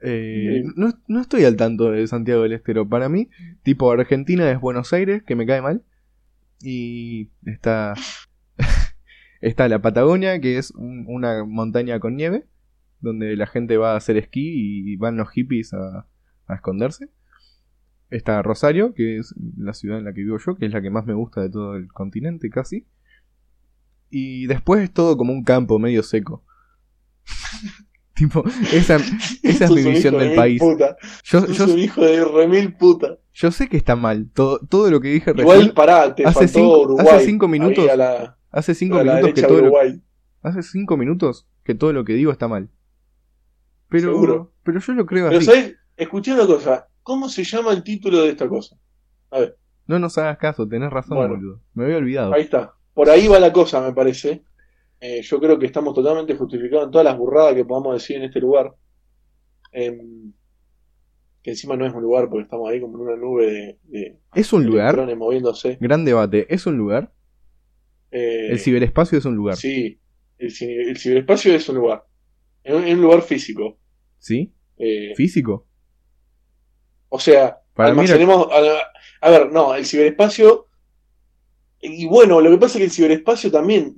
Eh, 0.00 0.62
no, 0.76 0.92
no 1.08 1.20
estoy 1.20 1.44
al 1.44 1.56
tanto 1.56 1.90
de 1.90 2.06
Santiago 2.06 2.42
del 2.44 2.52
Estero. 2.52 2.88
Para 2.88 3.08
mí, 3.08 3.28
tipo 3.64 3.90
Argentina 3.90 4.48
es 4.52 4.60
Buenos 4.60 4.92
Aires, 4.92 5.22
que 5.26 5.34
me 5.34 5.46
cae 5.46 5.60
mal. 5.60 5.82
Y 6.60 7.30
está. 7.46 7.94
está 9.40 9.68
la 9.68 9.80
Patagonia, 9.80 10.40
que 10.40 10.58
es 10.58 10.70
un- 10.72 11.04
una 11.08 11.44
montaña 11.44 12.00
con 12.00 12.16
nieve. 12.16 12.46
Donde 13.00 13.36
la 13.36 13.46
gente 13.46 13.76
va 13.76 13.92
a 13.92 13.96
hacer 13.96 14.16
esquí 14.16 14.92
y 14.92 14.96
van 14.96 15.16
los 15.16 15.30
hippies 15.30 15.72
a, 15.72 16.06
a 16.48 16.54
esconderse. 16.54 17.10
Está 18.10 18.42
Rosario, 18.42 18.92
que 18.94 19.18
es 19.18 19.34
la 19.56 19.72
ciudad 19.72 19.98
en 19.98 20.04
la 20.04 20.12
que 20.14 20.22
vivo 20.22 20.38
yo, 20.44 20.56
que 20.56 20.66
es 20.66 20.72
la 20.72 20.82
que 20.82 20.90
más 20.90 21.06
me 21.06 21.14
gusta 21.14 21.42
de 21.42 21.50
todo 21.50 21.76
el 21.76 21.86
continente 21.92 22.50
casi. 22.50 22.86
Y 24.10 24.46
después 24.46 24.82
es 24.82 24.92
todo 24.92 25.16
como 25.16 25.32
un 25.32 25.44
campo 25.44 25.78
medio 25.78 26.02
seco. 26.02 26.44
tipo, 28.18 28.44
esa, 28.72 28.96
esa 29.42 29.64
es 29.64 29.70
mi 29.70 29.82
visión 29.84 30.14
de 30.14 30.20
del 30.20 30.28
mil 30.30 30.36
país. 30.36 30.60
puta. 30.60 30.96
Yo, 31.24 31.46
yo, 31.46 31.64
un 31.64 31.78
hijo 31.78 32.00
de 32.02 32.24
remil 32.24 32.74
puta. 32.74 33.18
yo 33.32 33.50
sé 33.50 33.68
que 33.68 33.76
está 33.76 33.96
mal. 33.96 34.28
Todo, 34.34 34.60
todo 34.68 34.90
lo 34.90 35.00
que 35.00 35.08
dije 35.08 35.32
Igual, 35.36 35.58
recién. 35.58 35.74
pará, 35.74 36.14
te 36.14 36.24
hace 36.26 36.48
cinco- 36.48 36.80
Uruguay. 36.82 37.06
hace 37.10 37.26
cinco 37.26 37.48
minutos 37.48 37.84
la, 37.96 38.36
Hace 38.50 38.74
cinco 38.74 38.96
minutos 39.04 39.32
que 39.34 39.42
todo 39.42 39.60
lo, 39.60 39.72
hace 40.42 40.62
cinco 40.62 40.96
minutos 40.96 41.46
que 41.64 41.74
todo 41.74 41.92
lo 41.92 42.04
que 42.04 42.14
digo 42.14 42.32
está 42.32 42.48
mal. 42.48 42.68
Pero, 43.88 44.12
Seguro. 44.12 44.52
pero 44.62 44.80
yo 44.80 44.92
lo 44.94 45.06
creo 45.06 45.26
Pero, 45.28 45.38
así. 45.38 45.46
¿sabes? 45.46 45.76
Escuché 45.96 46.32
una 46.34 46.46
cosa. 46.46 46.88
¿Cómo 47.02 47.28
se 47.28 47.42
llama 47.44 47.72
el 47.72 47.82
título 47.82 48.22
de 48.22 48.30
esta 48.30 48.48
cosa? 48.48 48.76
A 49.30 49.40
ver, 49.40 49.58
No 49.86 49.98
nos 49.98 50.16
hagas 50.18 50.36
caso, 50.38 50.68
tenés 50.68 50.90
razón, 50.90 51.16
Bueno. 51.16 51.34
boludo. 51.34 51.60
Me 51.74 51.84
había 51.84 51.96
olvidado. 51.96 52.34
ahí 52.34 52.42
está. 52.42 52.74
Por 52.94 53.08
ahí 53.08 53.28
va 53.28 53.38
la 53.38 53.52
cosa, 53.52 53.80
me 53.80 53.92
parece. 53.92 54.42
Eh, 55.00 55.22
yo 55.22 55.38
creo 55.40 55.58
que 55.58 55.66
estamos 55.66 55.94
totalmente 55.94 56.34
justificados 56.34 56.86
en 56.86 56.90
todas 56.90 57.04
las 57.04 57.16
burradas 57.16 57.54
que 57.54 57.64
podamos 57.64 57.94
decir 57.94 58.16
en 58.16 58.24
este 58.24 58.40
lugar. 58.40 58.74
Em, 59.72 60.32
que 61.42 61.50
encima 61.50 61.76
no 61.76 61.86
es 61.86 61.94
un 61.94 62.02
lugar 62.02 62.28
porque 62.28 62.42
estamos 62.44 62.68
ahí 62.68 62.80
como 62.80 62.96
en 62.96 63.02
una 63.08 63.16
nube 63.16 63.46
de, 63.46 63.78
de 63.84 64.18
¿Es 64.34 64.52
un 64.52 64.64
lugar? 64.66 64.96
moviéndose. 65.16 65.78
Gran 65.80 66.04
debate. 66.04 66.52
¿Es 66.52 66.66
un 66.66 66.76
lugar? 66.76 67.12
Eh, 68.10 68.48
El 68.50 68.58
ciberespacio 68.58 69.18
es 69.18 69.24
un 69.24 69.36
lugar. 69.36 69.56
Sí, 69.56 70.00
el, 70.38 70.52
el 70.88 70.96
ciberespacio 70.98 71.54
es 71.54 71.68
un 71.68 71.76
lugar. 71.76 72.04
Es 72.64 72.74
un, 72.74 72.84
es 72.84 72.94
un 72.94 73.02
lugar 73.02 73.22
físico. 73.22 73.78
¿Sí? 74.18 74.52
Eh, 74.78 75.12
¿Físico? 75.16 75.66
o 77.10 77.18
sea, 77.18 77.58
Para 77.74 77.90
almacenemos. 77.90 78.48
A, 78.52 79.26
a 79.26 79.30
ver, 79.30 79.50
no, 79.52 79.74
el 79.74 79.86
ciberespacio. 79.86 80.66
Y 81.80 82.06
bueno, 82.06 82.40
lo 82.40 82.50
que 82.50 82.58
pasa 82.58 82.74
es 82.74 82.78
que 82.80 82.84
el 82.84 82.90
ciberespacio 82.90 83.50
también 83.50 83.94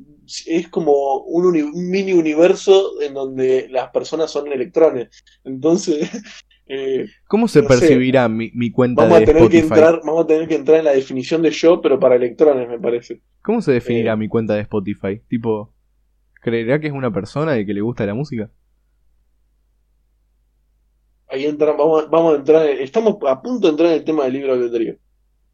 es 0.46 0.68
como 0.68 1.18
un, 1.24 1.46
uni- 1.46 1.70
mini 1.74 2.12
universo 2.12 3.00
en 3.02 3.14
donde 3.14 3.68
las 3.70 3.90
personas 3.90 4.30
son 4.30 4.50
electrones. 4.52 5.08
Entonces, 5.44 6.10
eh, 6.66 7.06
¿Cómo 7.28 7.48
se 7.48 7.62
no 7.62 7.68
percibirá 7.68 8.28
mi, 8.28 8.50
mi 8.54 8.70
cuenta 8.70 9.04
vamos 9.04 9.18
de 9.18 9.24
a 9.24 9.24
tener 9.24 9.48
que 9.48 9.58
Spotify? 9.58 9.66
entrar, 9.82 10.00
vamos 10.04 10.24
a 10.24 10.26
tener 10.26 10.48
que 10.48 10.54
entrar 10.56 10.78
en 10.78 10.84
la 10.86 10.92
definición 10.92 11.42
de 11.42 11.50
yo, 11.50 11.80
pero 11.80 11.98
para 12.00 12.16
electrones, 12.16 12.68
me 12.68 12.78
parece. 12.78 13.22
¿Cómo 13.42 13.60
se 13.62 13.72
definirá 13.72 14.12
Eh. 14.12 14.16
mi 14.16 14.28
cuenta 14.28 14.54
de 14.54 14.62
Spotify? 14.62 15.20
Tipo, 15.28 15.74
¿creerá 16.42 16.80
que 16.80 16.88
es 16.88 16.92
una 16.92 17.12
persona 17.12 17.58
y 17.58 17.66
que 17.66 17.74
le 17.74 17.80
gusta 17.82 18.06
la 18.06 18.14
música? 18.14 18.50
Ahí 21.28 21.46
entra, 21.46 21.72
vamos, 21.72 22.04
a- 22.04 22.06
vamos 22.08 22.34
a 22.34 22.36
entrar, 22.38 22.66
en- 22.68 22.80
estamos 22.80 23.16
a 23.26 23.40
punto 23.40 23.66
de 23.66 23.70
entrar 23.70 23.88
en 23.90 23.94
el 23.98 24.04
tema 24.04 24.24
del 24.24 24.32
libro 24.34 24.56
de 24.56 24.64
albedrío. 24.64 24.98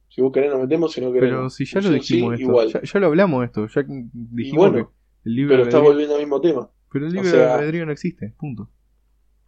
Si 0.09 0.23
vos 0.23 0.33
querés 0.33 0.51
nos 0.51 0.61
metemos, 0.61 0.93
si 0.93 1.01
no 1.01 1.13
querés. 1.13 1.31
Pero 1.31 1.51
si 1.51 1.65
ya 1.67 1.81
lo 1.81 1.89
sí, 1.89 1.95
dijimos 1.95 2.35
esto, 2.35 2.43
igual. 2.51 2.73
ya, 2.73 2.83
ya 2.83 3.01
lo 3.01 3.07
hablamos 3.07 3.45
esto, 3.45 3.67
ya 3.67 3.85
dijimos 3.87 4.71
bueno, 4.71 4.89
que 5.23 5.29
el 5.29 5.35
libro 5.37 5.55
Pero 5.57 5.63
está 5.65 5.79
volviendo 5.79 6.15
al 6.15 6.21
mismo 6.21 6.41
tema. 6.41 6.71
pero 6.91 7.07
el 7.07 7.11
o 7.11 7.15
libro 7.15 7.31
sea- 7.31 7.41
de 7.47 7.53
albedrío 7.53 7.87
no 7.87 7.93
existe, 7.93 8.35
punto. 8.39 8.71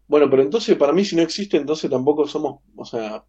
Bueno, 0.07 0.29
pero 0.31 0.43
entonces 0.43 0.77
para 0.77 0.93
mí 0.93 1.05
si 1.05 1.17
no 1.17 1.23
existe, 1.23 1.57
entonces 1.57 1.91
tampoco 1.91 2.27
somos, 2.27 2.61
o 2.77 2.85
sea, 2.85 3.25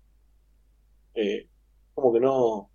eh, 1.13 1.47
como 1.93 2.13
que 2.13 2.19
no, 2.19 2.69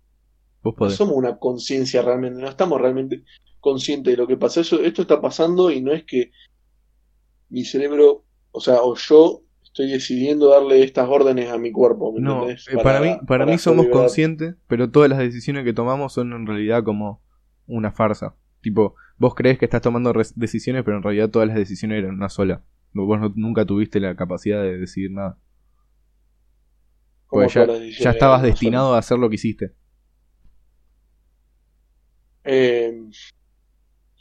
Vos 0.63 0.75
no 0.79 0.89
somos 0.89 1.15
una 1.15 1.37
conciencia 1.37 2.01
realmente, 2.01 2.41
no 2.41 2.47
estamos 2.47 2.79
realmente 2.81 3.23
conscientes 3.59 4.13
de 4.13 4.17
lo 4.17 4.27
que 4.27 4.37
pasa. 4.37 4.61
Eso, 4.61 4.79
esto 4.81 5.01
está 5.03 5.21
pasando 5.21 5.71
y 5.71 5.81
no 5.81 5.91
es 5.93 6.03
que 6.05 6.31
mi 7.49 7.63
cerebro, 7.65 8.25
o 8.51 8.59
sea, 8.59 8.81
o 8.81 8.95
yo 8.95 9.41
estoy 9.75 9.91
decidiendo 9.91 10.49
darle 10.51 10.83
estas 10.83 11.09
órdenes 11.09 11.49
a 11.49 11.57
mi 11.57 11.71
cuerpo, 11.71 12.13
¿me 12.13 12.21
No, 12.21 12.43
entendés? 12.43 12.67
eh, 12.69 12.77
para, 12.81 13.01
mí, 13.01 13.17
para 13.27 13.45
mí 13.45 13.53
hacer 13.55 13.61
somos 13.63 13.85
liberar. 13.85 14.01
conscientes, 14.01 14.55
pero 14.67 14.89
todas 14.89 15.09
las 15.09 15.19
decisiones 15.19 15.65
que 15.65 15.73
tomamos 15.73 16.13
son 16.13 16.31
en 16.31 16.47
realidad 16.47 16.83
como 16.83 17.21
una 17.67 17.91
farsa. 17.91 18.35
Tipo, 18.61 18.95
vos 19.17 19.35
crees 19.35 19.57
que 19.59 19.65
estás 19.65 19.81
tomando 19.81 20.13
decisiones, 20.35 20.83
pero 20.85 20.97
en 20.97 21.03
realidad 21.03 21.29
todas 21.29 21.47
las 21.49 21.57
decisiones 21.57 21.99
eran 21.99 22.15
una 22.15 22.29
sola. 22.29 22.63
Vos 22.93 23.19
no- 23.19 23.33
nunca 23.35 23.65
tuviste 23.65 23.99
la 23.99 24.15
capacidad 24.15 24.61
de 24.63 24.77
decidir 24.77 25.11
nada. 25.11 25.37
Porque 27.29 27.53
ya, 27.53 27.67
ya 27.99 28.09
estabas 28.11 28.41
destinado 28.41 28.95
a 28.95 28.97
hacer 28.99 29.19
lo 29.19 29.29
que 29.29 29.35
hiciste. 29.35 29.73
Eh, 32.43 33.09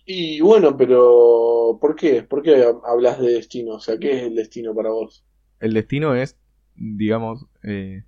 y 0.07 0.41
bueno, 0.41 0.77
pero 0.77 1.79
¿por 1.81 1.97
qué? 1.97 2.23
¿Por 2.23 2.43
qué 2.43 2.65
hablas 2.85 3.19
de 3.21 3.33
destino? 3.33 3.75
O 3.75 3.81
sea, 3.81 3.99
¿qué 3.99 4.17
es 4.19 4.23
el 4.25 4.35
destino 4.35 4.75
para 4.75 4.91
vos? 4.91 5.25
El 5.61 5.73
destino 5.75 6.15
es, 6.15 6.37
digamos, 6.75 7.47
eh, 7.63 8.05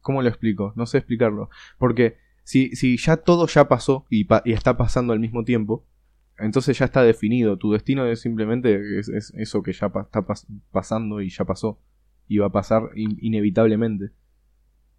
¿cómo 0.00 0.22
lo 0.22 0.28
explico? 0.28 0.72
No 0.76 0.86
sé 0.86 0.98
explicarlo. 0.98 1.50
Porque 1.78 2.16
si, 2.44 2.74
si 2.76 2.96
ya 2.96 3.16
todo 3.18 3.46
ya 3.46 3.68
pasó 3.68 4.06
y, 4.10 4.24
pa- 4.24 4.42
y 4.44 4.52
está 4.52 4.76
pasando 4.76 5.12
al 5.12 5.20
mismo 5.20 5.44
tiempo, 5.44 5.84
entonces 6.38 6.78
ya 6.78 6.84
está 6.86 7.02
definido. 7.02 7.56
Tu 7.58 7.72
destino 7.72 8.06
es 8.06 8.20
simplemente 8.20 8.98
es, 8.98 9.08
es 9.08 9.32
eso 9.36 9.62
que 9.62 9.72
ya 9.72 9.88
pa- 9.90 10.02
está 10.02 10.20
pas- 10.26 10.46
pasando 10.70 11.20
y 11.20 11.30
ya 11.30 11.44
pasó. 11.44 11.78
Y 12.28 12.38
va 12.38 12.46
a 12.46 12.52
pasar 12.52 12.90
in- 12.96 13.18
inevitablemente. 13.20 14.10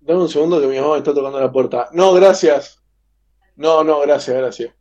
Dame 0.01 0.22
un 0.22 0.30
segundo 0.30 0.62
que 0.62 0.68
mi 0.68 0.78
mamá 0.78 0.93
me 0.93 0.97
está 0.99 1.14
tocando 1.14 1.39
la 1.39 1.51
puerta. 1.51 1.89
No, 1.93 2.14
gracias. 2.14 2.82
No, 3.55 3.84
no, 3.84 3.99
gracias, 4.01 4.38
gracias. 4.38 4.74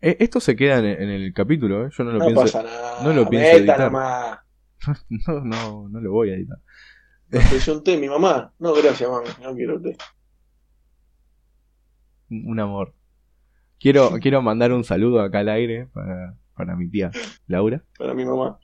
Eh, 0.00 0.16
esto 0.20 0.40
se 0.40 0.56
queda 0.56 0.78
en, 0.78 0.86
en 0.86 1.08
el 1.10 1.32
capítulo, 1.32 1.86
¿eh? 1.86 1.90
Yo 1.96 2.04
no 2.04 2.12
lo 2.12 2.18
No 2.18 2.24
pienso. 2.26 2.42
pasa 2.42 2.62
nada. 2.62 3.02
no 3.04 3.12
lo 3.12 3.28
pienso 3.28 3.56
editar. 3.58 3.90
No, 5.26 5.40
no, 5.44 5.88
no 5.88 6.00
lo 6.00 6.12
voy 6.12 6.30
a 6.30 6.34
editar. 6.34 6.58
Ofreció 7.32 7.74
un 7.74 7.84
té, 7.84 7.96
mi 7.96 8.08
mamá. 8.08 8.52
No, 8.58 8.72
gracias, 8.74 9.08
mami. 9.10 9.28
No 9.42 9.54
quiero 9.54 9.80
té. 9.80 9.96
Un 12.30 12.58
amor. 12.60 12.94
Quiero, 13.78 14.10
quiero 14.20 14.42
mandar 14.42 14.72
un 14.72 14.84
saludo 14.84 15.20
acá 15.20 15.40
al 15.40 15.48
aire 15.48 15.86
para, 15.92 16.36
para 16.54 16.76
mi 16.76 16.88
tía 16.88 17.10
Laura. 17.46 17.84
Para 17.98 18.14
mi 18.14 18.24
mamá. 18.24 18.58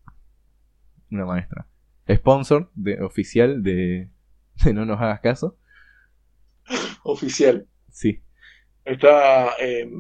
una 1.10 1.26
maestra. 1.26 1.66
Sponsor 2.12 2.70
de, 2.74 3.00
oficial 3.02 3.62
de, 3.62 4.10
de 4.64 4.72
No 4.74 4.84
nos 4.84 5.00
hagas 5.00 5.20
caso. 5.20 5.56
Oficial. 7.04 7.66
Sí. 7.90 8.22
Está. 8.84 9.50
Eh, 9.60 9.90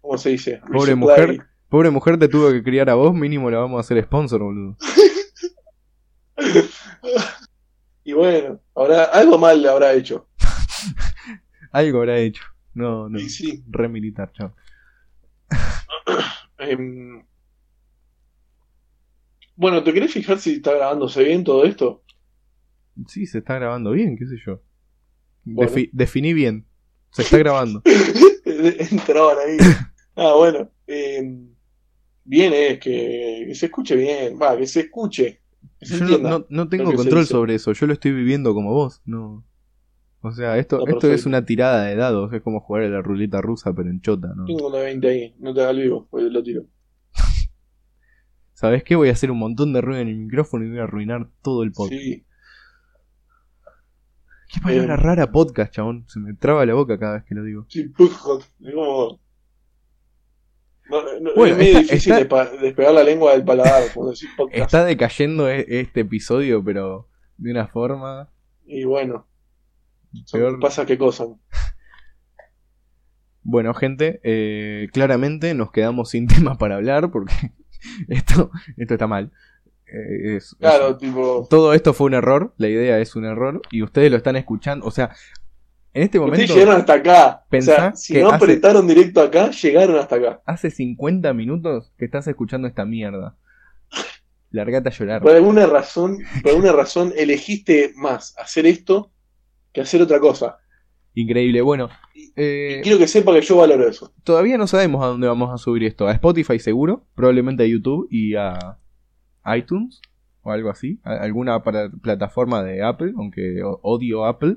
¿Cómo 0.00 0.16
se 0.18 0.30
dice? 0.30 0.60
Pobre 0.72 0.94
Resupply. 0.94 0.96
mujer. 0.96 1.46
Pobre 1.68 1.90
mujer 1.90 2.18
te 2.18 2.28
tuvo 2.28 2.50
que 2.50 2.62
criar 2.62 2.88
a 2.90 2.94
vos, 2.94 3.14
mínimo 3.14 3.50
la 3.50 3.58
vamos 3.58 3.76
a 3.78 3.80
hacer 3.80 4.02
sponsor, 4.04 4.42
boludo. 4.42 4.76
y 8.04 8.12
bueno, 8.12 8.60
ahora, 8.74 9.04
algo 9.04 9.38
mal 9.38 9.60
le 9.60 9.68
habrá 9.68 9.92
hecho. 9.92 10.28
Algo 11.72 11.98
habrá 11.98 12.16
hecho. 12.18 12.42
No, 12.72 13.10
no. 13.10 13.18
Y 13.20 13.28
sí. 13.28 13.62
Re 13.68 13.88
militar, 13.88 14.32
chao. 14.32 14.54
Em, 16.60 17.22
bueno, 19.54 19.84
¿te 19.84 19.92
querés 19.92 20.12
fijar 20.12 20.38
si 20.38 20.54
está 20.54 20.72
grabándose 20.74 21.22
bien 21.22 21.44
todo 21.44 21.64
esto? 21.64 22.02
Sí, 23.06 23.26
se 23.26 23.38
está 23.38 23.54
grabando 23.56 23.92
bien, 23.92 24.16
qué 24.16 24.26
sé 24.26 24.36
yo. 24.44 24.60
Bueno. 25.44 25.70
Defi- 25.70 25.90
definí 25.92 26.32
bien. 26.32 26.66
Se 27.10 27.22
está 27.22 27.38
grabando. 27.38 27.82
Entraban 28.44 29.36
ahí. 29.46 29.56
Ah, 30.16 30.32
bueno. 30.36 30.68
em, 30.86 31.50
bien 32.28 32.52
es 32.54 32.78
que, 32.78 33.44
que 33.48 33.54
se 33.54 33.66
escuche 33.66 33.96
bien. 33.96 34.38
Va, 34.40 34.56
que 34.56 34.66
se 34.66 34.80
escuche. 34.80 35.40
Que 35.80 35.86
se 35.86 35.94
Yo 35.94 36.00
no, 36.00 36.06
entienda. 36.06 36.30
no- 36.30 36.46
no 36.48 36.68
tengo 36.68 36.92
control 36.92 37.26
sobre 37.26 37.54
eso. 37.54 37.72
Yo 37.72 37.86
lo 37.86 37.92
estoy 37.92 38.12
viviendo 38.12 38.54
como 38.54 38.72
vos. 38.72 39.00
No. 39.04 39.44
O 40.20 40.32
sea, 40.32 40.58
esto, 40.58 40.84
esto 40.86 41.12
es 41.12 41.26
una 41.26 41.44
tirada 41.44 41.84
de 41.84 41.94
dados. 41.96 42.32
Es 42.32 42.42
como 42.42 42.60
jugar 42.60 42.82
a 42.84 42.88
la 42.88 43.00
ruleta 43.02 43.40
rusa, 43.40 43.72
pero 43.72 43.88
en 43.88 44.00
chota, 44.00 44.32
¿no? 44.36 44.44
Tengo 44.46 44.68
una 44.68 44.78
20 44.80 45.08
ahí. 45.08 45.34
No 45.38 45.54
te 45.54 45.60
hagas 45.60 45.74
el 45.76 45.82
vivo, 45.82 46.06
pues 46.10 46.24
lo 46.24 46.42
tiro. 46.42 46.64
¿Sabes 48.52 48.82
qué? 48.84 48.96
Voy 48.96 49.08
a 49.08 49.12
hacer 49.12 49.30
un 49.30 49.38
montón 49.38 49.72
de 49.72 49.80
ruido 49.80 50.00
en 50.02 50.08
el 50.08 50.16
micrófono 50.16 50.64
y 50.64 50.70
voy 50.70 50.78
a 50.80 50.84
arruinar 50.84 51.28
todo 51.42 51.62
el 51.62 51.70
podcast. 51.72 52.00
Sí. 52.00 52.24
Qué 54.52 54.60
palabra 54.60 54.94
Eh, 54.94 54.96
rara 54.96 55.30
podcast, 55.30 55.72
chabón. 55.74 56.04
Se 56.08 56.18
me 56.18 56.34
traba 56.34 56.64
la 56.66 56.74
boca 56.74 56.98
cada 56.98 57.14
vez 57.16 57.24
que 57.24 57.34
lo 57.34 57.44
digo. 57.44 57.66
Sí, 57.68 57.84
pujo. 57.84 58.40
Es 60.88 60.90
como. 60.90 61.02
No, 61.02 61.20
no, 61.20 61.30
Bueno, 61.36 61.52
es 61.54 61.58
medio 61.58 61.78
está- 61.80 61.92
difícil 61.94 62.12
está- 62.14 62.50
despegar 62.56 62.94
la 62.94 63.04
lengua 63.04 63.32
del 63.32 63.44
paladar. 63.44 63.82
Está 64.52 64.84
decayendo 64.84 65.48
e- 65.50 65.66
este 65.68 66.00
episodio, 66.00 66.62
pero 66.64 67.08
de 67.36 67.50
una 67.52 67.66
forma 67.68 68.30
Y 68.66 68.84
bueno, 68.84 69.26
peor. 70.32 70.58
pasa 70.60 70.84
qué 70.86 70.96
cosa. 70.98 71.26
Bueno, 73.42 73.72
gente, 73.74 74.20
eh, 74.24 74.88
claramente 74.92 75.54
nos 75.54 75.70
quedamos 75.70 76.10
sin 76.10 76.26
tema 76.52 76.58
para 76.58 76.76
hablar 76.76 77.10
porque 77.10 77.32
esto, 78.08 78.50
esto 78.76 78.94
está 78.94 79.06
mal. 79.06 79.30
Eh, 79.86 80.36
es- 80.36 80.54
Claro, 80.58 80.90
es- 80.90 80.98
tipo. 80.98 81.46
todo 81.48 81.72
esto 81.72 81.94
fue 81.94 82.08
un 82.08 82.14
error, 82.14 82.52
la 82.58 82.68
idea 82.68 82.98
es 82.98 83.16
un 83.16 83.24
error 83.24 83.62
y 83.70 83.82
ustedes 83.82 84.10
lo 84.10 84.16
están 84.18 84.36
escuchando, 84.36 84.84
o 84.86 84.90
sea, 84.90 85.14
en 85.94 86.02
este 86.02 86.18
momento 86.18 86.40
Ustedes 86.42 86.54
llegaron 86.58 86.80
hasta 86.80 86.92
acá. 86.94 87.44
O 87.50 87.60
sea, 87.62 87.94
si 87.96 88.14
que 88.14 88.20
no 88.22 88.28
hace- 88.28 88.36
apretaron 88.36 88.86
directo 88.86 89.20
acá, 89.20 89.50
llegaron 89.50 89.96
hasta 89.96 90.16
acá. 90.16 90.42
hace 90.46 90.70
50 90.70 91.32
minutos 91.34 91.92
que 91.98 92.04
estás 92.04 92.26
escuchando 92.28 92.68
esta 92.68 92.84
mierda. 92.84 93.36
Largate 94.50 94.88
a 94.88 94.92
llorar. 94.92 95.22
Por 95.22 95.32
alguna 95.32 95.66
razón, 95.66 96.18
por 96.42 96.52
alguna 96.52 96.72
razón 96.72 97.12
elegiste 97.16 97.92
más 97.96 98.34
hacer 98.38 98.66
esto 98.66 99.10
que 99.72 99.82
hacer 99.82 100.00
otra 100.00 100.20
cosa. 100.20 100.58
Increíble. 101.14 101.60
Bueno, 101.60 101.88
eh, 102.36 102.80
quiero 102.82 102.96
que 102.98 103.08
sepa 103.08 103.32
que 103.34 103.42
yo 103.42 103.56
valoro 103.56 103.86
eso. 103.88 104.12
todavía 104.24 104.56
no 104.56 104.66
sabemos 104.66 105.02
a 105.04 105.08
dónde 105.08 105.26
vamos 105.26 105.52
a 105.52 105.58
subir 105.58 105.84
esto. 105.84 106.06
A 106.06 106.12
Spotify 106.12 106.58
seguro, 106.60 107.04
probablemente 107.14 107.64
a 107.64 107.66
YouTube 107.66 108.06
y 108.10 108.36
a 108.36 108.78
iTunes 109.54 110.00
o 110.42 110.50
algo 110.52 110.70
así. 110.70 110.98
A- 111.02 111.16
alguna 111.16 111.62
para- 111.62 111.90
plataforma 111.90 112.62
de 112.62 112.82
Apple, 112.82 113.12
aunque 113.18 113.60
odio 113.82 114.24
Apple. 114.24 114.56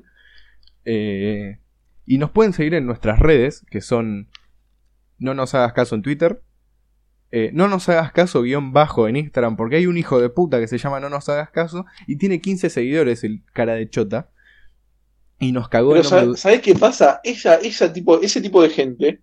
Eh, 0.86 1.58
y 2.06 2.18
nos 2.18 2.32
pueden 2.32 2.54
seguir 2.54 2.74
en 2.74 2.86
nuestras 2.86 3.20
redes, 3.20 3.66
que 3.70 3.82
son 3.82 4.30
No 5.20 5.34
nos 5.34 5.54
hagas 5.56 5.74
caso 5.74 5.96
en 5.96 6.02
Twitter. 6.02 6.42
eh, 7.32 7.52
no 7.54 7.68
nos 7.70 7.88
hagas 7.90 8.12
caso 8.12 8.42
guion 8.42 8.74
bajo 8.74 9.08
en 9.08 9.16
Instagram, 9.16 9.56
porque 9.56 9.78
hay 9.78 9.86
un 9.88 9.98
hijo 9.98 10.20
de 10.20 10.30
puta 10.30 10.60
que 10.60 10.68
se 10.68 10.78
llama 10.78 11.00
No 11.00 11.10
nos 11.10 11.30
hagas 11.30 11.50
caso 11.52 11.86
y 12.08 12.18
tiene 12.18 12.42
15 12.42 12.70
seguidores 12.70 13.24
el 13.24 13.44
cara 13.54 13.76
de 13.76 13.90
chota. 13.90 14.30
Y 15.40 15.52
nos 15.54 15.70
cagó 15.70 15.94
Pero 15.94 16.04
¿sabes, 16.04 16.40
¿sabés 16.40 16.62
qué 16.62 16.76
pasa? 16.76 17.20
Esa, 17.24 17.56
esa 17.56 17.92
tipo, 17.92 18.22
ese 18.22 18.42
tipo 18.42 18.62
de 18.62 18.70
gente 18.70 19.22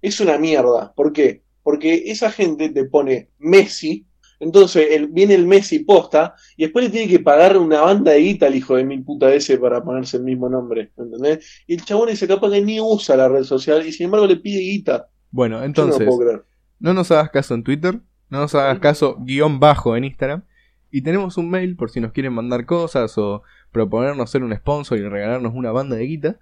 es 0.00 0.20
una 0.20 0.38
mierda. 0.38 0.92
¿Por 0.94 1.12
qué? 1.12 1.42
Porque 1.62 2.04
esa 2.06 2.30
gente 2.30 2.70
te 2.70 2.84
pone 2.84 3.28
Messi, 3.38 4.06
entonces 4.40 4.88
el- 4.90 5.08
viene 5.08 5.34
el 5.34 5.46
Messi 5.46 5.80
posta, 5.80 6.34
y 6.56 6.62
después 6.64 6.84
le 6.84 6.90
tiene 6.90 7.08
que 7.08 7.18
pagar 7.20 7.56
una 7.56 7.80
banda 7.80 8.12
de 8.12 8.20
guita 8.20 8.46
al 8.46 8.54
hijo 8.54 8.76
de 8.76 8.84
mil 8.84 9.02
puta 9.04 9.32
ese 9.34 9.58
para 9.58 9.82
ponerse 9.82 10.16
el 10.18 10.24
mismo 10.24 10.48
nombre. 10.48 10.92
¿Entendés? 10.96 11.62
Y 11.66 11.74
el 11.74 11.84
chabón 11.84 12.08
ese 12.08 12.28
capaz 12.28 12.50
que 12.50 12.60
ni 12.60 12.80
usa 12.80 13.16
la 13.16 13.28
red 13.28 13.44
social 13.44 13.86
y 13.86 13.92
sin 13.92 14.06
embargo 14.06 14.26
le 14.26 14.36
pide 14.36 14.60
guita. 14.60 15.08
Bueno, 15.30 15.58
no 15.58 15.64
entonces, 15.64 16.08
creer. 16.18 16.44
no 16.78 16.94
nos 16.94 17.10
hagas 17.10 17.30
caso 17.30 17.54
en 17.54 17.62
Twitter, 17.64 18.00
no 18.30 18.40
nos 18.40 18.54
hagas 18.54 18.78
caso 18.78 19.16
guion 19.20 19.60
bajo 19.60 19.96
en 19.96 20.04
Instagram. 20.04 20.44
Y 20.90 21.02
tenemos 21.02 21.36
un 21.36 21.50
mail 21.50 21.76
por 21.76 21.90
si 21.90 22.00
nos 22.00 22.12
quieren 22.12 22.32
mandar 22.32 22.64
cosas 22.64 23.18
o 23.18 23.42
proponernos 23.72 24.30
ser 24.30 24.42
un 24.42 24.56
sponsor 24.56 24.96
y 24.98 25.02
regalarnos 25.06 25.52
una 25.54 25.70
banda 25.70 25.96
de 25.96 26.04
guita. 26.06 26.38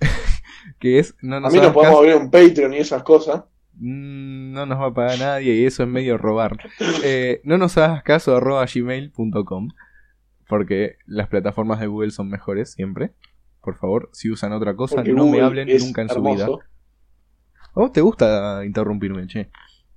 que 0.78 0.98
es 0.98 1.14
no 1.22 1.36
A 1.36 1.40
nos 1.40 1.52
mí 1.52 1.58
hagas 1.58 1.68
nos 1.68 1.74
podemos 1.74 1.98
caso. 1.98 1.98
abrir 2.10 2.14
un 2.22 2.30
Patreon 2.30 2.74
y 2.74 2.78
esas 2.78 3.02
cosas. 3.02 3.42
Mm, 3.78 4.52
No 4.52 4.66
nos 4.66 4.80
va 4.80 4.86
a 4.86 4.94
pagar 4.94 5.18
nadie 5.18 5.54
y 5.54 5.64
eso 5.64 5.82
es 5.82 5.88
medio 5.88 6.18
robar. 6.18 6.58
Eh, 7.04 7.40
no 7.44 7.58
nos 7.58 7.76
hagas 7.78 8.02
caso 8.02 8.36
arroba 8.36 8.66
gmail.com 8.72 9.68
porque 10.48 10.96
las 11.06 11.28
plataformas 11.28 11.80
de 11.80 11.86
Google 11.86 12.10
son 12.10 12.28
mejores 12.28 12.72
siempre. 12.72 13.12
Por 13.62 13.76
favor, 13.76 14.08
si 14.12 14.30
usan 14.30 14.52
otra 14.52 14.74
cosa, 14.74 14.96
Porque 14.96 15.12
no 15.12 15.26
me 15.26 15.40
hablen 15.40 15.68
nunca 15.78 16.02
en 16.02 16.08
su 16.08 16.22
vida. 16.22 16.46
¿A 16.46 17.80
vos 17.80 17.92
te 17.92 18.00
gusta 18.00 18.62
interrumpirme, 18.64 19.26
che? 19.26 19.50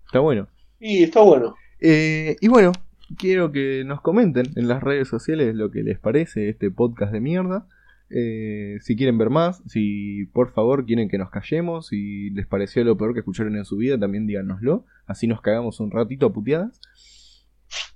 Está 0.05 0.19
bueno. 0.19 0.47
Y 0.79 1.03
está 1.03 1.21
bueno. 1.21 1.55
Eh, 1.79 2.35
y 2.41 2.47
bueno, 2.49 2.73
quiero 3.17 3.51
que 3.51 3.83
nos 3.85 4.01
comenten 4.01 4.47
en 4.55 4.67
las 4.67 4.83
redes 4.83 5.07
sociales 5.07 5.55
lo 5.55 5.71
que 5.71 5.83
les 5.83 5.97
parece 5.99 6.49
este 6.49 6.69
podcast 6.69 7.13
de 7.13 7.21
mierda. 7.21 7.67
Eh, 8.13 8.77
si 8.81 8.95
quieren 8.95 9.17
ver 9.17 9.29
más, 9.29 9.63
si 9.67 10.25
por 10.33 10.51
favor 10.53 10.85
quieren 10.85 11.09
que 11.09 11.17
nos 11.17 11.29
callemos, 11.29 11.87
si 11.87 12.29
les 12.31 12.45
pareció 12.45 12.83
lo 12.83 12.97
peor 12.97 13.13
que 13.13 13.19
escucharon 13.19 13.55
en 13.55 13.65
su 13.65 13.77
vida, 13.77 13.97
también 13.97 14.27
díganoslo. 14.27 14.85
Así 15.05 15.27
nos 15.27 15.41
cagamos 15.41 15.79
un 15.79 15.91
ratito 15.91 16.27
a 16.27 16.33
puteadas. 16.33 16.79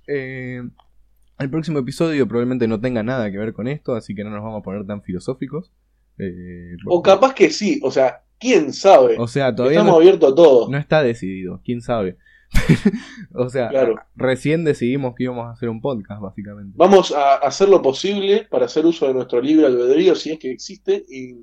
Eh, 0.06 0.62
el 1.38 1.50
próximo 1.50 1.78
episodio 1.78 2.26
probablemente 2.26 2.66
no 2.66 2.80
tenga 2.80 3.02
nada 3.02 3.30
que 3.30 3.38
ver 3.38 3.52
con 3.52 3.68
esto, 3.68 3.94
así 3.94 4.14
que 4.14 4.24
no 4.24 4.30
nos 4.30 4.42
vamos 4.42 4.60
a 4.60 4.64
poner 4.64 4.86
tan 4.86 5.02
filosóficos. 5.02 5.72
Eh, 6.18 6.76
O 6.86 7.02
capaz 7.02 7.34
que 7.34 7.50
sí, 7.50 7.78
o 7.82 7.90
sea, 7.90 8.22
quién 8.38 8.72
sabe. 8.72 9.16
o 9.18 9.26
sea, 9.26 9.54
todavía 9.54 9.78
Estamos 9.78 9.94
no, 9.94 9.98
abiertos 10.00 10.32
a 10.32 10.34
todo. 10.34 10.70
no 10.70 10.78
está 10.78 11.02
decidido, 11.02 11.60
quién 11.64 11.80
sabe. 11.80 12.16
o 13.34 13.48
sea, 13.48 13.68
Claro. 13.68 13.96
recién 14.14 14.64
decidimos 14.64 15.14
que 15.16 15.24
íbamos 15.24 15.46
a 15.46 15.50
hacer 15.52 15.68
un 15.68 15.80
podcast, 15.80 16.20
básicamente. 16.22 16.72
Vamos 16.76 17.12
a 17.12 17.34
hacer 17.36 17.68
lo 17.68 17.82
posible 17.82 18.46
para 18.50 18.66
hacer 18.66 18.86
uso 18.86 19.06
de 19.08 19.14
nuestro 19.14 19.40
libre 19.40 19.66
albedrío 19.66 20.14
si 20.14 20.30
es 20.32 20.38
que 20.38 20.50
existe 20.52 21.04
y 21.08 21.34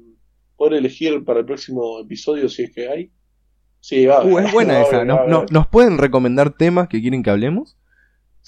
poder 0.56 0.76
elegir 0.76 1.24
para 1.26 1.40
el 1.42 1.46
próximo 1.46 2.00
episodio 2.00 2.48
si 2.50 2.64
es 2.64 2.72
que 2.72 2.88
hay. 2.88 3.12
Sí, 3.82 4.06
va 4.06 4.20
a 4.20 4.24
Uh, 4.26 4.40
es 4.40 4.52
buena 4.54 4.74
a 4.78 4.82
esa. 4.84 5.04
¿Nos 5.06 5.68
pueden 5.68 5.98
recomendar 5.98 6.52
temas 6.56 6.88
que 6.88 7.02
quieren 7.02 7.22
que 7.22 7.30
hablemos? 7.32 7.76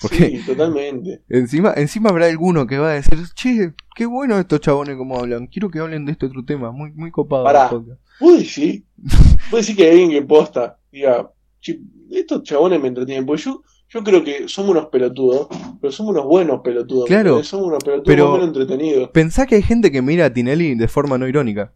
Porque 0.01 0.17
Sí, 0.29 0.45
totalmente. 0.45 1.21
encima, 1.29 1.73
encima 1.77 2.09
habrá 2.09 2.25
alguno 2.25 2.67
que 2.67 2.77
va 2.77 2.89
a 2.91 2.93
decir, 2.95 3.17
che, 3.33 3.73
qué 3.95 4.05
bueno 4.05 4.37
estos 4.37 4.59
chabones 4.59 4.97
como 4.97 5.17
hablan. 5.17 5.47
Quiero 5.47 5.69
que 5.69 5.79
hablen 5.79 6.05
de 6.05 6.11
este 6.11 6.25
otro 6.25 6.43
tema. 6.43 6.71
Muy, 6.71 6.91
muy 6.91 7.11
copado. 7.11 7.43
Pará. 7.45 7.63
el 7.63 7.69
podcast". 7.69 8.01
Puede 8.19 8.37
decir, 8.39 8.83
puede 9.49 9.61
decir 9.61 9.75
que 9.75 9.83
hay 9.83 9.89
alguien 9.91 10.11
que 10.11 10.21
posta, 10.21 10.77
diga, 10.91 11.31
"Che, 11.61 11.79
estos 12.11 12.43
chabones 12.43 12.81
me 12.81 12.89
entretienen, 12.89 13.25
porque 13.25 13.43
yo, 13.43 13.61
yo 13.89 14.03
creo 14.03 14.23
que 14.23 14.47
somos 14.49 14.71
unos 14.71 14.87
pelotudos, 14.87 15.47
pero 15.79 15.91
somos 15.93 16.11
unos 16.13 16.25
buenos 16.25 16.59
pelotudos. 16.61 17.05
Claro. 17.07 17.41
Somos 17.43 17.67
unos 17.67 17.83
pelotudos 17.83 18.05
pero- 18.05 18.31
menos 18.33 18.47
entretenidos. 18.47 19.09
Pensá 19.11 19.45
que 19.45 19.55
hay 19.55 19.61
gente 19.63 19.91
que 19.91 20.01
mira 20.01 20.25
a 20.25 20.33
Tinelli 20.33 20.75
de 20.75 20.87
forma 20.89 21.17
no 21.17 21.27
irónica. 21.27 21.73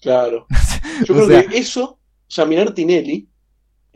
Claro. 0.00 0.46
Yo 1.06 1.14
creo 1.14 1.26
sea- 1.28 1.46
que 1.46 1.58
eso, 1.58 1.84
o 1.84 1.98
sea, 2.26 2.44
mirar 2.46 2.72
Tinelli 2.74 3.28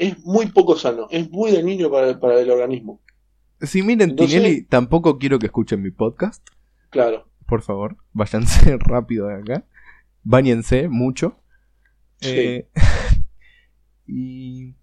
es 0.01 0.18
muy 0.24 0.46
poco 0.46 0.76
sano, 0.76 1.07
es 1.11 1.30
muy 1.30 1.53
dañino 1.53 1.90
para, 1.90 2.18
para 2.18 2.40
el 2.40 2.51
organismo. 2.51 3.01
Si 3.61 3.82
miren 3.82 4.11
Entonces- 4.11 4.36
Tinelli, 4.40 4.62
tampoco 4.62 5.18
quiero 5.18 5.38
que 5.38 5.46
escuchen 5.46 5.82
mi 5.82 5.90
podcast. 5.90 6.44
Claro. 6.88 7.26
Por 7.46 7.62
favor, 7.62 7.96
váyanse 8.12 8.76
rápido 8.78 9.26
de 9.28 9.34
acá. 9.34 9.64
Báñense 10.22 10.88
mucho. 10.88 11.36
Sí. 12.20 12.30
Eh, 12.36 12.68
y. 14.07 14.74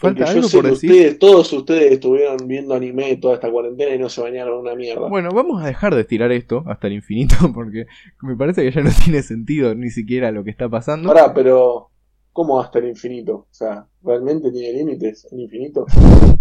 Porque 0.00 0.20
¿Falta 0.20 0.24
yo 0.24 0.30
algo 0.38 0.48
sé 0.48 0.56
por 0.56 0.64
que 0.64 0.70
decir? 0.70 0.90
ustedes, 0.90 1.18
todos 1.18 1.52
ustedes 1.52 1.92
estuvieron 1.92 2.38
viendo 2.48 2.72
anime 2.74 3.16
toda 3.16 3.34
esta 3.34 3.50
cuarentena 3.50 3.94
y 3.94 3.98
no 3.98 4.08
se 4.08 4.22
bañaron 4.22 4.60
una 4.60 4.74
mierda. 4.74 5.08
Bueno, 5.10 5.28
vamos 5.30 5.62
a 5.62 5.66
dejar 5.66 5.94
de 5.94 6.00
estirar 6.00 6.32
esto 6.32 6.64
hasta 6.66 6.86
el 6.86 6.94
infinito 6.94 7.36
porque 7.54 7.84
me 8.22 8.34
parece 8.34 8.62
que 8.62 8.70
ya 8.70 8.80
no 8.82 8.90
tiene 9.04 9.22
sentido 9.22 9.74
ni 9.74 9.90
siquiera 9.90 10.32
lo 10.32 10.42
que 10.42 10.50
está 10.50 10.70
pasando. 10.70 11.12
Pará, 11.12 11.34
pero 11.34 11.90
¿cómo 12.34 12.60
hasta 12.60 12.80
el 12.80 12.88
infinito? 12.88 13.34
O 13.34 13.48
sea, 13.50 13.86
¿realmente 14.02 14.50
tiene 14.52 14.76
límites 14.76 15.26
el 15.32 15.40
infinito? 15.40 15.86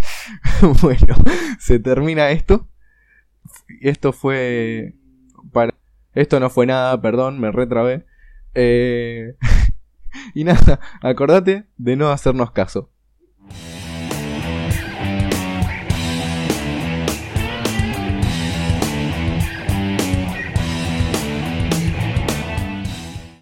bueno, 0.81 1.15
se 1.59 1.79
termina 1.79 2.31
esto. 2.31 2.67
Esto 3.79 4.11
fue 4.11 4.95
para 5.53 5.73
esto 6.15 6.39
no 6.39 6.49
fue 6.49 6.65
nada, 6.65 7.01
perdón, 7.01 7.39
me 7.39 7.51
retrabé. 7.51 8.05
Eh, 8.55 9.35
y 10.33 10.43
nada, 10.43 10.79
acordate 11.01 11.65
de 11.77 11.95
no 11.95 12.09
hacernos 12.09 12.51
caso. 12.51 12.89